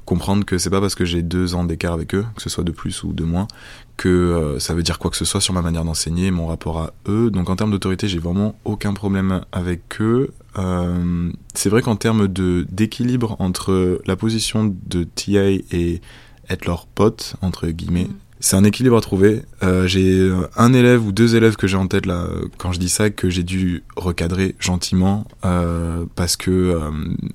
comprendre 0.05 0.45
que 0.45 0.59
c'est 0.59 0.71
pas 0.71 0.81
parce 0.81 0.95
que 0.95 1.05
j'ai 1.05 1.23
deux 1.23 1.55
ans 1.55 1.65
d'écart 1.65 1.93
avec 1.93 2.15
eux, 2.15 2.25
que 2.37 2.43
ce 2.43 2.49
soit 2.49 2.65
de 2.65 2.73
plus 2.73 3.03
ou 3.05 3.13
de 3.13 3.25
moins, 3.25 3.49
que 3.97 4.09
euh, 4.09 4.59
ça 4.59 4.75
veut 4.75 4.83
dire 4.83 4.99
quoi 4.99 5.11
que 5.11 5.17
ce 5.17 5.25
soit 5.25 5.41
sur 5.41 5.55
ma 5.55 5.63
manière 5.63 5.85
d'enseigner, 5.85 6.31
mon 6.31 6.47
rapport 6.47 6.79
à 6.79 6.93
eux. 7.09 7.31
Donc 7.31 7.49
en 7.49 7.57
termes 7.57 7.71
d'autorité, 7.71 8.09
j'ai 8.09 8.19
vraiment 8.19 8.59
aucun 8.65 8.93
problème 8.93 9.43
avec 9.53 10.01
eux. 10.01 10.33
Euh, 10.59 11.31
c'est 11.55 11.69
vrai 11.69 11.83
qu'en 11.83 11.97
termes 11.97 12.29
d'équilibre 12.29 13.37
entre 13.39 14.01
la 14.07 14.17
position 14.17 14.75
de 14.87 15.05
TA 15.05 15.51
et 15.51 16.01
être 16.49 16.67
leur 16.67 16.87
pote 16.87 17.37
entre 17.43 17.69
guillemets, 17.69 18.05
mm. 18.05 18.15
c'est 18.41 18.57
un 18.57 18.65
équilibre 18.65 18.97
à 18.97 19.01
trouver. 19.01 19.43
Euh, 19.63 19.87
j'ai 19.87 20.33
un 20.57 20.73
élève 20.73 21.07
ou 21.07 21.13
deux 21.13 21.37
élèves 21.37 21.57
que 21.57 21.67
j'ai 21.67 21.77
en 21.77 21.87
tête 21.87 22.07
là 22.07 22.27
quand 22.59 22.73
je 22.73 22.79
dis 22.79 22.89
ça 22.89 23.11
que 23.11 23.31
j'ai 23.31 23.43
dû 23.43 23.85
recadrer 23.97 24.55
gentiment 24.59 25.27
euh, 25.45 26.05
parce 26.17 26.37
que 26.37 26.51
euh, 26.51 26.91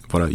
voilà 0.09 0.27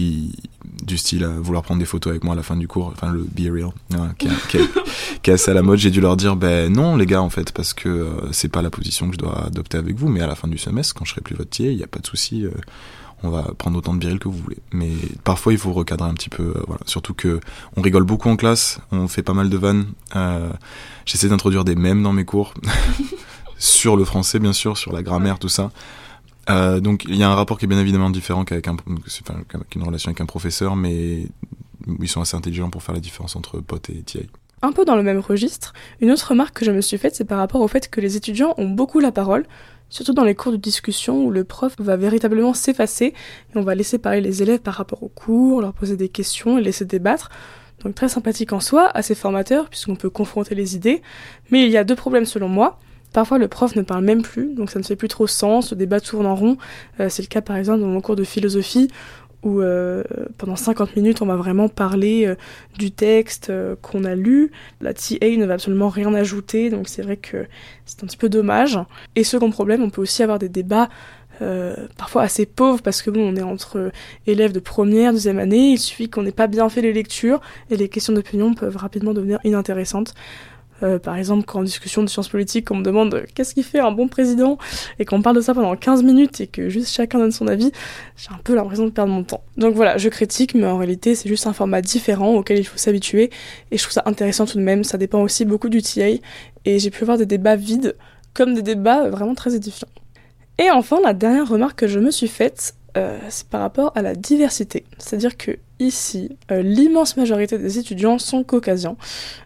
du 0.82 0.98
style 0.98 1.24
à 1.24 1.28
vouloir 1.28 1.62
prendre 1.62 1.80
des 1.80 1.86
photos 1.86 2.10
avec 2.10 2.24
moi 2.24 2.34
à 2.34 2.36
la 2.36 2.42
fin 2.42 2.56
du 2.56 2.68
cours, 2.68 2.92
enfin 2.94 3.10
le 3.10 3.20
be 3.20 3.52
real, 3.52 3.70
hein, 3.94 4.12
qui, 4.18 4.28
est, 4.58 5.32
assez 5.32 5.50
à 5.50 5.54
la 5.54 5.62
mode. 5.62 5.78
J'ai 5.78 5.90
dû 5.90 6.00
leur 6.00 6.16
dire, 6.16 6.36
ben 6.36 6.72
non 6.72 6.96
les 6.96 7.06
gars 7.06 7.22
en 7.22 7.30
fait, 7.30 7.52
parce 7.52 7.74
que 7.74 7.88
euh, 7.88 8.32
c'est 8.32 8.48
pas 8.48 8.62
la 8.62 8.70
position 8.70 9.08
que 9.08 9.14
je 9.14 9.18
dois 9.18 9.46
adopter 9.46 9.78
avec 9.78 9.96
vous, 9.96 10.08
mais 10.08 10.20
à 10.20 10.26
la 10.26 10.34
fin 10.34 10.48
du 10.48 10.58
semestre, 10.58 10.94
quand 10.94 11.04
je 11.04 11.12
serai 11.12 11.20
plus 11.20 11.36
votre 11.36 11.58
il 11.60 11.76
n'y 11.76 11.82
a 11.82 11.86
pas 11.86 12.00
de 12.00 12.06
souci. 12.06 12.46
Euh, 13.24 13.28
on 13.28 13.30
va 13.30 13.42
prendre 13.56 13.78
autant 13.78 13.94
de 13.94 13.98
biril 13.98 14.18
que 14.18 14.28
vous 14.28 14.38
voulez. 14.38 14.58
Mais 14.72 14.90
parfois, 15.24 15.52
il 15.52 15.58
faut 15.58 15.72
recadrer 15.72 16.08
un 16.08 16.14
petit 16.14 16.28
peu. 16.28 16.42
Euh, 16.42 16.62
voilà. 16.66 16.82
Surtout 16.86 17.14
que 17.14 17.40
on 17.76 17.82
rigole 17.82 18.04
beaucoup 18.04 18.28
en 18.28 18.36
classe, 18.36 18.80
on 18.92 19.08
fait 19.08 19.22
pas 19.22 19.34
mal 19.34 19.50
de 19.50 19.56
vannes. 19.56 19.86
J'essaie 21.06 21.28
d'introduire 21.28 21.64
des 21.64 21.74
mèmes 21.74 22.02
dans 22.02 22.12
mes 22.12 22.24
cours. 22.24 22.54
sur 23.58 23.96
le 23.96 24.04
français, 24.04 24.38
bien 24.38 24.52
sûr, 24.52 24.76
sur 24.76 24.92
la 24.92 25.02
grammaire, 25.02 25.38
tout 25.38 25.48
ça. 25.48 25.70
Euh, 26.50 26.80
donc 26.80 27.04
il 27.08 27.16
y 27.16 27.22
a 27.22 27.30
un 27.30 27.34
rapport 27.34 27.58
qui 27.58 27.64
est 27.64 27.68
bien 27.68 27.78
évidemment 27.78 28.10
différent 28.10 28.44
qu'avec 28.44 28.68
un, 28.68 28.76
enfin, 28.76 29.40
une 29.74 29.82
relation 29.82 30.10
avec 30.10 30.20
un 30.20 30.26
professeur, 30.26 30.76
mais 30.76 31.26
ils 32.00 32.08
sont 32.08 32.20
assez 32.20 32.36
intelligents 32.36 32.70
pour 32.70 32.82
faire 32.82 32.94
la 32.94 33.00
différence 33.00 33.36
entre 33.36 33.60
pote 33.60 33.90
et 33.90 34.02
TI. 34.02 34.28
Un 34.62 34.72
peu 34.72 34.84
dans 34.84 34.96
le 34.96 35.02
même 35.02 35.18
registre, 35.18 35.74
une 36.00 36.10
autre 36.10 36.30
remarque 36.30 36.58
que 36.58 36.64
je 36.64 36.70
me 36.70 36.80
suis 36.80 36.96
faite, 36.96 37.14
c'est 37.16 37.24
par 37.24 37.38
rapport 37.38 37.60
au 37.60 37.68
fait 37.68 37.90
que 37.90 38.00
les 38.00 38.16
étudiants 38.16 38.54
ont 38.56 38.68
beaucoup 38.68 39.00
la 39.00 39.12
parole, 39.12 39.46
surtout 39.88 40.12
dans 40.12 40.24
les 40.24 40.34
cours 40.34 40.52
de 40.52 40.56
discussion 40.56 41.24
où 41.24 41.30
le 41.30 41.44
prof 41.44 41.74
va 41.78 41.96
véritablement 41.96 42.54
s'effacer 42.54 43.06
et 43.06 43.56
on 43.56 43.62
va 43.62 43.74
laisser 43.74 43.98
parler 43.98 44.20
les 44.20 44.42
élèves 44.42 44.60
par 44.60 44.74
rapport 44.74 45.02
au 45.02 45.08
cours, 45.08 45.60
leur 45.60 45.72
poser 45.72 45.96
des 45.96 46.08
questions 46.08 46.58
et 46.58 46.62
laisser 46.62 46.84
débattre. 46.84 47.30
Donc 47.84 47.94
très 47.94 48.08
sympathique 48.08 48.52
en 48.52 48.60
soi, 48.60 48.88
assez 48.94 49.14
formateur 49.14 49.68
puisqu'on 49.68 49.96
peut 49.96 50.10
confronter 50.10 50.54
les 50.54 50.74
idées, 50.76 51.02
mais 51.50 51.62
il 51.64 51.70
y 51.70 51.76
a 51.76 51.84
deux 51.84 51.96
problèmes 51.96 52.24
selon 52.24 52.48
moi. 52.48 52.78
Parfois, 53.14 53.38
le 53.38 53.46
prof 53.46 53.76
ne 53.76 53.82
parle 53.82 54.02
même 54.02 54.22
plus, 54.22 54.54
donc 54.54 54.70
ça 54.70 54.80
ne 54.80 54.84
fait 54.84 54.96
plus 54.96 55.06
trop 55.06 55.28
sens, 55.28 55.70
le 55.70 55.76
débat 55.76 56.00
tourne 56.00 56.26
en 56.26 56.34
rond. 56.34 56.56
Euh, 56.98 57.08
c'est 57.08 57.22
le 57.22 57.28
cas, 57.28 57.40
par 57.40 57.54
exemple, 57.54 57.78
dans 57.78 57.86
mon 57.86 58.00
cours 58.00 58.16
de 58.16 58.24
philosophie, 58.24 58.90
où 59.44 59.60
euh, 59.60 60.02
pendant 60.38 60.56
50 60.56 60.96
minutes, 60.96 61.22
on 61.22 61.26
va 61.26 61.36
vraiment 61.36 61.68
parler 61.68 62.26
euh, 62.26 62.34
du 62.78 62.90
texte 62.90 63.52
qu'on 63.82 64.04
a 64.04 64.14
lu. 64.14 64.50
La 64.80 64.94
TA 64.94 65.28
ne 65.36 65.44
va 65.44 65.54
absolument 65.54 65.88
rien 65.88 66.12
ajouter, 66.14 66.70
donc 66.70 66.88
c'est 66.88 67.02
vrai 67.02 67.16
que 67.16 67.46
c'est 67.84 68.02
un 68.02 68.06
petit 68.06 68.16
peu 68.16 68.28
dommage. 68.28 68.78
Et 69.16 69.24
second 69.24 69.50
problème, 69.50 69.82
on 69.82 69.90
peut 69.90 70.02
aussi 70.02 70.22
avoir 70.22 70.38
des 70.38 70.48
débats 70.48 70.88
parfois 71.96 72.22
assez 72.22 72.46
pauvres 72.46 72.80
parce 72.80 73.02
que 73.02 73.10
bon, 73.10 73.32
on 73.32 73.34
est 73.34 73.42
entre 73.42 73.90
élèves 74.28 74.52
de 74.52 74.60
première, 74.60 75.12
deuxième 75.12 75.40
année, 75.40 75.72
il 75.72 75.78
suffit 75.78 76.08
qu'on 76.08 76.22
n'ait 76.22 76.30
pas 76.30 76.46
bien 76.46 76.68
fait 76.68 76.80
les 76.80 76.92
lectures 76.92 77.40
et 77.70 77.76
les 77.76 77.88
questions 77.88 78.12
d'opinion 78.12 78.54
peuvent 78.54 78.76
rapidement 78.76 79.12
devenir 79.12 79.40
inintéressantes. 79.42 80.14
Euh, 80.82 80.98
par 80.98 81.16
exemple, 81.16 81.44
quand 81.46 81.60
en 81.60 81.62
discussion 81.62 82.02
de 82.02 82.08
sciences 82.08 82.28
politiques, 82.28 82.70
on 82.70 82.76
me 82.76 82.82
demande 82.82 83.24
qu'est-ce 83.34 83.54
qui 83.54 83.62
fait 83.62 83.78
un 83.78 83.92
bon 83.92 84.08
président 84.08 84.58
et 84.98 85.04
qu'on 85.04 85.22
parle 85.22 85.36
de 85.36 85.40
ça 85.40 85.54
pendant 85.54 85.74
15 85.76 86.02
minutes 86.02 86.40
et 86.40 86.46
que 86.46 86.68
juste 86.68 86.92
chacun 86.92 87.18
donne 87.18 87.32
son 87.32 87.46
avis, 87.46 87.70
j'ai 88.16 88.30
un 88.30 88.40
peu 88.42 88.54
l'impression 88.54 88.84
de 88.84 88.90
perdre 88.90 89.12
mon 89.12 89.22
temps. 89.22 89.44
Donc 89.56 89.74
voilà, 89.74 89.96
je 89.98 90.08
critique, 90.08 90.54
mais 90.54 90.66
en 90.66 90.76
réalité, 90.76 91.14
c'est 91.14 91.28
juste 91.28 91.46
un 91.46 91.52
format 91.52 91.80
différent 91.80 92.34
auquel 92.34 92.58
il 92.58 92.64
faut 92.64 92.78
s'habituer 92.78 93.30
et 93.70 93.78
je 93.78 93.82
trouve 93.82 93.92
ça 93.92 94.02
intéressant 94.06 94.46
tout 94.46 94.58
de 94.58 94.64
même. 94.64 94.84
Ça 94.84 94.98
dépend 94.98 95.22
aussi 95.22 95.44
beaucoup 95.44 95.68
du 95.68 95.80
TA 95.80 96.08
et 96.64 96.78
j'ai 96.78 96.90
pu 96.90 97.02
avoir 97.02 97.18
des 97.18 97.26
débats 97.26 97.56
vides 97.56 97.96
comme 98.32 98.54
des 98.54 98.62
débats 98.62 99.08
vraiment 99.08 99.34
très 99.34 99.54
édifiants. 99.54 99.88
Et 100.58 100.70
enfin, 100.70 100.98
la 101.02 101.14
dernière 101.14 101.48
remarque 101.48 101.80
que 101.80 101.86
je 101.86 101.98
me 101.98 102.10
suis 102.10 102.28
faite, 102.28 102.74
euh, 102.96 103.18
c'est 103.28 103.48
par 103.48 103.60
rapport 103.60 103.92
à 103.94 104.02
la 104.02 104.14
diversité. 104.14 104.84
C'est-à-dire 104.98 105.36
que 105.36 105.58
ici, 105.80 106.36
euh, 106.50 106.62
l'immense 106.62 107.16
majorité 107.16 107.58
des 107.58 107.78
étudiants 107.78 108.18
sont 108.18 108.44
caucasiens, 108.44 108.96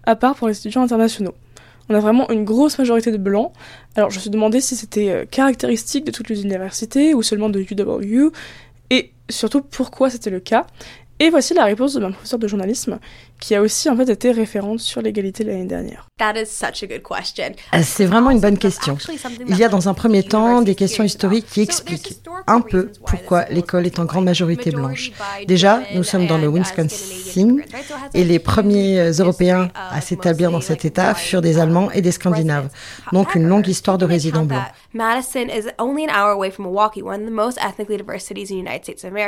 à 0.05 0.17
part 0.17 0.35
pour 0.35 0.49
les 0.49 0.59
étudiants 0.59 0.83
internationaux. 0.83 1.35
On 1.89 1.95
a 1.95 2.01
vraiment 2.01 2.31
une 2.31 2.45
grosse 2.45 2.79
majorité 2.79 3.11
de 3.11 3.17
blancs. 3.17 3.53
Alors 3.97 4.11
je 4.11 4.17
me 4.17 4.21
suis 4.21 4.31
demandé 4.31 4.61
si 4.61 4.77
c'était 4.77 5.11
euh, 5.11 5.25
caractéristique 5.25 6.05
de 6.05 6.11
toutes 6.11 6.29
les 6.29 6.43
universités 6.43 7.15
ou 7.15 7.23
seulement 7.23 7.49
de 7.49 7.61
UW, 7.61 8.31
et 8.91 9.13
surtout 9.31 9.63
pourquoi 9.63 10.11
c'était 10.11 10.31
le 10.31 10.41
cas. 10.41 10.67
Et 11.21 11.31
voici 11.31 11.55
la 11.55 11.65
réponse 11.65 11.95
de 11.95 12.01
ma 12.01 12.11
professeure 12.11 12.39
de 12.39 12.47
journalisme, 12.47 12.99
qui 13.41 13.55
a 13.55 13.63
aussi 13.63 13.89
en 13.89 13.97
fait 13.97 14.09
été 14.09 14.33
référente 14.33 14.81
sur 14.81 15.01
l'égalité 15.01 15.45
l'année 15.45 15.67
dernière. 15.67 16.09
Euh, 16.21 17.83
c'est 17.83 18.07
vraiment 18.07 18.31
une 18.31 18.41
bonne 18.41 18.59
question. 18.59 18.99
Il 19.47 19.57
y 19.57 19.63
a 19.63 19.69
dans 19.69 19.89
un 19.89 19.95
premier 19.95 20.25
temps 20.25 20.63
des 20.63 20.75
questions 20.75 21.05
historiques 21.05 21.47
qui 21.47 21.61
expliquent 21.61 22.21
un 22.47 22.61
peu 22.61 22.91
pourquoi 23.07 23.45
l'école 23.51 23.87
est 23.87 23.99
en 24.01 24.05
grande 24.05 24.25
majorité 24.25 24.71
blanche. 24.71 25.13
Déjà, 25.47 25.81
nous 25.95 26.03
sommes 26.03 26.27
dans 26.27 26.39
le 26.39 26.49
Wisconsin 26.49 27.59
et 28.15 28.25
les 28.25 28.39
premiers 28.41 28.99
euh, 29.01 29.13
Européens 29.13 29.71
à 29.75 30.01
s'établir 30.01 30.51
dans 30.51 30.61
cet 30.61 30.85
État 30.85 31.15
furent 31.15 31.43
des 31.43 31.59
Allemands 31.59 31.91
et 31.93 32.01
des 32.01 32.13
Scandinaves, 32.13 32.69
donc 33.13 33.35
une 33.37 33.47
longue 33.47 33.69
histoire 33.69 33.99
de 33.99 34.05
résidents 34.05 34.45
blancs. 34.45 34.63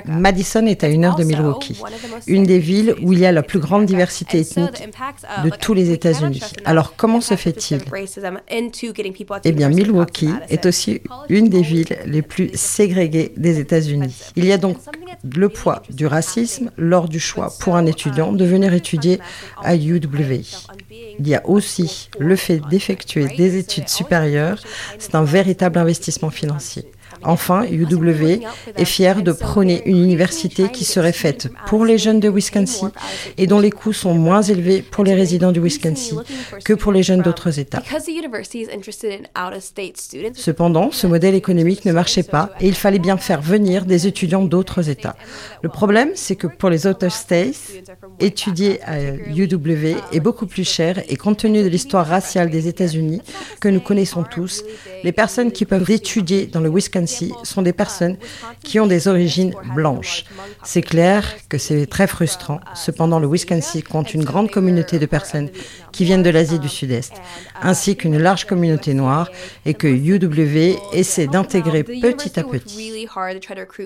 Madison 0.07 0.67
est 0.67 0.85
à 0.85 0.89
une 0.89 1.05
heure 1.05 1.17
de 1.17 1.25
Milwaukee, 1.25 1.81
une 2.27 2.45
des 2.45 2.59
villes 2.59 2.97
où 3.03 3.13
il 3.13 3.21
y 3.21 3.27
a 3.27 3.33
la 3.33 3.43
plus 3.43 3.61
grande 3.61 3.87
diversité 3.87 4.00
ethnique 4.01 4.83
de 5.45 5.51
tous 5.51 5.75
les 5.75 5.91
États-Unis. 5.91 6.43
Alors 6.65 6.95
comment 6.97 7.21
se 7.21 7.37
fait-il 7.37 7.81
Eh 9.45 9.53
bien, 9.53 9.69
Milwaukee 9.69 10.31
est 10.49 10.67
aussi 10.67 11.01
une 11.29 11.49
des 11.49 11.63
villes 11.63 11.99
les 12.07 12.23
plus 12.23 12.51
ségrégées 12.55 13.33
des 13.37 13.59
États-Unis. 13.59 14.15
Il 14.37 14.45
y 14.45 14.53
a 14.53 14.59
donc 14.59 14.77
le 15.37 15.49
poids 15.49 15.83
du 15.91 16.07
racisme 16.07 16.71
lors 16.77 17.09
du 17.09 17.21
choix 17.21 17.53
pour 17.61 17.77
un 17.77 17.87
étudiant 17.87 18.33
de 18.33 18.45
venir 18.45 18.73
étudier 18.75 19.19
à 19.63 19.77
UW. 19.77 20.43
Il 21.19 21.29
y 21.29 21.35
a 21.35 21.47
aussi 21.49 22.09
le 22.19 22.37
fait 22.37 22.61
d'effectuer 22.71 23.27
des 23.37 23.57
études 23.59 23.89
supérieures. 23.89 24.59
C'est 24.99 25.15
un 25.15 25.25
véritable 25.25 25.79
investissement 25.79 26.31
financier. 26.31 26.91
Enfin, 27.23 27.65
UW 27.65 28.41
est 28.77 28.85
fier 28.85 29.23
de 29.23 29.33
prôner 29.33 29.83
une 29.85 30.03
université 30.03 30.69
qui 30.69 30.85
serait 30.85 31.13
faite 31.13 31.49
pour 31.67 31.85
les 31.85 31.99
jeunes 31.99 32.21
de 32.21 32.29
Wisconsin 32.29 32.93
et 33.37 33.47
dont 33.47 33.61
les 33.61 33.71
coûts 33.71 33.93
sont 33.93 34.15
moins 34.15 34.43
élevés 34.43 34.83
pour 34.83 35.05
les 35.05 35.15
résidents 35.15 35.53
du 35.53 35.61
Wisconsin 35.61 36.23
que 36.65 36.73
pour 36.73 36.93
les 36.93 37.03
jeunes 37.03 37.23
d'autres 37.23 37.59
États. 37.59 37.83
Cependant, 40.35 40.91
ce 40.91 41.07
modèle 41.07 41.35
économique 41.35 41.85
ne 41.85 41.93
marchait 41.93 42.23
pas 42.23 42.51
et 42.61 42.69
il 42.69 42.75
fallait 42.75 42.99
bien 42.99 43.17
faire 43.17 43.43
venir 43.43 43.85
des 43.85 44.07
étudiants 44.07 44.45
d'autres 44.45 44.89
États. 44.89 45.17
Le 45.63 45.69
problème, 45.69 46.11
c'est 46.15 46.37
que 46.37 46.47
pour 46.47 46.71
les 46.71 46.87
Outer 46.87 47.11
States, 47.11 47.57
étudier 48.19 48.83
à 48.85 49.01
UW 49.03 49.97
est 50.13 50.21
beaucoup 50.21 50.47
plus 50.47 50.69
cher 50.69 51.03
et 51.09 51.17
compte 51.17 51.39
tenu 51.39 51.63
de 51.63 51.69
l'histoire 51.69 52.07
raciale 52.07 52.51
des 52.51 52.69
États-Unis 52.69 53.21
que 53.61 53.69
nous 53.69 53.81
connaissons 53.81 54.25
tous, 54.25 54.65
les 55.05 55.13
personnes 55.13 55.53
qui 55.53 55.65
peuvent 55.65 55.91
étudier 55.91 56.47
dans 56.47 56.61
le 56.61 56.71
Wisconsin 56.71 57.10
sont 57.43 57.63
des 57.63 57.73
personnes 57.73 58.17
qui 58.63 58.81
ont 58.81 58.87
des 58.87 59.09
origines 59.09 59.55
blanches. 59.75 60.25
C'est 60.63 60.83
clair 60.83 61.25
que 61.49 61.59
c'est 61.59 61.87
très 61.87 62.07
frustrant. 62.07 62.61
Cependant, 62.75 63.19
le 63.19 63.29
Wisconsin 63.29 63.81
compte 63.81 64.15
une 64.15 64.25
grande 64.25 64.51
communauté 64.51 64.99
de 64.99 65.07
personnes 65.07 65.49
qui 65.93 66.05
viennent 66.05 66.23
de 66.23 66.31
l'Asie 66.31 66.59
du 66.59 66.69
Sud-Est, 66.69 67.13
ainsi 67.63 67.97
qu'une 67.97 68.19
large 68.19 68.45
communauté 68.47 68.95
noire, 68.95 69.31
et 69.67 69.75
que 69.75 69.87
UW 69.87 70.79
essaie 70.93 71.27
d'intégrer 71.27 71.83
petit 71.83 72.39
à 72.39 72.45
petit. 72.45 73.09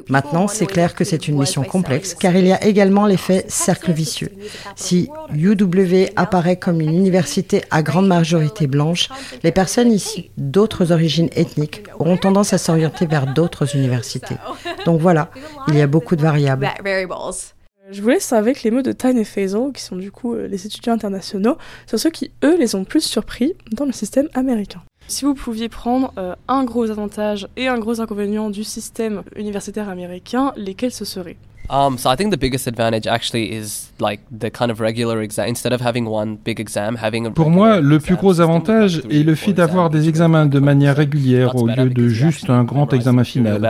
Maintenant, 0.08 0.48
c'est 0.48 0.66
clair 0.66 0.94
que 0.94 1.04
c'est 1.04 1.28
une 1.28 1.38
mission 1.38 1.62
complexe, 1.62 2.14
car 2.14 2.34
il 2.36 2.46
y 2.46 2.52
a 2.52 2.64
également 2.64 3.06
l'effet 3.06 3.44
cercle 3.48 3.92
vicieux. 3.92 4.30
Si 4.76 5.08
UW 5.34 6.06
apparaît 6.16 6.56
comme 6.56 6.80
une 6.80 6.94
université 6.94 7.62
à 7.70 7.82
grande 7.82 8.06
majorité 8.06 8.66
blanche, 8.66 9.08
les 9.42 9.52
personnes 9.52 9.92
ici 9.92 10.30
d'autres 10.36 10.92
origines 10.92 11.30
ethniques 11.34 11.82
auront 11.98 12.16
tendance 12.16 12.52
à 12.52 12.58
s'orienter 12.58 13.06
vers 13.06 13.32
d'autres 13.32 13.76
universités. 13.76 14.36
Donc 14.84 15.00
voilà, 15.00 15.30
il 15.68 15.76
y 15.76 15.80
a 15.80 15.86
beaucoup 15.86 16.16
de 16.16 16.22
variables. 16.22 16.68
Je 17.90 18.00
vous 18.00 18.08
laisse 18.08 18.32
avec 18.32 18.62
les 18.62 18.70
mots 18.70 18.80
de 18.80 18.92
Tyne 18.92 19.18
et 19.18 19.24
Faisal, 19.24 19.70
qui 19.72 19.82
sont 19.82 19.96
du 19.96 20.10
coup 20.10 20.34
euh, 20.34 20.46
les 20.46 20.64
étudiants 20.64 20.94
internationaux, 20.94 21.58
sur 21.86 21.98
ceux 21.98 22.08
qui, 22.08 22.30
eux, 22.42 22.56
les 22.56 22.74
ont 22.74 22.84
plus 22.84 23.02
surpris 23.02 23.52
dans 23.72 23.84
le 23.84 23.92
système 23.92 24.28
américain. 24.32 24.82
Si 25.06 25.26
vous 25.26 25.34
pouviez 25.34 25.68
prendre 25.68 26.10
euh, 26.16 26.34
un 26.48 26.64
gros 26.64 26.90
avantage 26.90 27.46
et 27.58 27.68
un 27.68 27.78
gros 27.78 28.00
inconvénient 28.00 28.48
du 28.48 28.64
système 28.64 29.22
universitaire 29.36 29.90
américain, 29.90 30.54
lesquels 30.56 30.92
ce 30.92 31.04
seraient 31.04 31.36
Um, 31.70 31.96
so 31.96 32.10
I 32.10 32.16
think 32.16 32.30
the 32.30 32.36
biggest 32.36 32.66
advantage 32.66 33.06
actually 33.06 33.50
is 33.50 33.90
like 33.98 34.20
the 34.30 34.50
kind 34.50 34.70
of 34.70 34.80
regular 34.80 35.22
exam. 35.22 35.48
Instead 35.48 35.72
of 35.72 35.80
having 35.80 36.04
one 36.06 36.36
big 36.36 36.60
exam, 36.60 36.96
having 36.96 37.26
a 37.26 37.30
Pour 37.30 37.50
moi, 37.50 37.80
le 37.80 37.98
plus 37.98 38.16
gros 38.16 38.40
avantage 38.40 39.02
est 39.10 39.24
le 39.24 39.34
fait 39.34 39.54
d'avoir 39.54 39.88
des 39.88 40.08
examens 40.08 40.44
de 40.44 40.58
manière 40.58 40.96
régulière 40.96 41.56
au 41.56 41.66
lieu 41.66 41.88
de 41.88 42.08
juste 42.08 42.50
un 42.50 42.64
grand 42.64 42.92
examen 42.92 43.24
final. 43.24 43.62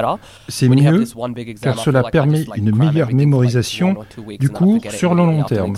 C'est 0.49 0.69
mieux 0.69 1.05
car 1.63 1.79
cela 1.79 2.03
permet 2.03 2.45
une 2.57 2.75
meilleure 2.75 3.13
mémorisation 3.13 3.97
du 4.41 4.49
cours 4.49 4.81
sur 4.91 5.15
le 5.15 5.25
long 5.25 5.45
terme. 5.45 5.75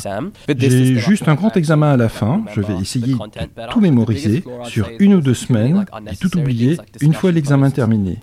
J'ai 0.57 0.97
juste 0.97 1.29
un 1.29 1.35
grand 1.35 1.55
examen 1.57 1.93
à 1.93 1.97
la 1.99 2.09
fin. 2.09 2.43
Je 2.55 2.63
vais 2.63 2.77
essayer 2.81 3.13
de 3.13 3.71
tout 3.71 3.81
mémoriser 3.81 4.43
sur 4.65 4.89
une 4.99 5.15
ou 5.15 5.21
deux 5.21 5.35
semaines 5.35 5.85
et 6.11 6.17
tout 6.17 6.35
oublier 6.39 6.79
une 7.03 7.13
fois 7.13 7.31
l'examen 7.31 7.69
terminé. 7.69 8.19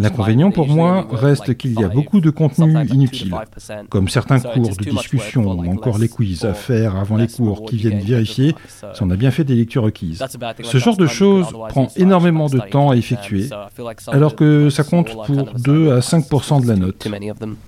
L'inconvénient 0.00 0.50
pour 0.50 0.66
moi 0.66 1.06
reste 1.12 1.54
qu'il 1.54 1.78
y 1.78 1.84
a 1.84 1.88
beaucoup 1.88 2.20
de 2.20 2.30
contenu 2.30 2.74
inutile 2.88 3.03
comme 3.88 4.08
certains 4.08 4.40
cours 4.40 4.76
de 4.76 4.84
discussion 4.90 5.52
ou 5.52 5.70
encore 5.70 5.98
les 5.98 6.08
quiz 6.08 6.44
à 6.44 6.54
faire 6.54 6.96
avant 6.96 7.16
les 7.16 7.28
cours 7.28 7.64
qui 7.66 7.76
viennent 7.76 8.00
vérifier 8.00 8.54
si 8.68 9.02
on 9.02 9.10
a 9.10 9.16
bien 9.16 9.30
fait 9.30 9.44
des 9.44 9.54
lectures 9.54 9.82
requises. 9.82 10.22
Ce 10.62 10.78
genre 10.78 10.96
de 10.96 11.06
choses 11.06 11.48
prend 11.68 11.88
énormément 11.96 12.48
de 12.48 12.58
temps 12.58 12.90
à 12.90 12.96
effectuer, 12.96 13.48
alors 14.08 14.34
que 14.34 14.70
ça 14.70 14.84
compte 14.84 15.14
pour 15.26 15.52
2 15.58 15.92
à 15.92 16.00
5% 16.00 16.62
de 16.62 16.68
la 16.68 16.76
note. 16.76 17.06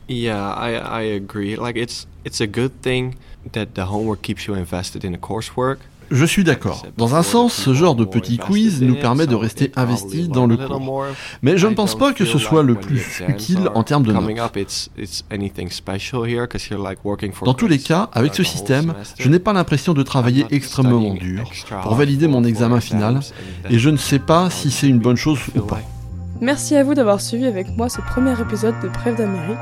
Yeah, 0.08 0.54
I, 0.58 1.04
I 1.04 1.16
agree. 1.16 1.56
Like 1.56 1.76
it's 1.76 2.06
it's 2.24 2.40
a 2.40 2.46
good 2.46 2.72
thing 2.82 3.14
that 3.52 3.74
the 3.74 3.86
homework 3.88 4.22
keeps 4.22 4.46
you 4.46 4.54
invested 4.54 5.04
in 5.04 5.12
the 5.12 5.20
coursework. 5.20 5.78
Je 6.10 6.24
suis 6.24 6.44
d'accord. 6.44 6.86
Dans 6.96 7.14
un 7.14 7.22
sens, 7.22 7.52
ce 7.52 7.74
genre 7.74 7.94
de 7.94 8.04
petit 8.04 8.38
quiz 8.38 8.80
nous 8.82 8.94
permet 8.94 9.26
de 9.26 9.34
rester 9.34 9.72
investi 9.76 10.28
dans 10.28 10.46
le 10.46 10.56
cours. 10.56 11.04
Mais 11.42 11.58
je 11.58 11.66
ne 11.66 11.74
pense 11.74 11.96
pas 11.96 12.12
que 12.12 12.24
ce 12.24 12.38
soit 12.38 12.62
le 12.62 12.74
plus 12.74 13.22
utile 13.28 13.70
en 13.74 13.82
termes 13.82 14.04
de 14.04 14.12
notes. 14.12 14.24
Dans 17.44 17.54
tous 17.54 17.68
les 17.68 17.78
cas, 17.78 18.08
avec 18.12 18.34
ce 18.34 18.42
système, 18.42 18.94
je 19.18 19.28
n'ai 19.28 19.38
pas 19.38 19.52
l'impression 19.52 19.94
de 19.94 20.02
travailler 20.02 20.46
extrêmement 20.50 21.14
dur 21.14 21.50
pour 21.82 21.94
valider 21.94 22.28
mon 22.28 22.44
examen 22.44 22.80
final 22.80 23.20
et 23.70 23.78
je 23.78 23.90
ne 23.90 23.96
sais 23.96 24.18
pas 24.18 24.50
si 24.50 24.70
c'est 24.70 24.88
une 24.88 25.00
bonne 25.00 25.16
chose 25.16 25.40
ou 25.56 25.60
pas. 25.60 25.80
Merci 26.40 26.76
à 26.76 26.84
vous 26.84 26.94
d'avoir 26.94 27.20
suivi 27.20 27.46
avec 27.46 27.66
moi 27.76 27.88
ce 27.88 28.00
premier 28.02 28.38
épisode 28.38 28.74
de 28.82 28.88
Brève 28.88 29.16
d'Amérique. 29.16 29.56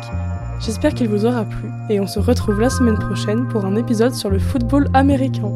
J'espère 0.61 0.95
qu'il 0.95 1.09
vous 1.09 1.24
aura 1.24 1.45
plu 1.45 1.68
et 1.88 2.01
on 2.01 2.07
se 2.07 2.18
retrouve 2.18 2.61
la 2.61 2.70
semaine 2.70 2.99
prochaine 2.99 3.47
pour 3.49 3.64
un 3.64 3.76
épisode 3.76 4.14
sur 4.14 4.30
le 4.30 4.38
football 4.38 4.88
américain. 4.92 5.53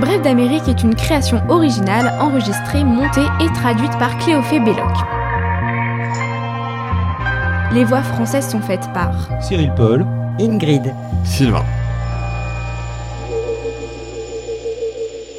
Bref 0.00 0.22
d'Amérique 0.22 0.66
est 0.66 0.82
une 0.82 0.94
création 0.94 1.42
originale 1.50 2.18
enregistrée, 2.20 2.84
montée 2.84 3.26
et 3.38 3.52
traduite 3.52 3.92
par 3.98 4.16
Cléophée 4.16 4.58
Belloc. 4.58 4.96
Les 7.74 7.84
voix 7.84 8.02
françaises 8.02 8.48
sont 8.48 8.62
faites 8.62 8.90
par 8.94 9.28
Cyril 9.42 9.70
Paul, 9.76 10.06
Ingrid, 10.40 10.94
Sylvain. 11.24 11.64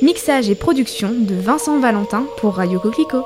Mixage 0.03 0.47
et 0.51 0.55
production 0.55 1.09
de 1.12 1.34
Vincent 1.34 1.80
Valentin 1.80 2.26
pour 2.38 2.55
Radio 2.55 2.80
Coquelicot. 2.80 3.26